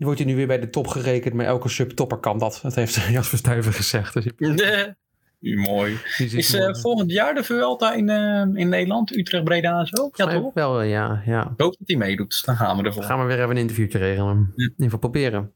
wordt 0.06 0.20
hij 0.20 0.28
nu 0.28 0.36
weer 0.36 0.46
bij 0.46 0.60
de 0.60 0.70
top 0.70 0.86
gerekend, 0.86 1.34
maar 1.34 1.46
elke 1.46 1.68
subtopper 1.68 2.18
kan 2.18 2.38
dat. 2.38 2.60
Dat 2.62 2.74
heeft 2.74 2.94
Jasper 3.10 3.38
Stuyven 3.38 3.72
gezegd. 3.72 4.14
Dus 4.14 4.24
je-. 4.24 4.94
Mooi. 5.66 5.98
Is 6.18 6.50
wel. 6.50 6.74
volgend 6.74 7.10
jaar 7.10 7.34
de 7.34 7.44
Vuelta 7.44 7.92
in, 7.92 8.08
eh, 8.08 8.60
in 8.60 8.68
Nederland? 8.68 9.16
Utrecht, 9.16 9.44
Breda 9.44 9.78
en 9.78 9.86
zo? 9.86 10.10
Ja, 10.12 10.26
toch? 10.26 10.54
Wel, 10.54 10.82
ja, 10.82 11.22
ja. 11.26 11.42
Ik 11.42 11.60
hoop 11.60 11.76
dat 11.78 11.88
hij 11.88 11.96
meedoet. 11.96 12.44
Dan 12.44 12.56
gaan 12.56 12.76
we 12.76 12.82
ervoor. 12.82 13.00
Dan 13.00 13.10
gaan 13.10 13.20
we 13.20 13.26
weer 13.26 13.38
even 13.38 13.50
een 13.50 13.56
interviewtje 13.56 13.98
regelen. 13.98 14.36
Ja. 14.36 14.64
In 14.64 14.70
ieder 14.70 14.84
geval 14.84 14.98
proberen. 14.98 15.52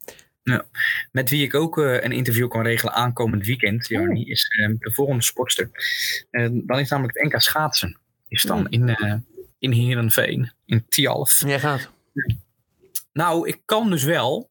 Met 1.12 1.30
wie 1.30 1.42
ik 1.44 1.54
ook 1.54 1.78
eh, 1.78 2.02
een 2.02 2.12
interview 2.12 2.48
kan 2.48 2.62
regelen 2.62 2.94
aankomend 2.94 3.46
weekend, 3.46 3.88
Jarni, 3.88 4.24
is 4.24 4.48
de 4.78 4.92
volgende 4.92 5.22
sportster. 5.22 5.70
Dan 6.64 6.78
is 6.78 6.90
namelijk 6.90 7.18
het 7.18 7.32
NK 7.32 7.40
schaatsen. 7.40 7.98
Is 8.28 8.42
dan 8.42 8.68
in, 8.68 8.96
in 9.58 9.72
Heerenveen, 9.72 10.52
in 10.64 10.84
Tialf. 10.88 11.42
Jij 11.46 11.60
gaat. 11.60 11.90
Nou, 13.12 13.48
ik 13.48 13.62
kan 13.64 13.90
dus 13.90 14.04
wel. 14.04 14.50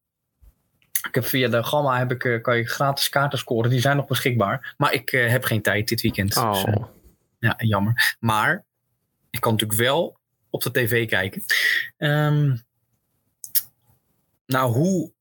Ik 1.08 1.16
heb 1.16 1.26
via 1.26 1.48
de 1.50 1.64
Gamma 1.64 1.98
heb 1.98 2.12
ik, 2.12 2.24
eh, 2.24 2.42
kan 2.42 2.58
je 2.58 2.68
gratis 2.68 3.10
kaarten 3.10 3.40
scoren. 3.40 3.70
Die 3.70 3.80
zijn 3.80 3.96
nog 3.98 4.08
beschikbaar. 4.08 4.74
Maar 4.78 4.94
ik 4.94 5.12
eh, 5.12 5.30
heb 5.30 5.44
geen 5.44 5.62
tijd 5.62 5.88
dit 5.88 6.02
weekend. 6.02 6.34
Dus, 6.34 6.44
Oh. 6.44 6.64
eh, 6.68 6.84
ja, 7.40 7.54
jammer. 7.58 8.16
Maar 8.20 8.66
ik 9.30 9.40
kan 9.42 9.52
natuurlijk 9.52 9.80
wel 9.80 10.20
op 10.50 10.64
de 10.64 10.72
tv 10.72 11.08
kijken. 11.08 11.44
Ehm, 11.98 12.56
nou, 14.46 14.72
hoe 14.74 15.12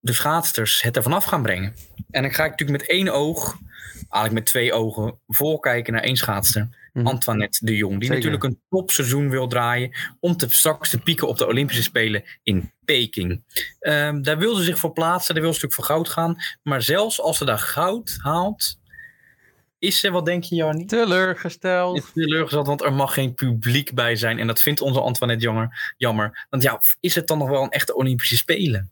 de 0.00 0.12
schaatsters 0.12 0.82
het 0.82 0.96
er 0.96 1.02
vanaf 1.02 1.24
gaan 1.24 1.42
brengen. 1.42 1.74
En 2.10 2.22
dan 2.22 2.32
ga 2.32 2.44
ik 2.44 2.50
natuurlijk 2.50 2.80
met 2.80 2.88
één 2.90 3.08
oog, 3.12 3.58
eigenlijk 3.92 4.32
met 4.32 4.46
twee 4.46 4.72
ogen, 4.72 5.18
voorkijken 5.26 5.92
naar 5.92 6.02
één 6.02 6.16
schaatster. 6.16 6.85
Mhm. 6.96 7.06
Antoinette 7.06 7.64
de 7.64 7.76
Jong. 7.76 7.98
Die 7.98 8.08
Zeker. 8.08 8.14
natuurlijk 8.14 8.44
een 8.44 8.60
topseizoen 8.68 9.30
wil 9.30 9.46
draaien. 9.48 9.92
Om 10.20 10.36
te 10.36 10.46
straks 10.48 10.90
te 10.90 10.98
pieken 10.98 11.28
op 11.28 11.38
de 11.38 11.46
Olympische 11.46 11.82
Spelen 11.82 12.24
in 12.42 12.72
Peking. 12.84 13.42
Ehm, 13.80 14.22
daar 14.22 14.38
wil 14.38 14.54
ze 14.54 14.62
zich 14.62 14.78
voor 14.78 14.92
plaatsen. 14.92 15.34
Daar 15.34 15.42
wil 15.42 15.52
ze 15.52 15.60
natuurlijk 15.60 15.88
voor 15.88 15.96
goud 15.96 16.08
gaan. 16.08 16.36
Maar 16.62 16.82
zelfs 16.82 17.20
als 17.20 17.38
ze 17.38 17.44
daar 17.44 17.58
goud 17.58 18.16
haalt. 18.22 18.78
Is 19.78 20.00
ze, 20.00 20.10
wat 20.10 20.24
denk 20.24 20.44
je 20.44 20.54
Jarni? 20.54 20.84
Teleurgesteld. 20.84 21.96
is 21.96 22.04
teleurgesteld, 22.14 22.66
want 22.66 22.82
er 22.82 22.92
mag 22.92 23.14
geen 23.14 23.34
publiek 23.34 23.94
bij 23.94 24.16
zijn. 24.16 24.38
En 24.38 24.46
dat 24.46 24.62
vindt 24.62 24.80
onze 24.80 25.00
Antoinette 25.00 25.44
jammer. 25.44 25.94
jammer. 25.96 26.46
Want 26.50 26.62
ja, 26.62 26.80
is 27.00 27.14
het 27.14 27.26
dan 27.26 27.38
nog 27.38 27.48
wel 27.48 27.62
een 27.62 27.70
echte 27.70 27.94
Olympische 27.94 28.36
Spelen? 28.36 28.90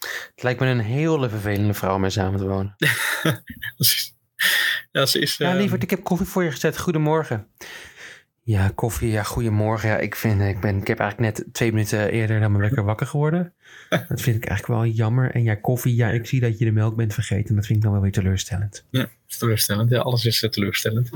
Het 0.00 0.42
lijkt 0.42 0.60
me 0.60 0.66
een 0.66 0.80
hele 0.80 1.28
vervelende 1.28 1.74
vrouw 1.74 1.94
om 1.94 2.00
mee 2.00 2.10
samen 2.10 2.38
te 2.38 2.46
wonen. 2.46 2.76
ja, 4.92 5.06
ze 5.06 5.18
is... 5.18 5.36
Ja, 5.36 5.50
eh, 5.52 5.58
lieverd, 5.58 5.82
ik 5.82 5.90
heb 5.90 6.02
koffie 6.04 6.26
voor 6.26 6.44
je 6.44 6.50
gezet. 6.50 6.78
Goedemorgen. 6.78 7.46
Ja, 8.44 8.72
koffie. 8.74 9.10
Ja, 9.10 9.22
goedemorgen. 9.22 9.88
Ja, 9.88 9.96
ik, 9.96 10.14
vind, 10.14 10.40
ik, 10.40 10.60
ben, 10.60 10.76
ik 10.80 10.86
heb 10.86 10.98
eigenlijk 10.98 11.36
net 11.36 11.54
twee 11.54 11.72
minuten 11.72 12.10
eerder 12.10 12.40
dan 12.40 12.50
mijn 12.50 12.62
wekker 12.62 12.84
wakker 12.84 13.06
geworden. 13.06 13.52
Dat 14.08 14.20
vind 14.20 14.36
ik 14.36 14.44
eigenlijk 14.48 14.80
wel 14.80 14.92
jammer. 14.92 15.30
En 15.30 15.42
ja, 15.42 15.54
koffie. 15.54 15.94
Ja, 15.94 16.08
ik 16.10 16.26
zie 16.26 16.40
dat 16.40 16.58
je 16.58 16.64
de 16.64 16.70
melk 16.72 16.96
bent 16.96 17.14
vergeten. 17.14 17.54
Dat 17.54 17.66
vind 17.66 17.78
ik 17.78 17.84
dan 17.84 17.92
wel 17.92 18.02
weer 18.02 18.12
teleurstellend. 18.12 18.84
Ja, 18.90 19.08
is 19.28 19.38
teleurstellend. 19.38 19.90
Ja, 19.90 19.98
alles 20.00 20.24
is 20.24 20.42
eh, 20.42 20.50
teleurstellend. 20.50 21.10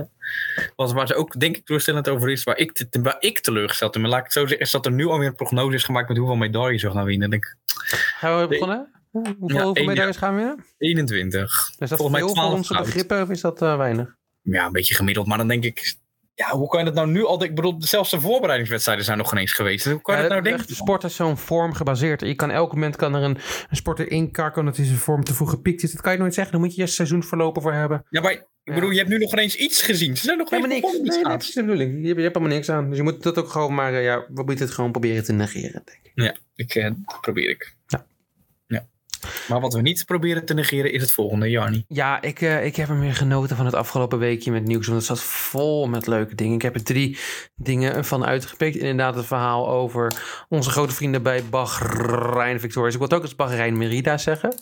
Wat, 0.77 0.93
waar 0.93 1.07
ze 1.07 1.15
ook 1.15 1.41
denk 1.41 1.57
ik 1.57 1.65
teleurstellend 1.67 2.09
over 2.09 2.31
is, 2.31 2.45
waar 2.45 2.57
ik, 2.59 2.73
te- 2.73 3.01
waar 3.03 3.17
ik 3.19 3.39
teleurgesteld 3.41 3.93
ben, 3.93 4.01
maar 4.01 4.11
laat 4.11 4.19
ik 4.19 4.25
het 4.25 4.35
zo 4.35 4.41
zeggen, 4.41 4.61
is 4.61 4.71
dat 4.71 4.87
er 4.87 4.93
nu 4.93 5.07
alweer 5.07 5.29
een 5.29 5.35
prognose 5.35 5.75
is 5.77 5.85
gemaakt 5.85 6.09
met 6.09 6.17
hoeveel 6.17 6.37
medailles 6.37 6.83
we 6.83 6.91
gaan 6.91 7.05
winnen. 7.05 7.33
Ik 7.33 7.43
denk 7.43 7.57
Gaan 8.19 8.41
we 8.41 8.47
begonnen? 8.47 8.89
Hoeveel, 9.38 9.57
Ja, 9.59 9.64
hoeveel 9.64 9.85
medailles 9.85 10.16
gaan 10.16 10.35
we 10.35 10.40
winnen? 10.40 10.64
21. 10.79 11.70
Is 11.79 11.88
dat 11.88 11.98
Volgens 11.98 12.11
mij 12.11 12.18
veel 12.20 12.29
voor 12.29 12.37
12 12.37 12.55
onze 12.55 12.74
goud. 12.74 12.85
begrippen 12.87 13.22
of 13.22 13.31
is 13.31 13.40
dat 13.40 13.62
eh, 13.62 13.76
weinig? 13.76 14.16
Ja, 14.42 14.66
een 14.66 14.72
beetje 14.72 14.94
gemiddeld, 14.94 15.26
maar 15.26 15.38
dan 15.38 15.48
denk 15.48 15.64
ik, 15.64 15.96
ja, 16.35 16.50
hoe 16.50 16.68
kan 16.68 16.79
je 16.79 16.85
dat 16.87 16.94
nou 16.94 17.09
nu 17.09 17.24
al? 17.24 17.42
Ik 17.42 17.55
bedoel, 17.55 17.74
zelfs 17.79 18.11
de 18.11 18.20
voorbereidingswedstrijden 18.20 19.05
zijn 19.05 19.18
nog 19.18 19.29
geen 19.29 19.38
eens 19.38 19.52
geweest. 19.52 19.85
Hoe 19.85 20.02
kan 20.02 20.16
je 20.16 20.22
Ja, 20.22 20.29
dat 20.29 20.33
nou 20.37 20.42
de- 20.42 20.48
denken? 20.57 20.66
De 20.68 20.83
sport 20.83 21.05
is 21.05 21.14
zo'n 21.16 21.37
vorm 21.38 21.72
gebaseerd. 21.72 22.20
Je 22.20 22.35
kan 22.35 22.50
elk 22.50 22.72
moment 22.72 22.96
kan 22.96 23.14
er 23.14 23.22
een, 23.22 23.38
een 23.70 23.76
sporter 23.76 24.11
inkarken 24.11 24.61
omdat 24.61 24.76
hij 24.76 24.87
zijn 24.87 24.98
vorm 24.98 25.24
te 25.24 25.35
vroeg 25.35 25.50
gepiekt 25.50 25.83
is. 25.83 25.92
Dat 25.92 26.00
kan 26.00 26.12
je 26.12 26.18
nooit 26.18 26.35
zeggen. 26.35 26.52
Dan 26.52 26.62
moet 26.62 26.74
je 26.74 26.81
je 26.81 26.87
seizoen 26.87 27.22
verlopen 27.22 27.62
voor 27.62 27.72
hebben. 27.72 28.05
Ja, 28.11 28.20
maar 28.20 28.33
ik 28.33 28.74
bedoel, 28.74 28.90
je 28.90 28.98
hebt 28.98 29.09
nu 29.11 29.18
nog 29.18 29.31
geen 29.31 29.38
eens 29.38 29.57
iets 29.57 29.83
gezien. 29.83 30.16
Ze 30.16 30.24
zijn 30.24 30.38
nog 30.38 30.50
Helemaal 30.50 30.79
geen 30.81 31.02
niks. 31.02 31.14
Nee, 31.16 31.24
dat 31.24 31.42
is 31.42 31.52
de 31.52 31.61
bedoeling. 31.61 31.90
Je, 32.00 32.07
hebt- 32.07 32.16
je 32.16 32.22
hebt 32.22 32.37
helemaal 32.37 32.57
niks 32.57 32.70
aan. 32.70 32.88
Dus 32.88 32.96
je 32.96 33.02
moet 33.02 33.22
dat 33.22 33.38
ook 33.38 33.48
gewoon 33.48 33.74
maar, 33.74 33.94
eh, 33.94 34.05
ja, 34.05 34.18
we 34.35 34.42
moeten 34.42 34.64
het 34.64 34.74
gewoon 34.74 34.90
proberen 34.90 35.24
te 35.24 35.33
negeren, 35.33 35.83
denk 35.85 35.98
ik. 36.02 36.12
Ja, 36.14 36.37
ik, 36.55 36.74
eh, 36.74 36.90
dat 37.07 37.20
probeer 37.20 37.48
ik. 37.50 37.74
Ja. 37.87 38.07
Maar 39.48 39.61
wat 39.61 39.72
we 39.72 39.81
niet 39.81 40.05
proberen 40.05 40.44
te 40.44 40.55
negeren 40.55 40.92
is 40.92 41.02
het 41.02 41.12
volgende, 41.12 41.50
Jarni. 41.50 41.85
Ja, 41.88 42.22
ik, 42.22 42.40
eh, 42.40 42.64
ik 42.64 42.76
heb 42.76 42.88
er 42.88 43.00
weer 43.00 43.14
genoten 43.14 43.57
van 43.57 43.64
het 43.64 43.74
afgelopen 43.74 44.18
weekje 44.18 44.52
met 44.52 44.64
nieuws. 44.64 44.87
Want 44.87 44.98
het 44.98 45.07
zat 45.07 45.20
vol 45.20 45.88
met 45.88 46.07
leuke 46.07 46.35
dingen. 46.35 46.55
Ik 46.55 46.62
heb 46.62 46.74
er 46.74 46.85
drie 46.85 47.18
dingen 47.57 48.05
van 48.05 48.24
uitgepikt. 48.24 48.76
Inderdaad, 48.76 49.14
het 49.14 49.26
verhaal 49.26 49.68
over 49.68 50.22
onze 50.48 50.70
grote 50.70 50.94
vrienden 50.94 51.22
bij 51.22 51.44
Bahrein 51.44 52.61
Victorious. 52.61 52.92
Ik 52.92 52.98
wil 52.98 53.09
het 53.09 53.16
ook 53.16 53.22
als 53.22 53.37
Bahrein 53.37 53.76
Merida 53.76 54.18
zeggen. 54.18 54.55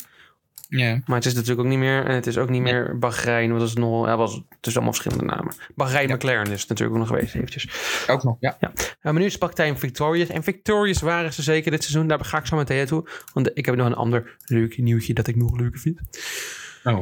Ja. 0.68 1.00
Maar 1.06 1.16
het 1.16 1.26
is 1.26 1.34
natuurlijk 1.34 1.60
ook 1.60 1.66
niet 1.66 1.78
meer. 1.78 2.04
En 2.06 2.14
het 2.14 2.26
is 2.26 2.38
ook 2.38 2.48
niet 2.48 2.62
meer 2.62 2.98
Bahrein. 2.98 3.48
Want 3.48 3.60
het 3.60 3.70
is 3.70 3.76
nog. 3.76 4.06
Ja, 4.06 4.16
was, 4.16 4.34
het 4.34 4.66
is 4.66 4.74
allemaal 4.74 4.92
verschillende 4.92 5.34
namen. 5.34 5.54
Bahrein 5.74 6.12
McLaren 6.12 6.52
is 6.52 6.60
het 6.60 6.68
natuurlijk 6.68 6.98
ook 6.98 7.06
nog 7.06 7.16
geweest 7.16 7.34
eventjes. 7.34 7.68
Ook 8.06 8.22
nog, 8.22 8.36
ja. 8.40 8.56
Uh, 8.60 8.70
maar 9.02 9.12
nu 9.12 9.24
is 9.24 9.30
het 9.30 9.40
praktijk 9.40 9.78
Victorious. 9.78 10.28
En 10.28 10.42
Victorious 10.42 11.00
waren 11.00 11.32
ze 11.32 11.42
zeker 11.42 11.70
dit 11.70 11.82
seizoen. 11.82 12.08
Daar 12.08 12.24
ga 12.24 12.38
ik 12.38 12.46
zo 12.46 12.56
meteen 12.56 12.76
naartoe. 12.76 13.08
Want 13.32 13.50
ik 13.54 13.66
heb 13.66 13.74
nog 13.74 13.86
een 13.86 13.94
ander 13.94 14.36
leuk 14.46 14.78
nieuwtje 14.78 15.14
dat 15.14 15.26
ik 15.26 15.36
nog 15.36 15.56
leuker 15.56 15.80
vind. 15.80 16.00
Oh. 16.84 16.98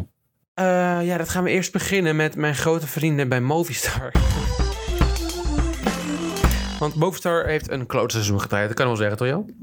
Uh, 0.55 1.07
ja, 1.07 1.17
dat 1.17 1.29
gaan 1.29 1.45
we 1.45 1.51
eerst 1.51 1.73
beginnen 1.73 2.17
met 2.17 2.37
mijn 2.37 2.55
grote 2.55 2.87
vrienden 2.87 3.29
bij 3.29 3.41
Movistar. 3.41 4.13
Want 6.79 6.95
Movistar 6.95 7.47
heeft 7.47 7.71
een 7.71 7.87
kloot 7.87 8.13
seizoen 8.13 8.41
gedraaid. 8.41 8.69
Dat 8.69 8.77
kan 8.77 8.87
wel 8.87 8.97
zeggen, 8.97 9.17
toch 9.17 9.29
Jan? 9.29 9.55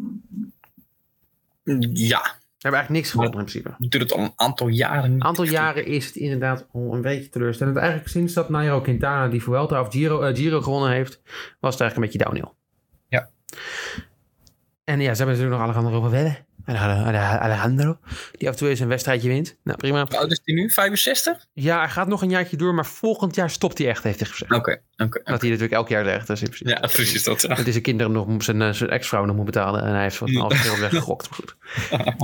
Ja, 1.93 2.37
hebben 2.61 2.79
eigenlijk 2.79 2.89
niks 2.89 3.09
gewonnen 3.11 3.39
in 3.39 3.45
principe. 3.45 3.75
je 3.77 3.87
doet 3.87 4.01
het 4.01 4.13
al 4.13 4.19
een 4.19 4.33
aantal 4.35 4.67
jaren. 4.67 5.11
Een 5.11 5.23
aantal 5.23 5.43
jaren 5.43 5.85
is 5.85 6.05
het 6.05 6.15
inderdaad 6.15 6.67
al 6.71 6.93
een 6.93 7.01
beetje 7.01 7.29
teleurstellend. 7.29 7.77
Eigenlijk 7.77 8.09
sinds 8.09 8.33
dat 8.33 8.49
Nairo 8.49 8.81
Quintana 8.81 9.27
die 9.27 9.43
Vuelta 9.43 9.81
of 9.81 9.91
Giro, 9.91 10.29
uh, 10.29 10.35
Giro 10.35 10.61
gewonnen 10.61 10.91
heeft, 10.91 11.21
was 11.59 11.73
het 11.73 11.81
eigenlijk 11.81 11.95
een 11.95 12.01
beetje 12.01 12.17
downhill. 12.17 12.53
Ja. 13.07 13.29
En 14.83 14.99
ja, 14.99 15.13
ze 15.13 15.23
hebben 15.23 15.41
natuurlijk 15.41 15.75
nog 15.75 15.93
over 15.93 16.09
wedden. 16.09 16.47
Alejandro. 16.65 17.99
Die 18.31 18.47
af 18.47 18.53
en 18.53 18.59
toe 18.59 18.69
eens 18.69 18.79
een 18.79 18.87
wedstrijdje 18.87 19.27
wint. 19.27 19.57
Nou, 19.63 19.77
prima. 19.77 20.05
Hoe 20.09 20.17
oud 20.17 20.31
is 20.31 20.41
die 20.43 20.55
nu? 20.55 20.69
65? 20.69 21.45
Ja, 21.53 21.79
hij 21.79 21.89
gaat 21.89 22.07
nog 22.07 22.21
een 22.21 22.29
jaartje 22.29 22.57
door, 22.57 22.73
maar 22.73 22.85
volgend 22.85 23.35
jaar 23.35 23.49
stopt 23.49 23.77
hij 23.77 23.87
echt, 23.87 24.03
heeft 24.03 24.19
hij 24.19 24.29
gezegd. 24.29 24.51
Oké, 24.51 24.81
Dat 25.07 25.41
hij 25.41 25.49
natuurlijk 25.49 25.71
elk 25.71 25.89
jaar 25.89 26.03
zegt. 26.05 26.27
Dus 26.27 26.41
in 26.41 26.47
principe- 26.49 26.69
Ja, 26.69 26.87
precies 26.93 27.23
dat. 27.23 27.41
Ja. 27.41 27.47
Dat 27.47 27.57
hij 27.57 27.71
zijn 27.71 27.83
kinderen 27.83 28.11
nog, 28.11 28.43
zijn, 28.43 28.61
eh, 28.61 28.71
zijn 28.71 28.89
ex-vrouw 28.89 29.25
nog 29.25 29.35
moet 29.35 29.45
betalen. 29.45 29.83
En 29.83 29.93
hij 29.93 30.01
heeft 30.01 30.19
wat 30.19 30.29
een 30.29 30.35
half 30.35 30.61
keer 30.61 30.79
weggegokt. 30.79 31.27
Goed. 31.31 31.55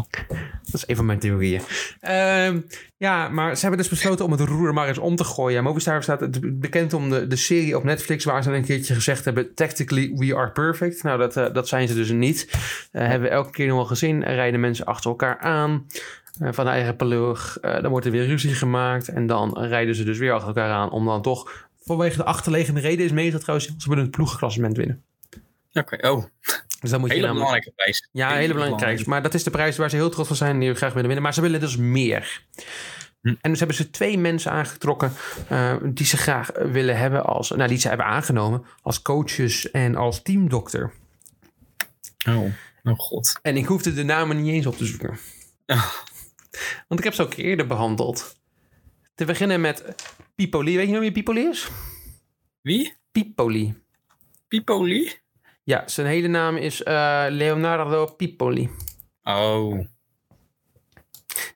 Dat 0.72 0.74
is 0.74 0.84
een 0.88 0.96
van 0.96 1.06
mijn 1.06 1.20
theorieën. 1.20 1.62
Ehm, 2.00 2.60
ja, 2.98 3.30
maar 3.30 3.56
ze 3.56 3.62
hebben 3.62 3.80
dus 3.80 3.90
besloten 3.90 4.26
om 4.26 4.32
het 4.32 4.40
roer 4.40 4.74
maar 4.74 4.88
eens 4.88 4.98
om 4.98 5.16
te 5.16 5.24
gooien. 5.24 5.64
Movistar 5.64 6.04
staat 6.04 6.20
het 6.20 6.60
bekend 6.60 6.94
om 6.94 7.10
de, 7.10 7.28
de 7.28 7.36
serie 7.36 7.78
op 7.78 7.84
Netflix... 7.84 8.24
waar 8.24 8.44
ze 8.44 8.52
een 8.52 8.66
keertje 8.66 8.94
gezegd 8.94 9.26
hebben... 9.26 9.54
Tactically, 9.54 10.12
we 10.16 10.36
are 10.36 10.52
perfect. 10.52 11.04
Nou, 11.04 11.18
dat, 11.20 11.38
eh, 11.38 11.54
dat 11.54 11.68
zijn 11.68 11.88
ze 11.88 11.94
dus 11.94 12.10
niet. 12.10 12.48
Eh, 12.92 13.02
hebben 13.02 13.22
we 13.30 13.36
elke 13.36 13.52
keer 13.52 13.68
nog 13.68 13.76
wel 13.76 13.86
gezien. 13.86 14.24
Er 14.24 14.36
rijden 14.36 14.60
mensen 14.60 14.86
achter 14.86 15.10
elkaar 15.10 15.38
aan... 15.38 15.86
eh, 16.40 16.50
van 16.52 16.66
de 16.66 16.72
eigen. 16.72 16.98
Eh, 16.98 17.82
dan 17.82 17.90
wordt 17.90 18.06
er 18.06 18.12
weer 18.12 18.26
ruzie 18.26 18.54
gemaakt. 18.54 19.08
En 19.08 19.28
dan 19.28 19.58
rijden 19.60 19.96
ze 19.96 20.04
dus 20.04 20.18
weer 20.18 20.32
achter 20.34 20.48
elkaar 20.48 20.72
aan... 20.72 20.90
om 20.90 21.06
dan 21.06 21.22
toch 21.22 21.64
vanwege 21.86 22.17
de 22.17 22.24
achterliggende 22.24 22.80
reden 22.80 23.06
is 23.06 23.12
meestal 23.12 23.39
trouwens... 23.39 23.74
ze 23.78 23.89
willen 23.89 24.04
het 24.04 24.12
ploegklassement 24.12 24.78
winnen. 24.78 25.04
Oké, 25.74 26.10
oh. 26.10 26.24
Dus 26.80 26.89
dan 26.89 27.00
moet 27.00 27.10
je 27.10 27.15
Hele 27.15 27.28
namelijk... 27.28 27.34
belangrijke 27.34 27.71
prijs. 27.71 28.10
Ja, 28.12 28.32
een 28.32 28.38
hele 28.38 28.54
belangrijke 28.54 28.86
prijs. 28.86 29.04
Maar 29.04 29.21
dat 29.21 29.34
is 29.34 29.43
de 29.43 29.50
prijs 29.50 29.78
waar 29.78 29.89
ze 29.89 29.95
heel 29.95 30.10
trots 30.10 30.28
van 30.28 30.38
zijn 30.38 30.52
en 30.52 30.60
die 30.60 30.69
we 30.69 30.76
graag 30.76 30.93
willen 30.93 31.06
winnen. 31.06 31.24
Maar 31.24 31.34
ze 31.34 31.41
willen 31.41 31.60
dus 31.60 31.78
meer. 31.78 32.43
Hm. 33.21 33.34
En 33.41 33.50
dus 33.50 33.60
hebben 33.60 33.78
ze 33.78 33.89
twee 33.89 34.17
mensen 34.17 34.52
aangetrokken 34.52 35.12
eh, 35.50 35.76
die 35.84 36.06
ze 36.06 36.17
graag 36.17 36.52
willen 36.54 36.98
hebben 36.98 37.26
als, 37.26 37.50
nou 37.50 37.67
die 37.67 37.78
ze 37.78 37.88
hebben 37.88 38.06
aangenomen 38.06 38.65
als 38.82 39.02
coaches 39.02 39.71
en 39.71 39.95
als 39.95 40.21
teamdokter. 40.21 40.93
Oh, 42.28 42.45
oh 42.84 43.00
god. 43.00 43.39
En 43.41 43.58
ik 43.58 43.65
hoefde 43.65 43.93
de 43.93 44.04
namen 44.04 44.41
niet 44.41 44.54
eens 44.54 44.65
op 44.65 44.78
te 44.78 44.86
zoeken. 44.86 45.17
Ah. 45.65 45.93
Want 46.88 47.00
ik 47.00 47.04
heb 47.04 47.13
ze 47.13 47.21
ook 47.24 47.34
eerder 47.34 47.67
behandeld. 47.67 48.38
Te 49.15 49.25
beginnen 49.25 49.62
met 49.62 49.95
Pipoli. 50.36 50.78
Weet 50.78 50.88
je 50.88 50.91
nog 50.91 51.01
wie 51.01 51.12
Pipoli 51.12 51.41
is? 51.41 51.67
Wie? 52.62 52.93
Pipoli. 53.12 53.73
Pipoli? 54.47 55.12
Ja, 55.63 55.84
zijn 55.88 56.08
hele 56.08 56.28
naam 56.28 56.58
is 56.58 56.84
eh, 56.84 57.25
Leonardo 57.30 58.06
Pipoli. 58.06 58.69
Oh. 59.23 59.86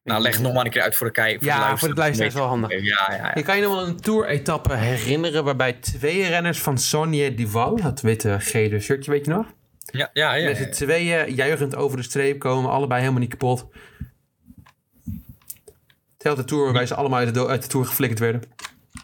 Nou, 0.04 0.22
leg 0.22 0.34
het 0.34 0.42
nog 0.42 0.54
maar 0.54 0.66
een 0.66 0.72
keer 0.72 0.82
uit 0.82 0.96
voor 0.96 1.08
de 1.08 1.14
kijk. 1.14 1.44
Ja, 1.44 1.78
voor 1.78 1.88
de 1.88 1.96
luisteraars 1.96 2.34
wel 2.34 2.46
handig. 2.46 2.72
Ja, 2.72 2.80
ja, 2.82 3.16
ja. 3.16 3.32
Je 3.36 3.44
kan 3.44 3.56
je 3.56 3.62
nog 3.62 3.74
wel 3.74 3.88
een 3.88 4.00
tour-etappe 4.00 4.76
herinneren 4.76 5.44
waarbij 5.44 5.74
twee 5.74 6.28
renners 6.28 6.60
van 6.60 6.78
Sonje 6.78 7.34
Duval, 7.34 7.76
dat 7.76 8.02
witte 8.02 8.40
gele 8.40 8.80
shirtje, 8.80 9.12
weet 9.12 9.26
je 9.26 9.32
nog? 9.32 9.46
Ja, 9.92 10.10
ja, 10.14 10.34
ja. 10.34 10.48
Met 10.48 10.58
z'n 10.58 10.70
tweeën 10.70 11.34
juichend 11.34 11.76
over 11.76 11.98
de 11.98 12.04
streep 12.04 12.40
komen, 12.40 12.72
allebei 12.72 13.00
helemaal 13.00 13.22
niet 13.22 13.30
kapot. 13.30 13.68
Hetzelfde 16.20 16.44
tour 16.46 16.64
waarbij 16.64 16.86
ze 16.86 16.96
allemaal 16.96 17.20
uit 17.20 17.34
de, 17.34 17.48
uit 17.48 17.62
de 17.62 17.68
tour 17.68 17.86
geflikkerd 17.86 18.20
werden. 18.20 18.42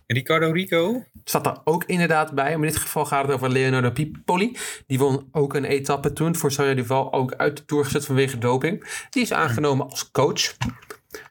Ricardo 0.08 0.52
Rico? 0.52 1.04
Zat 1.24 1.44
daar 1.44 1.58
ook 1.64 1.84
inderdaad 1.84 2.32
bij, 2.32 2.44
maar 2.58 2.68
in 2.68 2.74
dit 2.74 2.82
geval 2.82 3.06
gaat 3.06 3.26
het 3.26 3.36
over 3.36 3.50
Leonardo 3.50 3.92
Pipoli. 3.92 4.58
Die 4.88 5.00
won 5.00 5.28
ook 5.32 5.54
een 5.54 5.64
etappe 5.66 6.14
toen 6.14 6.36
voor 6.36 6.52
Sonja 6.52 6.74
Duval, 6.74 7.14
ook 7.14 7.34
uit 7.34 7.58
de 7.58 7.66
tour 7.66 7.84
gezet 7.86 8.06
vanwege 8.06 8.38
doping. 8.38 9.06
Die 9.10 9.22
is 9.24 9.34
aangenomen 9.34 9.90
als 9.90 10.12
coach. 10.12 10.56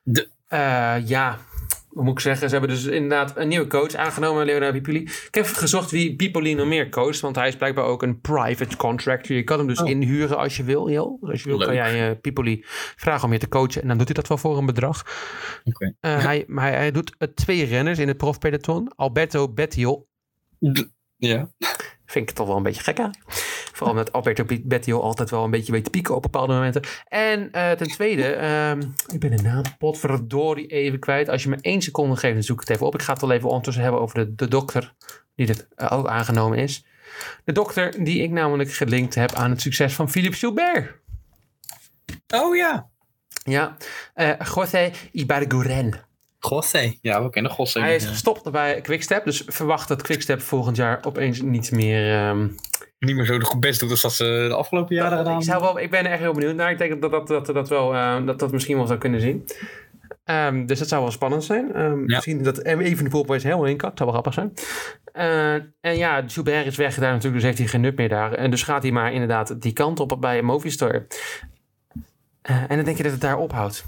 De- 0.02 0.28
Eh, 0.48 0.96
ja, 1.06 1.38
hoe 1.94 2.04
moet 2.04 2.12
ik 2.12 2.20
zeggen? 2.20 2.48
Ze 2.48 2.56
hebben 2.56 2.74
dus 2.74 2.84
inderdaad 2.84 3.36
een 3.36 3.48
nieuwe 3.48 3.66
coach 3.66 3.94
aangenomen, 3.94 4.44
Leonardo 4.46 4.78
Pipoli. 4.78 5.00
Ik 5.02 5.28
heb 5.30 5.46
gezocht 5.46 5.90
wie 5.90 6.16
Pipoli 6.16 6.54
nog 6.54 6.66
meer 6.66 6.88
coacht, 6.88 7.20
want 7.20 7.36
hij 7.36 7.48
is 7.48 7.56
blijkbaar 7.56 7.84
ook 7.84 8.02
een 8.02 8.20
private 8.20 8.76
contractor. 8.76 9.36
Je 9.36 9.42
kan 9.42 9.58
hem 9.58 9.66
dus 9.66 9.80
Oh. 9.82 9.88
inhuren 9.88 10.36
als 10.38 10.56
je 10.56 10.62
wil, 10.64 10.88
Jo. 10.88 11.16
Dus 11.20 11.30
als 11.30 11.42
je 11.42 11.48
wil, 11.48 11.58
kan 11.58 11.74
jij 11.74 12.10
eh, 12.10 12.16
Pipoli 12.20 12.62
vragen 12.96 13.24
om 13.26 13.32
je 13.32 13.38
te 13.38 13.48
coachen 13.48 13.82
en 13.82 13.88
dan 13.88 13.96
doet 13.98 14.06
hij 14.06 14.14
dat 14.16 14.28
wel 14.28 14.38
voor 14.38 14.58
een 14.58 14.66
bedrag. 14.66 15.02
Oké. 15.64 15.94
Eh, 16.00 16.24
hij, 16.24 16.44
maar 16.46 16.64
hij, 16.64 16.76
hij 16.76 16.90
doet 16.90 17.14
eh, 17.18 17.28
twee 17.34 17.64
renners 17.64 17.98
in 17.98 18.08
het 18.08 18.16
profpeloton. 18.16 18.92
Alberto 18.96 19.48
Bettiol, 19.48 20.08
Ja. 21.16 21.50
vind 22.06 22.30
ik 22.30 22.36
toch 22.36 22.46
wel 22.46 22.56
een 22.56 22.62
beetje 22.62 22.82
gek 22.82 22.98
eigenlijk. 22.98 23.53
Vooral 23.74 23.94
omdat 23.94 24.12
Alberto 24.12 24.44
Bettiol 24.62 25.02
altijd 25.02 25.30
wel 25.30 25.44
een 25.44 25.50
beetje 25.50 25.72
weet 25.72 25.84
te 25.84 25.90
pieken 25.90 26.14
op 26.14 26.22
bepaalde 26.22 26.52
momenten. 26.52 26.82
En 27.08 27.52
eh, 27.52 27.70
ten 27.70 27.86
tweede, 27.86 28.32
ehm, 28.32 28.82
ik 29.12 29.20
ben 29.20 29.36
de 29.36 29.42
naam 29.42 29.62
potverdorie 29.78 30.66
even 30.66 30.98
kwijt. 30.98 31.28
Als 31.28 31.42
je 31.42 31.48
me 31.48 31.58
één 31.60 31.82
seconde 31.82 32.16
geeft, 32.16 32.34
dan 32.34 32.42
zoek 32.42 32.60
ik 32.60 32.68
het 32.68 32.76
even 32.76 32.86
op. 32.86 32.94
Ik 32.94 33.02
ga 33.02 33.12
het 33.12 33.20
wel 33.20 33.30
even 33.30 33.48
ondertussen 33.48 33.82
hebben 33.82 34.00
over 34.00 34.18
de, 34.18 34.34
de 34.34 34.48
dokter 34.48 34.94
die 35.36 35.48
er 35.48 35.66
eh, 35.76 35.92
ook 35.92 36.06
aangenomen 36.06 36.58
is. 36.58 36.84
De 37.44 37.52
dokter 37.52 38.04
die 38.04 38.22
ik 38.22 38.30
namelijk 38.30 38.72
gelinkt 38.72 39.14
heb 39.14 39.32
aan 39.32 39.50
het 39.50 39.60
succes 39.60 39.94
van 39.94 40.10
Philippe 40.10 40.36
Gilbert. 40.36 40.94
Oh 42.34 42.56
ja. 42.56 42.88
Ja, 43.44 43.76
eh 44.14 44.30
José 44.54 44.90
Ibarguren. 45.12 46.00
Gosse. 46.38 46.98
Ja, 47.00 47.22
we 47.22 47.30
kennen 47.30 47.52
Gosse. 47.52 47.80
Hij 47.80 47.94
is 47.94 48.06
gestopt 48.06 48.50
bij 48.50 48.80
Quickstep, 48.80 49.24
dus 49.24 49.42
verwacht 49.46 49.88
dat 49.88 50.02
Quickstep 50.02 50.40
volgend 50.40 50.76
jaar 50.76 51.04
opeens 51.04 51.40
niet 51.40 51.70
meer... 51.70 52.12
ehm, 52.12 52.48
niet 52.98 53.16
meer 53.16 53.24
zo 53.24 53.38
goed 53.38 53.60
best 53.60 53.80
doet 53.80 53.90
als 53.90 54.02
dat 54.02 54.12
ze 54.12 54.46
de 54.48 54.54
afgelopen 54.54 54.94
jaren 54.94 55.18
gedaan 55.18 55.38
ik, 55.38 55.44
zou 55.44 55.60
wel, 55.60 55.78
ik 55.78 55.90
ben 55.90 56.04
er 56.04 56.10
echt 56.10 56.20
heel 56.20 56.32
benieuwd 56.32 56.54
naar. 56.54 56.70
Ik 56.70 56.78
denk 56.78 57.00
dat 57.00 57.10
dat, 57.10 57.26
dat, 57.26 57.46
dat, 57.46 57.68
wel, 57.68 57.94
eh, 57.94 58.26
dat, 58.26 58.38
dat 58.38 58.52
misschien 58.52 58.76
wel 58.76 58.86
zou 58.86 58.98
kunnen 58.98 59.20
zien. 59.20 59.44
Ehm, 60.24 60.66
dus 60.66 60.78
dat 60.78 60.88
zou 60.88 61.02
wel 61.02 61.10
spannend 61.10 61.44
zijn. 61.44 61.74
Ehm, 61.74 62.04
Misschien 62.04 62.42
dat 62.42 62.64
even 62.64 63.04
de 63.04 63.10
poolprijs 63.10 63.42
helemaal 63.42 63.66
in 63.66 63.76
kan. 63.76 63.88
Dat 63.88 63.98
zou 63.98 64.10
wel 64.10 64.20
grappig 64.20 64.42
zijn. 64.42 64.52
Eh, 65.12 65.54
en 65.80 65.96
ja, 65.96 66.24
Joubert 66.26 66.66
is 66.66 66.76
weg 66.76 66.94
daar 66.94 67.12
natuurlijk, 67.12 67.34
dus 67.34 67.44
heeft 67.44 67.58
hij 67.58 67.66
geen 67.66 67.80
nut 67.80 67.96
meer 67.96 68.08
daar. 68.08 68.32
En 68.32 68.50
dus 68.50 68.62
gaat 68.62 68.82
hij 68.82 68.92
maar 68.92 69.12
inderdaad 69.12 69.62
die 69.62 69.72
kant 69.72 70.00
op 70.00 70.16
bij 70.20 70.42
Movistar. 70.42 71.06
Eh, 72.42 72.62
en 72.68 72.76
dan 72.76 72.84
denk 72.84 72.96
je 72.96 73.02
dat 73.02 73.12
het 73.12 73.20
daar 73.20 73.38
ophoudt. 73.38 73.84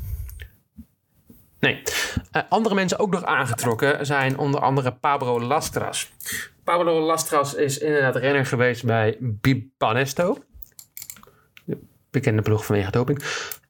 Nee. 1.61 1.83
Andere 2.49 2.75
mensen 2.75 2.99
ook 2.99 3.11
nog 3.11 3.25
aangetrokken 3.25 4.07
zijn 4.07 4.38
onder 4.38 4.61
andere 4.61 4.92
Pablo 4.92 5.40
Lastras. 5.40 6.12
Pablo 6.66 7.00
Lastras 7.00 7.55
is 7.55 7.79
inderdaad 7.79 8.16
renner 8.16 8.46
geweest 8.46 8.85
bij 8.85 9.16
Bipanesto. 9.20 10.38
De 11.64 11.79
bekende 12.11 12.42
ploeg 12.42 12.64
vanwege 12.64 12.90
doping. 12.90 13.22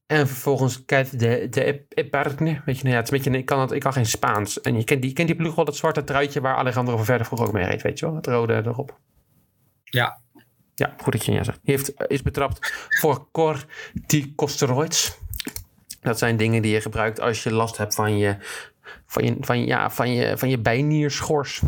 En 0.06 0.26
vervolgens 0.26 0.84
kijkt 0.84 1.18
de, 1.18 1.46
de 1.50 1.86
Epargne. 1.88 2.62
Weet 2.64 2.76
je, 2.76 2.82
nou 2.82 2.94
ja, 2.94 3.00
het 3.00 3.04
is 3.04 3.10
beetje, 3.10 3.38
ik, 3.38 3.44
kan 3.44 3.60
het, 3.60 3.72
ik 3.72 3.80
kan 3.80 3.92
geen 3.92 4.06
Spaans. 4.06 4.60
En 4.60 4.76
je 4.76 4.84
kent 4.84 5.02
die, 5.02 5.12
kent 5.12 5.28
die 5.28 5.36
ploeg 5.36 5.54
wel, 5.54 5.64
dat 5.64 5.76
zwarte 5.76 6.04
truitje 6.04 6.40
waar 6.40 6.56
Alejandro 6.56 6.96
van 6.96 7.04
Verder 7.04 7.26
vroeger 7.26 7.46
ook 7.46 7.52
mee 7.52 7.64
reed, 7.64 7.82
weet 7.82 7.98
je 7.98 8.06
wel? 8.06 8.14
Het 8.14 8.26
rode 8.26 8.62
erop. 8.64 8.98
Ja. 9.84 10.20
Ja, 10.74 10.94
goed 11.02 11.12
dat 11.12 11.24
je 11.24 11.32
ja 11.32 11.44
zegt. 11.44 11.60
Die 11.62 11.74
heeft, 11.74 11.92
is 12.06 12.22
betrapt 12.22 12.86
voor 12.88 13.28
corticosteroids. 13.32 15.18
Dat 16.00 16.18
zijn 16.18 16.36
dingen 16.36 16.62
die 16.62 16.72
je 16.72 16.80
gebruikt 16.80 17.20
als 17.20 17.42
je 17.42 17.52
last 17.52 17.76
hebt 17.76 17.94
van 17.94 18.18
je, 18.18 18.36
van 19.06 19.24
je, 19.24 19.36
van, 19.40 19.66
ja, 19.66 19.90
van 19.90 20.12
je, 20.12 20.38
van 20.38 20.48
je 20.48 20.58
bijnierschors. 20.58 21.62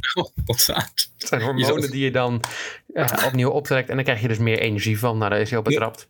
Wat 0.44 0.60
zaad. 0.60 1.10
Het 1.18 1.28
zijn 1.28 1.42
hormonen 1.42 1.90
die 1.90 2.04
je 2.04 2.10
dan 2.10 2.40
opnieuw 3.26 3.50
optrekt. 3.50 3.88
En 3.88 3.94
dan 3.94 4.04
krijg 4.04 4.20
je 4.20 4.28
dus 4.28 4.38
meer 4.38 4.58
energie 4.58 4.98
van. 4.98 5.18
Nou, 5.18 5.30
daar 5.30 5.40
is 5.40 5.50
hij 5.50 5.58
op 5.58 5.64
betrapt. 5.64 6.08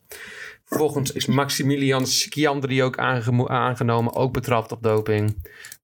Vervolgens 0.65 1.13
is 1.13 1.27
Maximilian 1.27 2.07
Schiandri 2.07 2.83
ook 2.83 2.99
aangenomen. 3.47 4.15
Ook 4.15 4.33
betrapt 4.33 4.73
op 4.73 4.83
doping. 4.83 5.37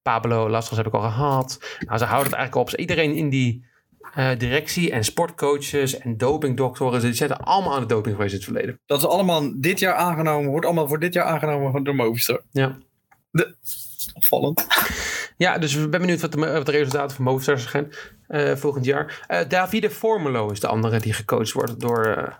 Pablo 0.02 0.48
Lasgas 0.48 0.76
heb 0.76 0.86
ik 0.86 0.94
al 0.94 1.00
gehad. 1.00 1.58
Nou, 1.78 1.98
ze 1.98 2.04
houden 2.04 2.30
het 2.30 2.38
eigenlijk 2.38 2.68
op. 2.70 2.78
Iedereen 2.78 3.14
in 3.14 3.28
die 3.28 3.64
eh, 4.14 4.30
directie 4.38 4.90
en 4.90 5.04
sportcoaches 5.04 5.98
en 5.98 6.16
dopingdoktoren... 6.16 7.00
ze 7.00 7.14
zitten 7.14 7.38
allemaal 7.38 7.74
aan 7.74 7.80
de 7.80 7.86
doping 7.86 8.14
geweest 8.14 8.32
in 8.32 8.38
het 8.40 8.48
verleden. 8.48 8.80
Dat 8.86 8.98
is 8.98 9.06
allemaal 9.06 9.60
dit 9.60 9.78
jaar 9.78 9.94
aangenomen. 9.94 10.50
Wordt 10.50 10.66
allemaal 10.66 10.88
voor 10.88 11.00
dit 11.00 11.14
jaar 11.14 11.24
aangenomen 11.24 11.84
door 11.84 11.94
Movistar. 11.94 12.42
Ja. 12.50 12.78
Opvallend. 14.14 14.66
Ja, 15.36 15.58
dus 15.58 15.74
ik 15.74 15.90
ben 15.90 16.00
benieuwd 16.00 16.20
wat 16.20 16.32
de, 16.32 16.38
wat 16.38 16.66
de 16.66 16.72
resultaten 16.72 17.16
van 17.16 17.24
Movistar 17.24 17.58
zijn 17.58 17.92
eh, 18.28 18.56
volgend 18.56 18.84
jaar. 18.84 19.24
Eh, 19.26 19.48
Davide 19.48 19.90
Formulo 19.90 20.50
is 20.50 20.60
de 20.60 20.66
andere 20.66 21.00
die 21.00 21.12
gecoacht 21.12 21.52
wordt 21.52 21.80
door, 21.80 22.06
eh, 22.06 22.34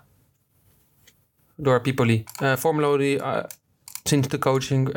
door 1.55 1.81
Pipoli. 1.81 2.23
Formulo 2.57 2.97
die 2.97 3.21
sinds 4.03 4.27
de 4.27 4.39
coaching 4.39 4.95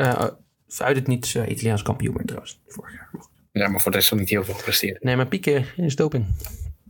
uit 0.79 0.97
het 0.97 1.07
niets 1.07 1.35
eh, 1.35 1.49
Italiaans 1.49 1.83
kampioen 1.83 2.15
werd 2.15 2.27
trouwens 2.27 2.61
vorig 2.67 2.93
jaar. 2.93 3.11
Ja, 3.53 3.69
maar 3.69 3.81
voor 3.81 3.91
de 3.91 3.97
rest 3.97 4.11
nog 4.11 4.21
niet 4.21 4.29
heel 4.29 4.45
veel 4.45 4.55
gepresteerd. 4.55 5.03
Nee, 5.03 5.17
maar 5.17 5.27
Pique 5.27 5.65
is 5.77 5.97
doping. 5.97 6.27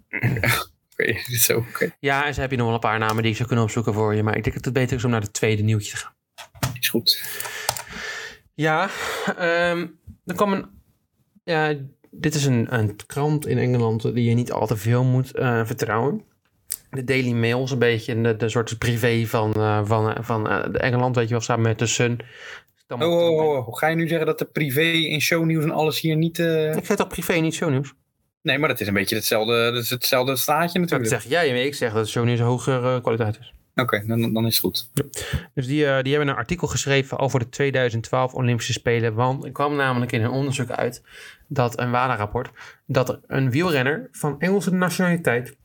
Oké, 0.93 1.13
dit 1.13 1.29
is. 1.29 1.51
Oké, 1.51 1.95
Ja, 2.01 2.27
en 2.27 2.35
ze 2.35 2.41
heb 2.41 2.51
je 2.51 2.57
nog 2.57 2.67
wel 2.67 2.75
een 2.75 2.81
paar 2.81 2.99
namen 2.99 3.23
die 3.23 3.31
ik 3.31 3.37
zou 3.37 3.49
kunnen 3.49 3.67
opzoeken 3.67 3.95
voor 3.95 4.15
je. 4.15 4.23
Maar 4.23 4.37
ik 4.37 4.43
denk 4.43 4.57
dat 4.57 4.65
het 4.65 4.75
beter 4.75 4.97
is 4.97 5.05
om 5.05 5.11
naar 5.11 5.21
de 5.21 5.31
tweede 5.31 5.63
nieuwtje 5.63 5.91
te 5.91 5.97
gaan. 5.97 6.15
is 6.81 6.89
goed. 6.89 7.23
Ja, 8.55 8.91
ehm 9.37 9.87
er 10.27 10.35
kwam 10.35 10.53
een. 10.53 10.79
Ja, 11.45 11.75
dit 12.11 12.35
is 12.35 12.45
een, 12.45 12.67
een 12.75 12.97
krant 13.07 13.47
in 13.47 13.59
Engeland 13.59 14.03
die 14.03 14.29
je 14.29 14.35
niet 14.35 14.53
al 14.53 14.67
te 14.67 14.77
veel 14.77 15.05
moet 15.05 15.33
eh, 15.33 15.65
vertrouwen. 15.65 16.23
De 16.91 17.05
Daily 17.05 17.33
Mail 17.33 17.63
is 17.63 17.71
een 17.71 17.79
beetje 17.79 18.21
de, 18.21 18.37
de 18.37 18.49
soort 18.49 18.79
privé 18.79 19.27
van, 19.27 19.55
eh, 19.55 19.81
van, 19.85 20.15
eh, 20.15 20.23
van 20.23 20.45
de 20.45 20.79
Engeland, 20.79 21.17
weet 21.17 21.25
je 21.25 21.31
wel, 21.31 21.41
samen 21.41 21.63
met 21.63 21.79
de 21.79 21.87
Sun. 21.87 22.19
Oh, 22.89 23.01
oh, 23.01 23.31
oh, 23.31 23.69
oh. 23.69 23.77
Ga 23.77 23.87
je 23.87 23.97
nu 23.97 24.09
zeggen 24.09 24.27
dat 24.27 24.39
de 24.39 24.45
privé 24.45 24.83
in 24.83 25.21
shownieuws 25.21 25.65
en 25.65 25.71
alles 25.71 26.01
hier 26.01 26.17
niet... 26.17 26.39
Ik 26.39 26.85
zeg 26.85 26.97
toch 26.97 27.09
privé, 27.09 27.33
niet 27.33 27.55
shownieuws? 27.55 27.93
Nee, 28.43 28.59
maar 28.59 28.69
dat 28.69 28.81
is 28.81 28.87
een 28.87 28.95
beetje 28.95 29.15
hetzelfde, 29.15 29.73
dat 29.73 29.83
is 29.83 29.91
hetzelfde 29.91 30.37
straatje 30.37 30.81
Dat 30.81 30.91
natuurlijk. 30.91 31.11
zeg 31.23 31.31
jij, 31.31 31.65
ik 31.65 31.75
zeg 31.75 31.93
dat 31.93 32.09
shownieuws 32.09 32.41
hogere 32.41 33.01
kwaliteit 33.01 33.39
is. 33.41 33.53
Oké, 33.75 34.05
dan, 34.07 34.33
dan 34.33 34.47
is 34.47 34.53
het 34.53 34.65
goed. 34.65 34.91
Dus 35.55 35.67
die, 35.67 35.87
eh, 35.87 36.03
die 36.03 36.13
hebben 36.13 36.31
een 36.31 36.41
artikel 36.41 36.67
geschreven 36.67 37.19
over 37.19 37.39
de 37.39 37.49
2012 37.49 38.35
Olympische 38.35 38.73
Spelen. 38.73 39.15
Want 39.15 39.45
er 39.45 39.53
kwam 39.53 39.77
namelijk 39.77 40.13
in 40.13 40.23
een 40.23 40.31
onderzoek 40.31 40.71
uit, 40.71 41.03
dat 41.49 41.81
een 41.81 41.91
WADA-rapport, 41.91 42.51
dat 42.87 43.09
er 43.09 43.21
een 43.27 43.51
wielrenner 43.51 44.09
van 44.13 44.41
Engelse 44.41 44.75
nationaliteit 44.75 45.57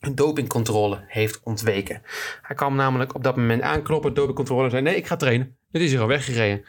een 0.00 0.14
dopingcontrole 0.14 1.04
heeft 1.06 1.40
ontweken. 1.42 2.02
Hij 2.42 2.56
kwam 2.56 2.74
namelijk 2.74 3.14
op 3.14 3.24
dat 3.24 3.36
moment 3.36 3.62
aankloppen, 3.62 4.14
dopingcontrole, 4.14 4.64
en 4.64 4.70
zei 4.70 4.82
nee, 4.82 4.96
ik 4.96 5.06
ga 5.06 5.16
trainen. 5.16 5.56
Dit 5.70 5.82
is 5.82 5.90
hier 5.90 6.00
al 6.00 6.06
weggereden. 6.06 6.64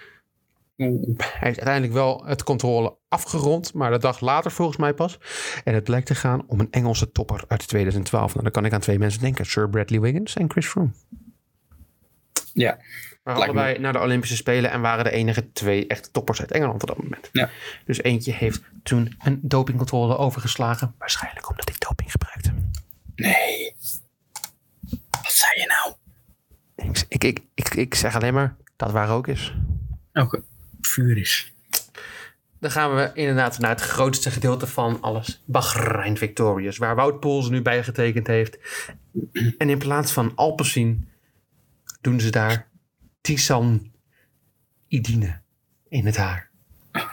Hij 0.75 0.87
heeft 1.17 1.41
uiteindelijk 1.41 1.93
wel 1.93 2.25
het 2.25 2.43
controle 2.43 2.97
afgerond, 3.07 3.73
maar 3.73 3.91
de 3.91 3.97
dag 3.97 4.19
later 4.19 4.51
volgens 4.51 4.77
mij 4.77 4.93
pas. 4.93 5.19
En 5.63 5.73
het 5.73 5.83
blijkt 5.83 6.07
te 6.07 6.15
gaan 6.15 6.43
om 6.47 6.59
een 6.59 6.71
Engelse 6.71 7.11
topper 7.11 7.43
uit 7.47 7.67
2012. 7.67 8.31
Nou, 8.31 8.43
dan 8.43 8.51
kan 8.51 8.65
ik 8.65 8.73
aan 8.73 8.79
twee 8.79 8.99
mensen 8.99 9.21
denken. 9.21 9.45
Sir 9.45 9.69
Bradley 9.69 9.99
Wiggins 9.99 10.35
en 10.35 10.51
Chris 10.51 10.67
Froome. 10.67 10.89
Ja, 12.53 12.77
Waren 13.23 13.39
Lijkt 13.39 13.53
me- 13.53 13.59
allebei 13.59 13.79
naar 13.83 13.93
de 13.93 13.99
Olympische 13.99 14.35
Spelen 14.35 14.71
en 14.71 14.81
waren 14.81 15.03
de 15.03 15.11
enige 15.11 15.51
twee 15.51 15.87
echte 15.87 16.11
toppers 16.11 16.39
uit 16.39 16.51
Engeland 16.51 16.81
op 16.81 16.87
dat 16.87 17.03
moment. 17.03 17.29
Ja. 17.31 17.49
Dus 17.85 18.01
eentje 18.03 18.31
heeft 18.31 18.61
toen 18.83 19.15
een 19.23 19.39
dopingcontrole 19.41 20.17
overgeslagen. 20.17 20.95
Waarschijnlijk 20.97 21.49
omdat 21.49 21.69
hij 21.69 21.77
doping 21.79 22.11
gebruikte. 22.11 22.53
nee. 23.15 23.75
Wat 25.09 25.31
zei 25.31 25.59
je 25.61 25.65
nou? 25.67 25.93
Ik, 26.89 27.05
ik, 27.07 27.23
ik, 27.23 27.39
ik, 27.55 27.73
ik 27.73 27.95
zeg 27.95 28.15
alleen 28.15 28.33
maar 28.33 28.55
dat 28.75 28.91
waar 28.91 29.09
ook 29.09 29.27
is. 29.27 29.55
Oké, 30.13 30.41
vuur 30.93 31.17
is. 31.17 31.53
Dan 32.59 32.71
gaan 32.71 32.95
we 32.95 33.11
inderdaad 33.13 33.59
naar 33.59 33.69
het 33.69 33.81
grootste 33.81 34.31
gedeelte 34.31 34.67
van 34.67 35.01
alles. 35.01 35.41
Bahrein 35.45 36.17
Victorious, 36.17 36.77
waar 36.77 36.95
Wout 36.95 37.19
Poels 37.19 37.49
nu 37.49 37.61
bij 37.61 37.83
getekend 37.83 38.27
heeft. 38.27 38.57
En 39.57 39.69
in 39.69 39.77
plaats 39.77 40.11
van 40.11 40.31
Alpecin 40.35 41.07
doen 42.01 42.19
ze 42.19 42.29
daar 42.29 42.67
Tisan 43.21 43.91
Idine 44.87 45.41
in 45.89 46.05
het 46.05 46.17
haar. 46.17 46.51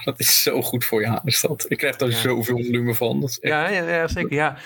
Dat 0.05 0.21
is 0.21 0.43
zo 0.43 0.63
goed 0.63 0.85
voor 0.85 1.01
je 1.01 1.07
haar, 1.07 1.21
is 1.25 1.41
dat. 1.41 1.67
Ik 1.69 1.79
krijg 1.79 1.97
daar 1.97 2.09
Ja. 2.09 2.17
zoveel 2.17 2.63
volume 2.65 2.95
van. 2.95 3.21
Dat 3.21 3.31
is 3.31 3.39
echt... 3.41 3.53
Ja, 3.53 3.69
ja, 3.69 3.89
ja 3.89 4.09
zeker. 4.09 4.33
Ja. 4.33 4.57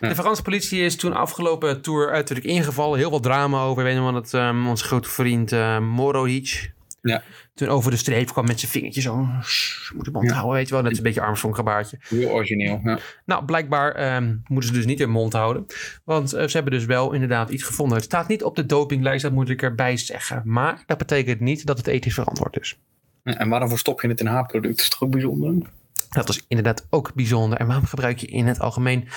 De 0.00 0.14
Franse 0.14 0.42
politie 0.42 0.80
is 0.80 0.96
toen 0.96 1.12
afgelopen 1.12 1.82
tour 1.82 2.10
uiterlijk 2.12 2.46
ingevallen. 2.46 2.98
Heel 2.98 3.08
veel 3.08 3.20
drama 3.20 3.62
over. 3.62 3.82
Weet 3.82 3.94
je 3.94 4.00
nog 4.00 4.12
dat 4.12 4.34
onze 4.66 4.84
grote 4.84 5.08
vriend 5.08 5.52
uh, 5.52 5.78
Morohic. 5.78 6.74
Ja. 7.08 7.22
Toen 7.54 7.68
over 7.68 7.90
de 7.90 7.96
streep 7.96 8.26
kwam 8.26 8.46
met 8.46 8.60
zijn 8.60 8.70
vingertje 8.72 9.00
zo. 9.00 9.28
"Shh, 9.42 9.92
Moet 9.94 10.04
de 10.04 10.10
mond 10.10 10.28
Ja. 10.28 10.32
houden, 10.34 10.54
weet 10.56 10.68
je 10.68 10.74
wel. 10.74 10.82
Net 10.82 10.96
een 10.96 11.02
beetje 11.02 11.20
Armstrong 11.20 11.54
gebaartje. 11.54 11.98
Heel 12.00 12.28
origineel. 12.28 12.80
Ja. 12.84 12.98
Nou, 13.24 13.44
blijkbaar 13.44 13.92
ehm, 13.94 14.36
moeten 14.48 14.68
ze 14.70 14.76
dus 14.76 14.86
niet 14.86 14.98
hun 14.98 15.10
mond 15.10 15.32
houden. 15.32 15.66
Want 16.04 16.32
eh, 16.32 16.46
ze 16.46 16.56
hebben 16.56 16.72
dus 16.72 16.84
wel 16.84 17.12
inderdaad 17.12 17.50
iets 17.50 17.62
gevonden. 17.62 17.96
Het 17.96 18.04
staat 18.06 18.28
niet 18.28 18.44
op 18.44 18.56
de 18.56 18.66
dopinglijst, 18.66 19.22
dat 19.22 19.32
moet 19.32 19.48
ik 19.48 19.62
erbij 19.62 19.96
zeggen. 19.96 20.42
Maar 20.44 20.82
dat 20.86 20.98
betekent 20.98 21.40
niet 21.40 21.66
dat 21.66 21.76
het 21.78 21.86
ethisch 21.86 22.14
verantwoord 22.14 22.60
is. 22.60 22.78
En 23.22 23.48
waarom 23.48 23.76
stop 23.76 24.00
je 24.02 24.08
het 24.08 24.20
in 24.20 24.26
haarproduct? 24.26 24.76
Dat 24.76 24.84
is 24.84 24.88
toch 24.90 25.02
ook 25.02 25.10
bijzonder? 25.10 25.68
Dat 26.08 26.28
is 26.28 26.44
inderdaad 26.48 26.86
ook 26.90 27.14
bijzonder. 27.14 27.58
En 27.58 27.66
waarom 27.66 27.84
gebruik 27.84 28.18
je 28.18 28.26
in 28.26 28.46
het 28.46 28.60
algemeen 28.60 29.08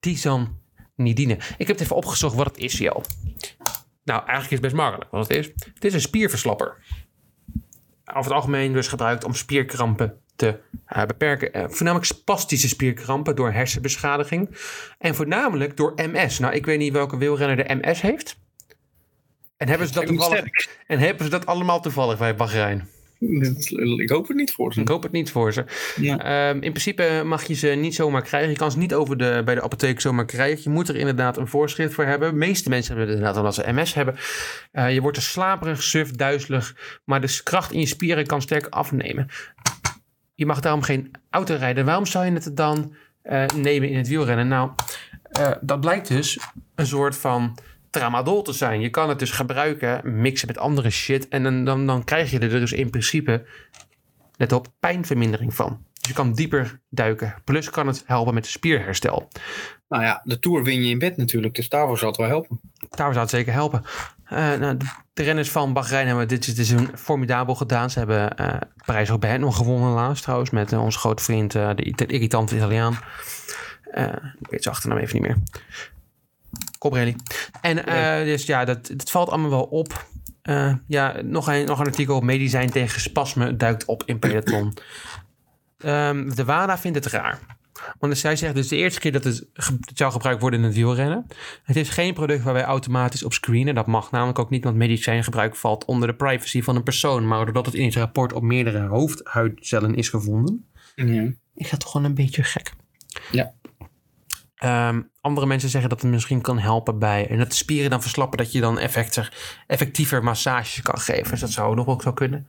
tisanidine? 0.00 1.34
Ik 1.34 1.66
heb 1.66 1.68
het 1.68 1.80
even 1.80 1.96
opgezocht 1.96 2.34
wat 2.34 2.46
het 2.46 2.58
is, 2.58 2.78
Jo. 2.78 3.02
Nou, 4.04 4.18
eigenlijk 4.26 4.44
is 4.44 4.50
het 4.50 4.60
best 4.60 4.74
makkelijk 4.74 5.10
wat 5.10 5.28
het 5.28 5.36
is. 5.36 5.46
Het 5.74 5.84
is 5.84 5.94
een 5.94 6.00
spierverslapper. 6.00 6.76
Over 8.10 8.30
het 8.30 8.32
algemeen 8.32 8.72
dus 8.72 8.88
gebruikt 8.88 9.24
om 9.24 9.34
spierkrampen 9.34 10.20
te 10.36 10.58
eh, 10.86 11.04
beperken. 11.04 11.52
Eh, 11.52 11.64
voornamelijk 11.68 12.06
spastische 12.06 12.68
spierkrampen 12.68 13.36
door 13.36 13.52
hersenbeschadiging. 13.52 14.56
En 14.98 15.14
voornamelijk 15.14 15.76
door 15.76 15.92
MS. 15.96 16.38
Nou, 16.38 16.54
ik 16.54 16.66
weet 16.66 16.78
niet 16.78 16.92
welke 16.92 17.16
wielrenner 17.16 17.56
de 17.56 17.74
MS 17.74 18.00
heeft. 18.00 18.38
En 19.56 19.68
hebben 19.68 19.86
ze 19.86 19.92
dat, 19.92 20.06
toevallig, 20.06 20.44
en 20.86 20.98
hebben 20.98 21.24
ze 21.24 21.30
dat 21.30 21.46
allemaal 21.46 21.80
toevallig 21.80 22.18
bij 22.18 22.34
Bahrein? 22.34 22.88
Ik 23.20 24.10
hoop 24.10 24.28
het 24.28 24.36
niet 24.36 24.52
voor 24.52 24.72
ze. 24.72 24.80
Ik 24.80 24.88
hoop 24.88 25.02
het 25.02 25.12
niet 25.12 25.30
voor 25.30 25.52
ze. 25.52 25.64
Ja. 25.96 26.18
Ehm, 26.18 26.54
in 26.54 26.72
principe 26.72 27.22
mag 27.24 27.44
je 27.44 27.54
ze 27.54 27.66
niet 27.66 27.94
zomaar 27.94 28.22
krijgen. 28.22 28.50
Je 28.50 28.56
kan 28.56 28.70
ze 28.70 28.78
niet 28.78 28.94
over 28.94 29.16
de, 29.16 29.42
bij 29.44 29.54
de 29.54 29.62
apotheek 29.62 30.00
zomaar 30.00 30.24
krijgen. 30.24 30.60
Je 30.62 30.70
moet 30.70 30.88
er 30.88 30.96
inderdaad 30.96 31.36
een 31.36 31.48
voorschrift 31.48 31.94
voor 31.94 32.04
hebben. 32.04 32.30
De 32.30 32.36
meeste 32.36 32.68
mensen 32.68 32.88
hebben 32.88 33.06
het 33.08 33.16
inderdaad 33.16 33.42
omdat 33.42 33.54
ze 33.54 33.72
MS 33.72 33.94
hebben. 33.94 34.16
Eh, 34.72 34.94
je 34.94 35.00
wordt 35.00 35.16
er 35.16 35.22
slaperig, 35.22 35.82
suf, 35.82 36.10
duizelig. 36.10 37.00
Maar 37.04 37.20
de 37.20 37.40
kracht 37.42 37.72
in 37.72 37.80
je 37.80 37.86
spieren 37.86 38.26
kan 38.26 38.42
sterk 38.42 38.66
afnemen. 38.66 39.28
Je 40.34 40.46
mag 40.46 40.60
daarom 40.60 40.82
geen 40.82 41.10
auto 41.30 41.54
rijden. 41.54 41.84
Waarom 41.84 42.06
zou 42.06 42.24
je 42.24 42.32
het 42.32 42.56
dan 42.56 42.94
eh, 43.22 43.46
nemen 43.46 43.88
in 43.88 43.96
het 43.96 44.08
wielrennen? 44.08 44.48
Nou, 44.48 44.70
eh, 45.22 45.50
dat 45.60 45.80
blijkt 45.80 46.08
dus 46.08 46.38
een 46.74 46.86
soort 46.86 47.16
van 47.16 47.58
tramadol 47.90 48.42
te 48.42 48.52
zijn. 48.52 48.80
Je 48.80 48.90
kan 48.90 49.08
het 49.08 49.18
dus 49.18 49.30
gebruiken, 49.30 50.20
mixen 50.20 50.46
met 50.48 50.58
andere 50.58 50.90
shit. 50.90 51.28
En 51.28 51.42
dan, 51.42 51.64
dan, 51.64 51.86
dan 51.86 52.04
krijg 52.04 52.30
je 52.30 52.38
er 52.38 52.48
dus 52.48 52.72
in 52.72 52.90
principe 52.90 53.46
let 54.36 54.52
op, 54.52 54.66
pijnvermindering 54.80 55.54
van. 55.54 55.84
Dus 55.92 56.08
je 56.08 56.14
kan 56.14 56.32
dieper 56.32 56.80
duiken. 56.88 57.34
Plus 57.44 57.70
kan 57.70 57.86
het 57.86 58.02
helpen 58.06 58.34
met 58.34 58.46
spierherstel. 58.46 59.28
Nou 59.88 60.02
ja, 60.02 60.20
de 60.24 60.38
Tour 60.38 60.62
win 60.62 60.82
je 60.82 60.90
in 60.90 60.98
bed 60.98 61.16
natuurlijk. 61.16 61.54
Dus 61.54 61.68
daarvoor 61.68 61.98
zal 61.98 62.08
het 62.08 62.16
wel 62.16 62.26
helpen. 62.28 62.60
Daar 62.90 63.08
zou 63.12 63.18
het 63.18 63.30
zeker 63.30 63.52
helpen. 63.52 63.82
Eh, 64.24 64.36
nou, 64.38 64.76
de, 64.76 64.84
de 65.12 65.22
renners 65.22 65.50
van 65.50 65.72
Bahrein 65.72 66.06
hebben 66.06 66.28
dit 66.28 66.44
seizoen 66.44 66.88
formidabel 66.94 67.54
gedaan. 67.54 67.90
Ze 67.90 67.98
hebben 67.98 68.36
eh 68.36 68.56
Parijs 68.84 69.10
ook 69.10 69.20
bij 69.20 69.30
hen 69.30 69.40
nog 69.40 69.56
gewonnen 69.56 69.90
laatst 69.92 70.22
trouwens. 70.22 70.50
Met 70.50 70.72
eh, 70.72 70.82
onze 70.82 70.98
grote 70.98 71.22
vriend, 71.22 71.54
eh, 71.54 71.70
de, 71.74 71.84
Ita- 71.84 72.06
irritante 72.06 72.56
Italiaan. 72.56 72.98
Eh, 73.90 74.04
ik 74.40 74.50
weet 74.50 74.62
zijn 74.62 74.74
achternaam 74.74 74.98
even 74.98 75.14
niet 75.20 75.26
meer. 75.28 75.36
Cobrelli. 76.80 77.16
En 77.60 77.86
eh, 77.86 78.24
dus 78.24 78.44
ja, 78.46 78.64
dat, 78.64 78.88
het 78.88 79.10
valt 79.10 79.28
allemaal 79.28 79.50
wel 79.50 79.62
op. 79.64 80.06
Eh, 80.42 80.74
ja, 80.86 81.20
nog 81.22 81.48
een, 81.48 81.64
nog 81.64 81.78
een 81.80 81.86
artikel. 81.86 82.20
Medicijn 82.20 82.70
tegen 82.70 83.00
spasme 83.00 83.56
duikt 83.56 83.84
op 83.84 84.02
in 84.06 84.18
peloton. 84.18 84.72
Ehm, 85.78 86.28
de 86.34 86.44
WADA 86.44 86.78
vindt 86.78 87.04
het 87.04 87.06
raar. 87.12 87.38
Want 87.98 88.18
zij 88.18 88.36
zegt 88.36 88.54
dus 88.54 88.68
de 88.68 88.76
eerste 88.76 89.00
keer 89.00 89.12
dat 89.12 89.24
het, 89.24 89.46
ge- 89.54 89.76
het 89.80 89.98
zou 89.98 90.12
gebruikt 90.12 90.40
worden 90.40 90.58
in 90.60 90.64
het 90.66 90.74
wielrennen. 90.74 91.26
Het 91.62 91.76
is 91.76 91.88
geen 91.88 92.14
product 92.14 92.42
waar 92.42 92.52
wij 92.54 92.62
automatisch 92.64 93.22
op 93.22 93.32
screenen. 93.32 93.74
Dat 93.74 93.86
mag 93.86 94.10
namelijk 94.10 94.38
ook 94.38 94.50
niet, 94.50 94.64
want 94.64 94.76
medicijngebruik 94.76 95.56
valt 95.56 95.84
onder 95.84 96.08
de 96.08 96.14
privacy 96.14 96.62
van 96.62 96.76
een 96.76 96.82
persoon. 96.82 97.26
Maar 97.28 97.44
doordat 97.44 97.66
het 97.66 97.74
in 97.74 97.84
het 97.84 97.94
rapport 97.94 98.32
op 98.32 98.42
meerdere 98.42 98.86
hoofdhuidcellen 98.86 99.94
is 99.94 100.08
gevonden, 100.08 100.68
Ja. 100.94 101.32
is 101.54 101.70
dat 101.70 101.80
toch 101.80 101.90
gewoon 101.90 102.06
een 102.06 102.14
beetje 102.14 102.42
gek. 102.42 102.72
Ja. 103.30 103.52
Ehm, 104.60 105.00
andere 105.20 105.46
mensen 105.46 105.68
zeggen 105.68 105.90
dat 105.90 106.02
het 106.02 106.10
misschien 106.10 106.40
kan 106.40 106.58
helpen 106.58 106.98
bij... 106.98 107.28
en 107.28 107.38
dat 107.38 107.48
de 107.48 107.54
spieren 107.54 107.90
dan 107.90 108.02
verslappen... 108.02 108.38
dat 108.38 108.52
je 108.52 108.60
dan 108.60 108.78
effecter, 108.78 109.32
effectiever 109.66 110.24
massages 110.24 110.82
kan 110.82 110.98
geven. 110.98 111.30
Dus 111.30 111.40
dat 111.40 111.50
zou 111.50 111.74
nog 111.74 111.86
wel 111.86 112.00
zo 112.00 112.12
kunnen. 112.12 112.46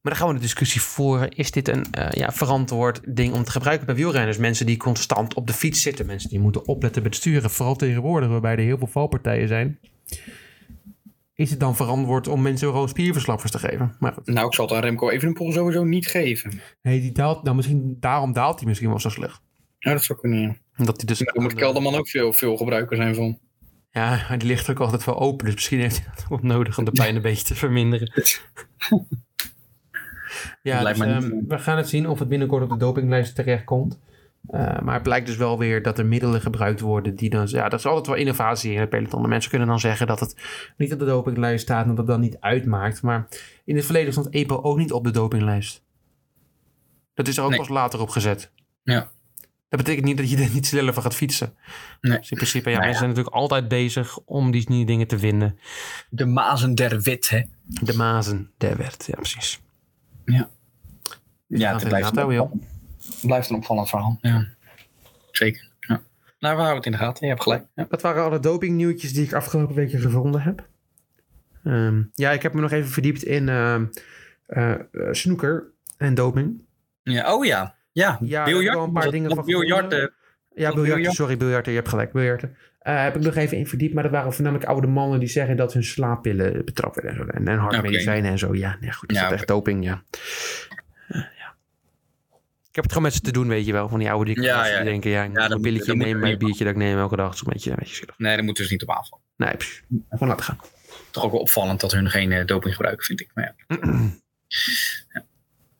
Maar 0.00 0.12
dan 0.12 0.16
gaan 0.16 0.28
we 0.28 0.34
de 0.34 0.40
discussie 0.40 0.80
voeren. 0.80 1.30
Is 1.30 1.50
dit 1.50 1.68
een 1.68 1.92
eh, 1.92 2.10
ja, 2.10 2.32
verantwoord 2.32 3.00
ding 3.04 3.34
om 3.34 3.44
te 3.44 3.50
gebruiken 3.50 3.86
bij 3.86 3.94
wielrenners? 3.94 4.36
Mensen 4.36 4.66
die 4.66 4.76
constant 4.76 5.34
op 5.34 5.46
de 5.46 5.52
fiets 5.52 5.82
zitten. 5.82 6.06
Mensen 6.06 6.30
die 6.30 6.40
moeten 6.40 6.66
opletten 6.66 7.02
bij 7.02 7.10
het 7.10 7.20
sturen. 7.20 7.50
Vooral 7.50 7.76
tegenwoordig 7.76 8.28
waarbij 8.28 8.52
er 8.52 8.58
heel 8.58 8.78
veel 8.78 8.86
valpartijen 8.86 9.48
zijn. 9.48 9.78
Is 11.34 11.50
het 11.50 11.60
dan 11.60 11.76
verantwoord 11.76 12.28
om 12.28 12.42
mensen 12.42 12.68
gewoon 12.68 12.88
spierverslappers 12.88 13.50
te 13.50 13.58
geven? 13.58 13.96
Maar 13.98 14.12
goed. 14.12 14.26
Nou, 14.26 14.46
ik 14.46 14.54
zal 14.54 14.66
het 14.66 14.74
aan 14.74 14.82
Remco 14.82 15.10
Evenepoel 15.10 15.52
sowieso 15.52 15.84
niet 15.84 16.06
geven. 16.06 16.60
Nee, 16.82 17.00
die 17.00 17.12
daalt, 17.12 17.42
nou 17.42 17.56
misschien, 17.56 17.96
daarom 18.00 18.32
daalt 18.32 18.58
hij 18.58 18.68
misschien 18.68 18.88
wel 18.88 19.00
zo 19.00 19.08
slecht. 19.08 19.40
Ja, 19.78 19.92
dat 19.92 20.04
zou 20.04 20.18
kunnen, 20.18 20.40
ja. 20.40 20.56
Hij 20.86 20.94
dus... 21.04 21.18
Daar 21.18 21.42
moet 21.42 21.54
Kelderman 21.54 21.94
ook 21.94 22.08
veel, 22.08 22.32
veel 22.32 22.56
gebruiker 22.56 22.96
zijn 22.96 23.14
van. 23.14 23.38
Ja, 23.90 24.26
maar 24.28 24.38
die 24.38 24.48
ligt 24.48 24.70
ook 24.70 24.80
altijd 24.80 25.04
wel 25.04 25.18
open. 25.18 25.44
Dus 25.44 25.54
misschien 25.54 25.80
heeft 25.80 25.96
hij 25.96 26.14
dat 26.14 26.26
ook 26.28 26.42
nodig 26.42 26.78
om 26.78 26.84
de 26.84 26.90
pijn 26.90 27.16
een 27.16 27.22
beetje 27.22 27.44
te 27.44 27.54
verminderen. 27.54 28.12
Ja, 30.62 30.84
dus, 30.84 31.00
ehm, 31.00 31.10
eh. 31.10 31.38
we 31.48 31.58
gaan 31.58 31.76
het 31.76 31.88
zien 31.88 32.08
of 32.08 32.18
het 32.18 32.28
binnenkort 32.28 32.62
op 32.62 32.68
de 32.68 32.76
dopinglijst 32.76 33.34
terechtkomt. 33.34 33.98
Eh, 34.46 34.80
maar 34.80 34.94
het 34.94 35.02
blijkt 35.02 35.26
dus 35.26 35.36
wel 35.36 35.58
weer 35.58 35.82
dat 35.82 35.98
er 35.98 36.06
middelen 36.06 36.40
gebruikt 36.40 36.80
worden 36.80 37.14
die 37.14 37.30
dan... 37.30 37.46
Ja, 37.46 37.68
dat 37.68 37.78
is 37.78 37.86
altijd 37.86 38.06
wel 38.06 38.16
innovatie 38.16 38.72
in 38.72 38.80
het 38.80 38.88
peloton. 38.88 39.22
De 39.22 39.28
mensen 39.28 39.50
kunnen 39.50 39.68
dan 39.68 39.80
zeggen 39.80 40.06
dat 40.06 40.20
het 40.20 40.36
niet 40.76 40.92
op 40.92 40.98
de 40.98 41.04
dopinglijst 41.04 41.62
staat... 41.62 41.82
en 41.82 41.88
dat 41.88 41.98
het 41.98 42.06
dan 42.06 42.20
niet 42.20 42.36
uitmaakt. 42.40 43.02
Maar 43.02 43.28
in 43.64 43.76
het 43.76 43.84
verleden 43.84 44.12
stond 44.12 44.28
EPO 44.30 44.62
ook 44.62 44.76
niet 44.76 44.92
op 44.92 45.04
de 45.04 45.10
dopinglijst. 45.10 45.82
Dat 47.14 47.28
is 47.28 47.36
er 47.36 47.42
ook 47.42 47.50
Nee. 47.50 47.58
pas 47.58 47.68
later 47.68 48.00
op 48.00 48.08
gezet. 48.08 48.52
Ja. 48.82 49.10
Dat 49.68 49.78
betekent 49.78 50.04
niet 50.04 50.16
dat 50.16 50.30
je 50.30 50.36
er 50.36 50.50
niet 50.52 50.66
sneller 50.66 50.94
van 50.94 51.02
gaat 51.02 51.14
fietsen. 51.14 51.54
Nee. 52.00 52.18
Dus 52.18 52.30
in 52.30 52.36
principe, 52.36 52.70
ja, 52.70 52.76
Nou 52.76 52.80
ja. 52.80 52.80
mensen 52.80 52.98
zijn 52.98 53.08
natuurlijk 53.08 53.36
altijd 53.36 53.68
bezig 53.68 54.18
om 54.18 54.50
die 54.50 54.64
nieuwe 54.68 54.86
dingen 54.86 55.06
te 55.06 55.18
vinden. 55.18 55.58
De 56.10 56.26
mazen 56.26 56.74
der 56.74 57.00
wit, 57.00 57.28
hè. 57.28 57.42
De 57.62 57.94
mazen 57.94 58.50
der 58.56 58.76
wet, 58.76 59.04
ja 59.06 59.14
precies. 59.14 59.60
Ja. 60.24 60.50
Dus 61.46 61.60
Ja, 61.60 61.72
dat 61.72 61.80
het 61.80 61.88
blijft, 61.88 62.16
een 62.16 62.66
blijft 63.22 63.50
een 63.50 63.56
opvallend 63.56 63.88
verhaal. 63.88 64.18
Ja. 64.20 64.48
Zeker. 65.30 65.68
Ja. 65.80 66.02
Nou, 66.38 66.56
we 66.56 66.62
houden 66.62 66.76
het 66.76 66.86
in 66.86 66.92
de 66.92 66.98
gaten. 66.98 67.22
Je 67.26 67.32
hebt 67.32 67.42
gelijk. 67.42 67.64
Ja. 67.74 67.86
Dat 67.88 68.02
waren 68.02 68.24
alle 68.24 68.40
dopingnieuwtjes 68.40 69.12
die 69.12 69.24
ik 69.24 69.32
afgelopen 69.32 69.74
weken 69.74 70.00
gevonden 70.00 70.40
heb. 70.40 70.68
Ehm, 71.64 72.02
ja, 72.14 72.30
ik 72.30 72.42
heb 72.42 72.52
me 72.52 72.60
nog 72.60 72.70
even 72.70 72.90
verdiept 72.90 73.22
in 73.22 73.48
ehm 73.48 73.84
eh, 74.48 74.70
eh, 74.70 74.80
snoeker 75.10 75.70
en 75.96 76.14
doping. 76.14 76.60
Ja, 77.02 77.34
oh 77.34 77.44
ja. 77.44 77.74
Ja, 77.98 78.18
Ja, 78.22 78.46
een 78.46 78.92
paar 78.92 79.10
dingen 79.10 79.34
van 79.34 79.44
biljart, 79.44 79.84
gevonden. 79.84 80.02
eh, 80.02 80.62
Ja, 80.62 80.74
biljarten, 80.74 81.12
sorry, 81.12 81.36
biljarten, 81.36 81.72
je 81.72 81.78
hebt 81.78 81.90
gelijk, 81.90 82.12
biljarten. 82.12 82.56
Eh, 82.78 83.02
heb 83.02 83.16
ik 83.16 83.22
nog 83.22 83.34
even 83.36 83.56
in 83.56 83.66
verdiept, 83.66 83.94
maar 83.94 84.02
dat 84.02 84.12
waren 84.12 84.32
voornamelijk 84.32 84.68
oude 84.68 84.86
mannen 84.86 85.18
die 85.18 85.28
zeggen 85.28 85.56
dat 85.56 85.72
hun 85.72 85.84
slaappillen 85.84 86.64
betrapt 86.64 86.94
werden 87.02 87.20
en, 87.20 87.26
zo, 87.26 87.38
en, 87.38 87.48
en 87.48 87.58
hartmedicijnen 87.58 88.30
en 88.30 88.38
zo. 88.38 88.54
Ja, 88.54 88.76
nee, 88.80 88.92
goed, 88.92 89.08
dat 89.08 89.16
is 89.16 89.22
Ja, 89.22 89.32
echt 89.32 89.46
doping, 89.46 89.84
ja. 89.84 90.02
Eh, 91.08 91.20
ja. 91.20 91.54
Ik 92.68 92.74
heb 92.74 92.84
het 92.84 92.92
gewoon 92.92 93.02
met 93.02 93.14
ze 93.14 93.20
te 93.20 93.32
doen, 93.32 93.48
weet 93.48 93.66
je 93.66 93.72
wel, 93.72 93.88
van 93.88 93.98
die 93.98 94.10
oude 94.10 94.40
Ja, 94.42 94.66
ja, 94.66 94.76
die 94.76 94.84
denken, 94.84 95.10
ja, 95.10 95.28
dat 95.28 95.50
een 95.50 95.60
pilletje 95.60 95.86
dat 95.86 95.96
nemen, 95.96 96.18
mijn 96.18 96.30
niet 96.30 96.38
biertje 96.38 96.64
dat 96.64 96.72
ik 96.72 96.78
neem 96.78 96.98
elke 96.98 97.16
dag, 97.16 97.26
dat 97.26 97.34
is 97.34 97.40
een 97.40 97.52
beetje, 97.52 97.70
een 97.70 97.76
beetje. 97.78 98.04
Nee, 98.16 98.34
daar 98.36 98.44
moeten 98.44 98.64
ze 98.64 98.72
niet 98.72 98.82
op 98.82 98.90
aanvallen. 98.90 99.24
Nee, 99.36 99.56
precies. 99.56 99.82
Gewoon 100.10 100.28
laten 100.28 100.44
gaan. 100.44 100.58
Toch 101.10 101.24
ook 101.24 101.30
wel 101.30 101.40
opvallend 101.40 101.80
dat 101.80 101.92
hun 101.92 102.10
geen 102.10 102.32
eh, 102.32 102.46
doping 102.46 102.74
gebruiken, 102.74 103.04
vind 103.06 103.20
ik. 103.20 103.30
Maar 103.34 103.54
ja. 103.66 103.76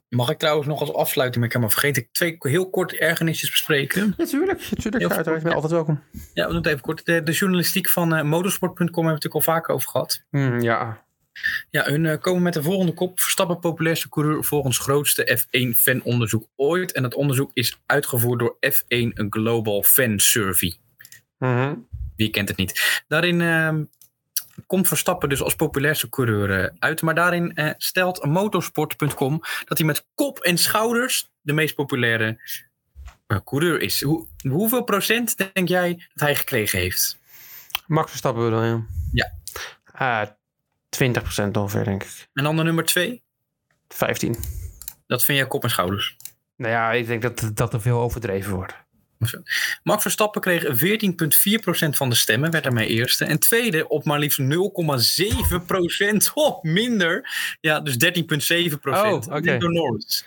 Mag 0.08 0.30
ik 0.30 0.38
trouwens 0.38 0.68
nog 0.68 0.80
als 0.80 0.92
afsluiting, 0.92 1.36
maar 1.36 1.46
ik 1.46 1.52
heb 1.52 1.62
maar 1.62 1.70
vergeten, 1.70 2.08
twee 2.12 2.36
heel 2.38 2.70
kort 2.70 2.92
ergernisjes 2.92 3.50
bespreken. 3.50 4.14
Natuurlijk, 4.16 4.70
natuurlijk, 4.70 5.12
uiteraard, 5.12 5.42
ben 5.42 5.52
altijd 5.54 5.72
welkom. 5.72 6.02
Ja, 6.34 6.42
we 6.46 6.48
doen 6.52 6.62
het 6.62 6.66
even 6.66 6.80
kort. 6.80 7.04
De, 7.04 7.22
de 7.22 7.32
journalistiek 7.32 7.88
van 7.88 8.14
eh, 8.14 8.22
motorsport.com 8.22 8.84
hebben 8.84 9.04
we 9.04 9.10
het 9.10 9.22
natuurlijk 9.22 9.34
al 9.34 9.54
vaker 9.54 9.74
over 9.74 9.88
gehad. 9.88 10.24
Hm, 10.30 10.60
ja, 10.60 11.04
Ja, 11.70 11.84
hun 11.84 12.06
eh, 12.06 12.18
komen 12.18 12.42
met 12.42 12.54
de 12.54 12.62
volgende 12.62 12.94
kop. 12.94 13.20
Verstappen 13.20 13.58
populairste 13.58 14.08
coureur 14.08 14.44
volgens 14.44 14.78
grootste 14.78 15.38
F1-fanonderzoek 15.38 16.48
ooit. 16.56 16.92
En 16.92 17.02
dat 17.02 17.14
onderzoek 17.14 17.50
is 17.54 17.80
uitgevoerd 17.86 18.38
door 18.38 18.56
F1 18.66 19.08
Global 19.28 19.82
Fan 19.82 20.18
Survey. 20.18 20.76
Mhm. 21.38 21.74
Wie 22.16 22.30
kent 22.30 22.48
het 22.48 22.56
niet? 22.56 23.02
Daarin 23.08 23.40
ehm, 23.40 23.84
komt 24.66 24.88
Verstappen 24.88 25.28
dus 25.28 25.42
als 25.42 25.54
populairste 25.54 26.08
coureur 26.08 26.64
eh, 26.64 26.70
uit. 26.78 27.02
Maar 27.02 27.14
daarin 27.14 27.54
eh, 27.54 27.70
stelt 27.76 28.24
motorsport.com 28.24 29.40
dat 29.64 29.78
hij 29.78 29.86
met 29.86 30.06
kop 30.14 30.38
en 30.38 30.58
schouders 30.58 31.30
de 31.40 31.52
meest 31.52 31.74
populaire 31.74 32.40
eh, 33.26 33.38
coureur 33.44 33.80
is. 33.80 34.02
Hoe, 34.02 34.26
hoeveel 34.48 34.84
procent 34.84 35.36
denk 35.52 35.68
jij 35.68 35.94
dat 35.94 36.26
hij 36.26 36.34
gekregen 36.34 36.78
heeft? 36.78 37.18
Max 37.86 38.10
Verstappen 38.10 38.44
bedoel 38.44 38.62
je? 38.62 38.82
Ja. 39.12 39.32
Ah, 39.92 40.28
20% 41.44 41.50
ongeveer, 41.52 41.84
denk 41.84 42.02
ik. 42.02 42.28
En 42.32 42.44
dan 42.44 42.56
de 42.56 42.62
nummer 42.62 42.84
twee? 42.84 43.22
15. 43.88 44.36
Dat 45.06 45.24
vind 45.24 45.38
jij 45.38 45.46
kop 45.46 45.62
en 45.62 45.70
schouders. 45.70 46.16
Nou 46.56 46.72
ja, 46.72 46.92
ik 46.92 47.06
denk 47.06 47.22
dat, 47.22 47.50
dat 47.54 47.72
er 47.72 47.80
veel 47.80 48.00
overdreven 48.00 48.54
wordt. 48.54 48.74
Max 49.82 50.02
Verstappen 50.02 50.40
kreeg 50.40 50.64
14,4% 50.64 51.88
van 51.96 52.08
de 52.08 52.14
stemmen, 52.14 52.50
werd 52.50 52.64
daarmee 52.64 52.86
eerste. 52.86 53.24
En 53.24 53.38
tweede 53.38 53.88
op 53.88 54.04
maar 54.04 54.18
liefst 54.18 54.40
0,7%. 54.40 54.46
Oh, 56.34 56.62
minder. 56.62 57.28
Ja, 57.60 57.80
dus 57.80 57.96
13,7%. 58.72 58.78
Oh, 58.82 59.58
Norris. 59.58 60.24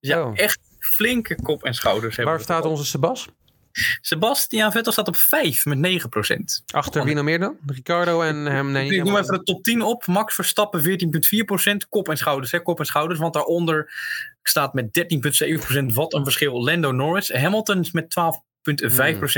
Ja, 0.00 0.22
Oh. 0.22 0.32
echt 0.34 0.58
flinke 0.78 1.34
kop 1.42 1.64
en 1.64 1.74
schouders. 1.74 2.16
hebben 2.16 2.34
Waar 2.34 2.42
staat 2.42 2.64
onze 2.64 2.84
Sebas? 2.84 3.28
Sebastian 4.00 4.72
Vettel 4.72 4.92
staat 4.92 5.08
op 5.08 5.16
5 5.16 5.64
met 5.64 5.78
9%. 5.78 6.62
Achter 6.66 7.04
wie 7.04 7.14
nog 7.14 7.24
meer 7.24 7.38
dan? 7.38 7.56
Ricardo 7.66 8.22
en 8.22 8.36
hem? 8.36 8.70
Nee, 8.70 8.90
Ik 8.90 9.04
noem 9.04 9.16
even 9.16 9.38
de 9.38 9.42
top 9.42 9.62
10 9.62 9.82
op. 9.82 10.06
Max 10.06 10.34
Verstappen 10.34 10.82
14,4%. 10.82 11.88
Kop 11.88 12.08
en 12.08 12.16
schouders, 12.16 12.50
hè? 12.52 12.60
Kop 12.62 12.78
en 12.78 12.84
schouders. 12.86 13.18
Want 13.20 13.34
daaronder 13.34 13.92
staat 14.48 14.74
met 14.74 15.06
13,7% 15.78 15.84
wat 15.94 16.14
een 16.14 16.24
verschil 16.24 16.64
Lando 16.64 16.92
Norris. 16.92 17.32
Hamilton 17.32 17.80
is 17.80 17.92
met 17.92 18.14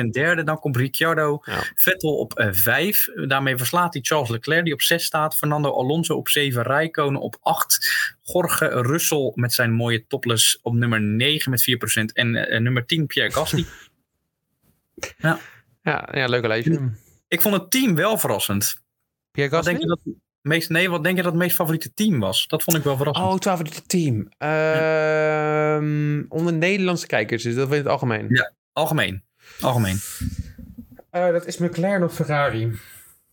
12,5% 0.02 0.04
derde. 0.10 0.42
Dan 0.42 0.58
komt 0.58 0.76
Ricciardo 0.76 1.42
Ja. 1.44 1.62
Vettel 1.74 2.16
op 2.16 2.38
eh, 2.38 2.48
5. 2.50 3.08
Daarmee 3.26 3.56
verslaat 3.56 3.92
hij 3.92 4.02
Charles 4.02 4.28
Leclerc 4.28 4.64
die 4.64 4.72
op 4.72 4.82
6 4.82 5.04
staat. 5.04 5.36
Fernando 5.36 5.72
Alonso 5.72 6.14
op 6.14 6.28
7. 6.28 6.62
Rijkonen 6.62 7.20
op 7.20 7.36
8. 7.40 7.88
Jorge 8.22 8.66
Russell 8.66 9.32
met 9.34 9.52
zijn 9.52 9.72
mooie 9.72 10.06
topless 10.06 10.58
op 10.62 10.74
nummer 10.74 11.00
9 11.00 11.50
met 11.50 12.00
4%. 12.00 12.04
En 12.12 12.36
eh, 12.36 12.60
nummer 12.60 12.86
10 12.86 13.06
Pierre 13.06 13.32
Gasly. 13.32 13.64
Ja, 15.82 16.08
ja, 16.12 16.26
leuke 16.26 16.48
lijstje. 16.48 16.92
Ik 17.28 17.40
vond 17.40 17.54
het 17.54 17.70
team 17.70 17.94
wel 17.94 18.18
verrassend. 18.18 18.82
Pierre 19.30 19.54
Gasly? 19.54 19.72
denk 19.72 19.82
je 19.82 19.88
dat 19.88 20.14
meest, 20.42 20.68
nee, 20.70 20.90
wat 20.90 21.04
denk 21.04 21.16
je 21.16 21.22
dat 21.22 21.32
het 21.32 21.40
meest 21.40 21.54
favoriete 21.56 21.94
team 21.94 22.18
was? 22.20 22.46
Dat 22.46 22.62
vond 22.62 22.76
ik 22.76 22.82
wel 22.82 22.96
verrassend. 22.96 23.26
Oh, 23.26 23.34
het 23.34 23.42
favoriete 23.44 23.82
team. 23.86 24.28
Ehm, 24.38 26.22
onder 26.28 26.52
Nederlandse 26.52 27.06
kijkers, 27.06 27.42
dus 27.42 27.54
dat 27.54 27.68
weet 27.68 27.78
het 27.78 27.88
algemeen. 27.88 28.26
Ja. 28.28 28.52
Algemeen. 28.72 29.22
Algemeen. 29.60 29.96
Eh, 31.10 31.26
dat 31.30 31.46
is 31.46 31.58
McLaren 31.58 32.02
of 32.02 32.14
Ferrari. 32.14 32.60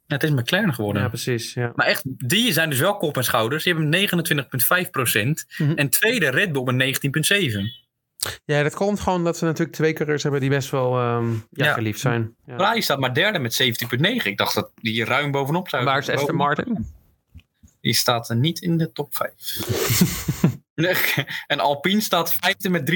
Ja, 0.05 0.15
het 0.15 0.23
is 0.23 0.29
McLaren 0.31 0.73
geworden. 0.73 1.01
Ja, 1.01 1.07
precies. 1.07 1.53
Ja. 1.53 1.71
Maar 1.75 1.85
echt, 1.87 2.03
die 2.27 2.53
zijn 2.53 2.69
dus 2.69 2.79
wel 2.79 2.97
kop 2.97 3.17
en 3.17 3.23
schouders. 3.23 3.63
Die 3.63 3.73
hebben 3.73 3.89
29,5%. 3.91 5.45
Mhm. 5.57 5.71
En 5.71 5.89
tweede 5.89 6.29
Red 6.29 6.51
Bull 6.51 6.63
met 6.63 6.75
19,7%. 6.75 7.85
ja, 8.45 8.63
dat 8.63 8.75
komt 8.75 8.99
gewoon 8.99 9.23
dat 9.23 9.37
ze 9.37 9.45
natuurlijk 9.45 9.75
twee 9.75 9.93
coureurs 9.93 10.23
hebben 10.23 10.41
die 10.41 10.49
best 10.49 10.69
wel 10.69 10.97
ehm, 10.99 11.31
ja, 11.33 11.65
Ja. 11.65 11.73
geliefd 11.73 11.99
zijn. 11.99 12.35
Ja. 12.45 12.55
Ferrari 12.55 12.81
staat 12.81 12.99
maar 12.99 13.13
derde 13.13 13.39
met 13.39 13.53
17,9%. 13.53 14.25
Ik 14.25 14.37
dacht 14.37 14.55
dat 14.55 14.71
die 14.75 15.05
ruim 15.05 15.31
bovenop 15.31 15.69
zou 15.69 15.83
Waar 15.83 15.97
is 15.97 16.09
Aston 16.09 16.37
bovenop- 16.37 16.65
Martin? 16.67 16.95
Die 17.87 17.95
staat 17.95 18.29
er 18.29 18.35
niet 18.35 18.59
in 18.61 18.77
de 18.77 18.91
top 18.91 19.15
5. 19.15 19.31
Nee, 20.77 20.95
en 21.47 21.59
Alpine 21.59 22.01
staat 22.01 22.33
vijfde 22.33 22.69
met 22.69 22.91
3,1%. 22.91 22.95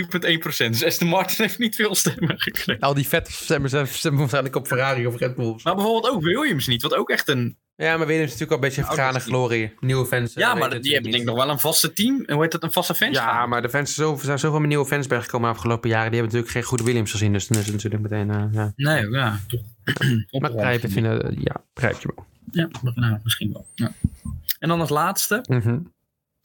Dus 0.69 0.85
Aston 0.85 1.07
Martin 1.07 1.35
heeft 1.45 1.59
niet 1.59 1.75
veel 1.75 1.95
stemmen 1.95 2.39
gekregen. 2.39 2.79
Al 2.81 2.93
die 2.93 3.07
vette 3.07 3.31
stemmers 3.31 3.73
stemmen 3.97 4.19
waarschijnlijk 4.19 4.55
op 4.55 4.67
Ferrari 4.67 5.07
of 5.07 5.17
Red 5.17 5.35
Bull. 5.35 5.55
Maar 5.63 5.75
bijvoorbeeld 5.75 6.13
ook 6.13 6.21
Williams 6.21 6.67
niet. 6.67 6.81
Wat 6.81 6.93
ook 6.95 7.09
echt 7.09 7.27
een... 7.27 7.57
Ja, 7.75 7.97
maar 7.97 8.07
Williams 8.07 8.33
is 8.33 8.39
natuurlijk 8.39 8.51
al 8.51 8.55
een 8.69 8.75
beetje 8.75 8.95
vergane 8.95 9.19
glorie. 9.19 9.73
Nieuwe 9.79 10.05
fans. 10.05 10.33
eh, 10.33 10.35
Ja, 10.43 10.53
weten 10.53 10.69
maar 10.69 10.81
die 10.81 10.93
hebben 10.93 11.11
denk 11.11 11.23
niet. 11.23 11.29
ik 11.29 11.35
nog 11.37 11.45
wel 11.45 11.49
een 11.53 11.59
vaste 11.59 11.93
team. 11.93 12.23
Hoe 12.27 12.41
heet 12.41 12.51
dat? 12.51 12.63
Een 12.63 12.71
vaste 12.71 12.95
fans? 12.95 13.15
Ja, 13.17 13.45
maar 13.45 13.61
de 13.61 13.69
fans 13.69 13.93
zijn 13.93 14.07
zo, 14.07 14.23
zijn 14.23 14.39
zoveel 14.39 14.59
nieuwe 14.59 14.85
fans 14.85 15.07
bijgekomen 15.07 15.49
de 15.49 15.55
afgelopen 15.55 15.89
jaren. 15.89 16.11
Die 16.11 16.19
hebben 16.19 16.37
natuurlijk 16.37 16.51
geen 16.65 16.69
goede 16.69 16.83
Williams 16.83 17.11
gezien. 17.11 17.33
Dus 17.33 17.47
dan 17.47 17.59
is 17.59 17.65
het 17.65 17.75
natuurlijk 17.75 18.03
meteen. 18.03 18.29
eh, 18.31 18.43
ja. 18.51 18.73
Nee, 18.75 19.09
ja, 19.09 19.39
toch. 19.47 19.61
Maar 20.41 20.51
begrijp 20.51 20.81
het 20.81 20.91
vinden. 20.91 21.23
eh, 21.23 21.37
Ja, 21.43 21.63
begrijp 21.73 21.99
je 22.01 22.11
wel. 22.15 22.25
Ja, 22.51 22.69
nou, 22.95 23.17
misschien 23.23 23.53
wel. 23.53 23.65
Ja. 23.75 23.91
En 24.61 24.67
dan 24.69 24.79
als 24.79 24.89
laatste, 24.89 25.39
Mhm. 25.49 25.79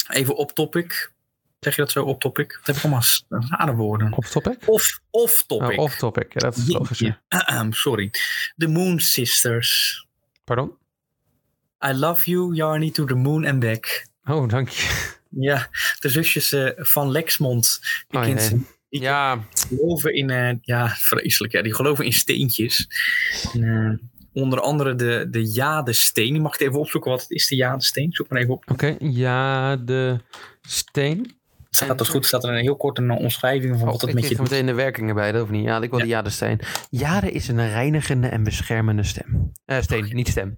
even 0.09 0.37
op 0.37 0.53
topic. 0.53 1.13
Zeg 1.61 1.77
je 1.77 1.83
dat 1.83 1.91
zo 1.91 2.05
op 2.05 2.21
topic? 2.21 2.53
Dat 2.53 2.67
heb 2.67 2.77
ik 2.77 2.83
allemaal 2.83 3.03
rare 3.29 3.75
woorden. 3.75 4.13
Off 4.13 4.31
topic? 4.31 4.69
Of, 4.69 5.01
of 5.11 5.45
topic. 5.47 5.71
Oh, 5.79 5.85
off 5.85 5.97
topic. 5.99 6.33
Ja, 6.33 6.41
dat 6.41 6.57
is 6.57 6.67
logisch. 6.69 6.99
ja. 6.99 7.21
Ahem, 7.29 7.73
Sorry. 7.73 8.11
The 8.57 8.67
Moon 8.67 9.01
Sisters. 9.01 10.07
Pardon? 10.45 10.73
I 11.87 11.93
love 11.93 12.31
you, 12.31 12.55
Jarny, 12.55 12.91
to 12.91 13.05
the 13.05 13.15
moon 13.15 13.47
and 13.47 13.61
back. 13.61 14.07
Oh, 14.25 14.49
dank 14.49 14.69
je. 14.69 15.15
Ja, 15.31 15.69
de 16.01 16.09
zusjes 16.09 16.53
eh, 16.53 16.71
van 16.77 17.11
Lexmond. 17.11 17.81
Die, 18.09 18.21
Oh, 18.21 18.37
die 18.49 18.67
Ja, 18.89 19.45
geloven 19.69 20.15
in, 20.15 20.31
eh, 20.31 20.55
ja, 20.61 20.89
vreselijk. 20.89 21.53
Ja, 21.53 21.63
die 21.63 21.75
geloven 21.75 22.05
in 22.05 22.13
steentjes. 22.13 22.89
En, 23.53 23.63
eh, 23.63 24.16
onder 24.43 24.61
andere 24.61 24.95
de, 24.95 25.27
de 25.31 25.45
jadesteen. 25.53 26.33
Die 26.33 26.41
mag 26.43 26.55
ik 26.55 26.61
even 26.61 26.79
opzoeken 26.79 27.11
wat 27.11 27.21
het 27.21 27.31
is, 27.31 27.47
de 27.47 27.57
jadesteen. 27.57 28.13
Zoek 28.13 28.29
maar 28.29 28.41
even 28.41 28.55
op. 28.55 28.65
oké. 28.71 28.97
Steen. 30.61 31.35
Staat 31.71 31.99
dat 31.99 32.09
goed? 32.09 32.27
Staat 32.27 32.45
er 32.45 32.51
een 32.51 32.61
heel 32.61 32.77
korte 32.77 33.03
omschrijving 33.19 33.73
van 33.79 33.87
Oh, 33.87 33.93
wat 33.93 34.01
het 34.01 34.11
ik 34.11 34.15
met 34.15 34.29
je 34.29 34.35
doet. 34.37 34.51
meteen 34.51 34.67
de 34.67 34.75
werkingen 34.75 35.15
bij, 35.15 35.33
dat 35.33 35.41
hoeft 35.41 35.53
niet. 35.53 35.65
Ja, 35.65 35.81
ik 35.83 35.91
wil 35.91 35.99
Ja. 35.99 36.05
de 36.05 36.11
jadesteen. 36.11 36.61
Jade 36.91 37.31
is 37.31 37.49
een 37.49 37.69
reinigende 37.69 38.29
en 38.29 38.43
beschermende 38.43 39.03
stem. 39.03 39.53
Eh, 39.65 39.81
steen, 39.81 40.09
niet 40.15 40.29
stem. 40.29 40.57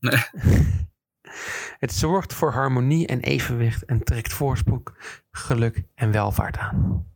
Nee. 0.00 0.16
Het 1.78 1.92
zorgt 1.92 2.34
voor 2.34 2.52
harmonie 2.52 3.06
en 3.06 3.20
evenwicht 3.20 3.84
en 3.84 4.04
trekt 4.04 4.32
voorspoed, 4.32 4.90
geluk 5.30 5.82
en 5.94 6.10
welvaart 6.10 6.58
aan. 6.58 7.06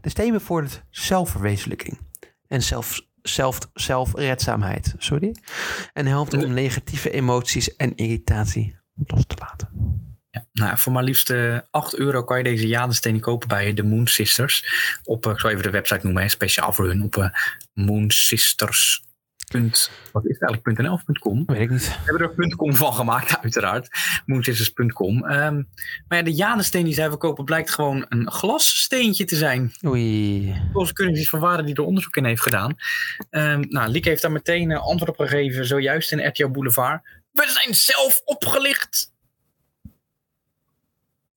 De 0.00 0.08
steen 0.08 0.32
bevordert 0.32 0.84
zelfverwezenlijking 0.90 1.98
en 2.46 2.62
zelf, 2.62 3.00
zelf, 3.28 3.58
zelfredzaamheid 3.74 4.94
sorry, 4.98 5.36
en 5.92 6.06
helpt 6.06 6.34
om 6.34 6.52
negatieve 6.52 7.10
emoties 7.10 7.76
en 7.76 7.96
irritatie 7.96 8.76
los 9.06 9.26
te 9.26 9.36
laten. 9.38 9.68
Ja, 10.30 10.46
nou, 10.52 10.78
voor 10.78 10.92
maar 10.92 11.02
liefst 11.02 11.30
eh, 11.30 11.58
8 11.70 11.96
euro 11.96 12.24
kan 12.24 12.38
je 12.38 12.44
deze 12.44 12.66
jadesteen 12.66 13.20
kopen 13.20 13.48
bij 13.48 13.74
de 13.74 13.82
Moon 13.82 14.06
Sisters. 14.06 14.64
Op, 15.04 15.26
eh, 15.26 15.32
ik 15.32 15.40
zal 15.40 15.50
even 15.50 15.62
de 15.62 15.70
website 15.70 16.00
noemen, 16.02 16.22
hè, 16.22 16.28
speciaal 16.28 16.72
voor 16.72 16.86
hun. 16.86 17.02
Op 17.02 17.16
eh 17.16 17.28
moonsisters. 17.72 19.05
Punt, 19.50 19.90
wat 20.12 20.24
is 20.26 20.38
het 20.38 20.48
eigenlijk? 20.48 20.80
.nl 20.80 20.92
of 20.92 21.18
.com? 21.18 21.42
Weet 21.46 21.60
ik 21.60 21.70
niet. 21.70 21.86
We 21.86 21.94
hebben 22.04 22.28
er 22.28 22.44
een 22.44 22.56
.com 22.56 22.74
van 22.74 22.92
gemaakt, 22.92 23.38
uiteraard. 23.42 23.88
Moonsisters.com. 24.26 25.24
Ehm 25.24 25.62
maar 26.08 26.18
ja, 26.18 26.24
de 26.24 26.34
jadesteen 26.34 26.84
die 26.84 26.94
zij 26.94 27.08
verkopen 27.08 27.44
blijkt 27.44 27.70
gewoon 27.70 28.06
een 28.08 28.30
glassteentje 28.30 29.24
te 29.24 29.36
zijn. 29.36 29.72
Oei. 29.84 30.54
Volgens 30.72 30.92
Kunstjes 30.92 31.28
van 31.28 31.40
Waarde 31.40 31.62
die 31.62 31.74
er 31.74 31.82
onderzoek 31.84 32.16
in 32.16 32.24
heeft 32.24 32.42
gedaan. 32.42 32.76
Ehm 33.30 33.64
nou, 33.68 33.90
Lieke 33.90 34.08
heeft 34.08 34.22
daar 34.22 34.32
meteen 34.32 34.72
antwoord 34.72 35.10
op 35.10 35.16
gegeven, 35.16 35.66
zojuist 35.66 36.12
in 36.12 36.26
RTL 36.26 36.48
Boulevard. 36.48 37.02
We 37.32 37.50
zijn 37.62 37.74
zelf 37.74 38.20
opgelicht. 38.24 39.14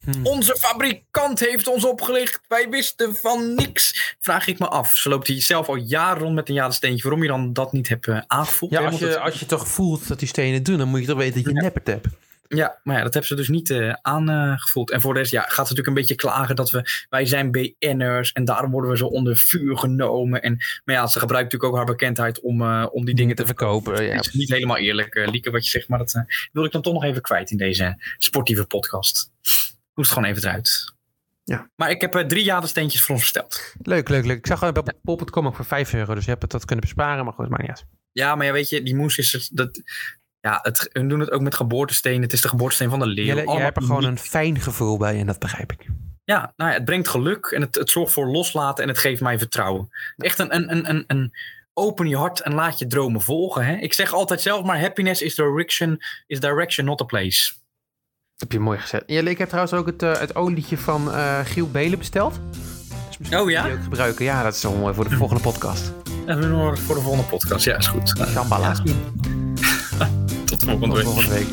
Hm. 0.03 0.25
Onze 0.25 0.55
fabrikant 0.59 1.39
heeft 1.39 1.67
ons 1.67 1.85
opgelicht. 1.85 2.39
Wij 2.47 2.69
wisten 2.69 3.15
van 3.15 3.53
niks. 3.55 4.15
Vraag 4.19 4.47
ik 4.47 4.59
me 4.59 4.67
af. 4.67 4.95
Ze 4.95 5.09
loopt 5.09 5.27
hier 5.27 5.41
zelf 5.41 5.67
al 5.67 5.75
jaren 5.75 6.21
rond 6.21 6.35
met 6.35 6.49
een 6.49 6.55
jadesteentje. 6.55 7.03
Waarom 7.03 7.21
je 7.21 7.27
dan 7.29 7.53
dat 7.53 7.71
niet 7.71 7.87
hebt 7.89 8.07
eh, 8.07 8.21
aangevoeld? 8.27 8.71
Ja, 8.71 8.85
als 8.85 8.99
je, 8.99 9.05
het- 9.05 9.17
als 9.17 9.39
je 9.39 9.45
toch 9.45 9.67
voelt 9.67 10.07
dat 10.07 10.19
die 10.19 10.27
stenen 10.27 10.63
doen, 10.63 10.77
dan 10.77 10.87
moet 10.87 10.99
je 10.99 11.05
toch 11.07 11.17
weten 11.17 11.35
dat 11.43 11.49
je 11.51 11.55
Ja. 11.55 11.61
neppert 11.61 11.87
hebt. 11.87 12.07
Ja, 12.47 12.79
maar 12.83 12.95
ja, 12.97 13.03
dat 13.03 13.13
hebben 13.13 13.29
ze 13.31 13.35
dus 13.35 13.47
niet 13.47 13.69
eh, 13.69 13.93
aangevoeld. 14.01 14.91
en 14.91 15.01
voor 15.01 15.13
de 15.13 15.19
rest 15.19 15.31
ja, 15.31 15.41
gaat 15.41 15.51
ze 15.53 15.59
natuurlijk 15.59 15.87
een 15.87 15.93
beetje 15.93 16.15
klagen 16.15 16.55
dat 16.55 16.71
we, 16.71 17.05
wij 17.09 17.25
zijn 17.25 17.51
BN'ers 17.51 18.31
en 18.31 18.45
daarom 18.45 18.71
worden 18.71 18.91
we 18.91 18.97
zo 18.97 19.05
onder 19.05 19.37
vuur 19.37 19.77
genomen. 19.77 20.41
En, 20.41 20.57
maar 20.85 20.95
ja, 20.95 21.07
ze 21.07 21.19
gebruikt 21.19 21.43
natuurlijk 21.51 21.71
ook 21.71 21.77
haar 21.87 21.95
bekendheid 21.97 22.39
om, 22.39 22.61
eh, 22.61 22.85
om 22.91 23.05
die 23.05 23.15
dingen 23.15 23.35
te 23.35 23.45
verkopen. 23.45 24.03
Ja. 24.05 24.15
Het 24.15 24.25
is 24.25 24.33
niet 24.33 24.49
helemaal 24.49 24.77
eerlijk, 24.77 25.15
uh, 25.15 25.27
Lieke, 25.27 25.51
wat 25.51 25.63
je 25.63 25.69
zegt, 25.69 25.87
maar 25.87 25.99
dat 25.99 26.13
uh, 26.13 26.21
wil 26.51 26.63
ik 26.63 26.71
dan 26.71 26.81
toch 26.81 26.93
nog 26.93 27.03
even 27.03 27.21
kwijt 27.21 27.51
in 27.51 27.57
deze 27.57 28.03
sportieve 28.17 28.65
podcast. 28.65 29.31
Moest 29.99 30.11
gewoon 30.11 30.29
even 30.29 30.43
eruit. 30.43 30.93
Ja. 31.43 31.69
Maar 31.75 31.89
ik 31.89 32.01
heb 32.01 32.15
uh, 32.15 32.21
drie 32.21 32.43
jadersteentjes 32.43 33.01
voor 33.01 33.15
ons 33.15 33.19
versteld. 33.19 33.73
Leuk, 33.81 34.09
leuk, 34.09 34.25
leuk. 34.25 34.37
Ik 34.37 34.47
zag 34.47 34.71
bij 34.71 34.83
bol.com 35.01 35.47
ook 35.47 35.55
voor 35.55 35.65
5 35.65 35.93
euro, 35.93 36.13
dus 36.13 36.23
je 36.23 36.29
hebt 36.29 36.41
het 36.41 36.51
dat 36.51 36.65
kunnen 36.65 36.85
besparen, 36.85 37.23
maar 37.23 37.33
goed, 37.33 37.49
maar 37.49 37.59
niet 37.59 37.69
uit. 37.69 37.85
Ja, 38.11 38.35
maar 38.35 38.45
ja, 38.45 38.51
weet 38.51 38.69
je, 38.69 38.83
die 38.83 38.95
moes 38.95 39.17
is 39.17 39.49
dat. 39.53 39.81
Ja, 40.39 40.59
het, 40.61 40.89
hun 40.91 41.07
doen 41.07 41.19
het 41.19 41.31
ook 41.31 41.41
met 41.41 41.55
geboortesteen. 41.55 42.21
Het 42.21 42.33
is 42.33 42.41
de 42.41 42.47
geboortesteen 42.47 42.89
van 42.89 42.99
de 42.99 43.05
leeuw. 43.05 43.35
Je, 43.35 43.41
je 43.41 43.57
hebt 43.57 43.77
er 43.77 43.83
gewoon 43.83 44.03
een 44.03 44.17
fijn 44.17 44.59
gevoel 44.59 44.97
bij 44.97 45.19
en 45.19 45.25
dat 45.25 45.39
begrijp 45.39 45.71
ik. 45.71 45.85
Ja, 46.23 46.53
nou 46.55 46.69
ja, 46.69 46.75
het 46.75 46.85
brengt 46.85 47.07
geluk 47.07 47.45
en 47.45 47.61
het, 47.61 47.75
het 47.75 47.89
zorgt 47.89 48.13
voor 48.13 48.27
loslaten 48.27 48.83
en 48.83 48.89
het 48.89 48.97
geeft 48.97 49.21
mij 49.21 49.37
vertrouwen. 49.37 49.89
Echt 50.17 50.39
een, 50.39 50.55
een, 50.55 50.71
een, 50.71 50.89
een, 50.89 51.03
een 51.07 51.33
open 51.73 52.07
je 52.07 52.17
hart 52.17 52.39
en 52.39 52.53
laat 52.53 52.79
je 52.79 52.87
dromen 52.87 53.21
volgen. 53.21 53.65
Hè? 53.65 53.75
Ik 53.75 53.93
zeg 53.93 54.13
altijd 54.13 54.41
zelf 54.41 54.63
maar, 54.65 54.79
happiness 54.79 55.21
is 55.21 55.35
direction, 55.35 56.01
is 56.27 56.39
direction 56.39 56.85
not 56.85 57.01
a 57.01 57.05
place. 57.05 57.53
Heb 58.39 58.51
je 58.51 58.59
mooi 58.59 58.79
gezet. 58.79 59.03
Ja, 59.07 59.21
ik 59.21 59.37
heb 59.37 59.47
trouwens 59.47 59.73
ook 59.73 59.85
het, 59.85 60.03
uh, 60.03 60.17
het 60.19 60.35
olietje 60.35 60.77
van 60.77 61.07
uh, 61.07 61.39
Giel 61.43 61.69
Belen 61.69 61.97
besteld. 61.97 62.39
Dus 63.19 63.39
oh 63.39 63.49
ja? 63.49 63.63
Die 63.63 63.73
ook 63.73 63.83
gebruiken. 63.83 64.25
Ja, 64.25 64.43
dat 64.43 64.53
is 64.53 64.59
zo 64.59 64.73
mooi 64.75 64.93
voor 64.93 65.09
de 65.09 65.15
volgende 65.15 65.41
podcast. 65.43 65.91
Ja, 66.25 66.41
voor 66.75 66.95
de 66.95 67.01
volgende 67.01 67.23
podcast. 67.23 67.65
Ja, 67.65 67.77
is 67.77 67.87
goed. 67.87 68.13
Shambhala. 68.27 68.65
Ja, 68.65 68.71
is 68.71 68.79
goed. 68.79 68.95
Tot 70.47 70.63
volgende 70.63 70.87
Tot 70.87 70.95
week. 70.95 71.05
volgende 71.05 71.33
week. 71.33 71.47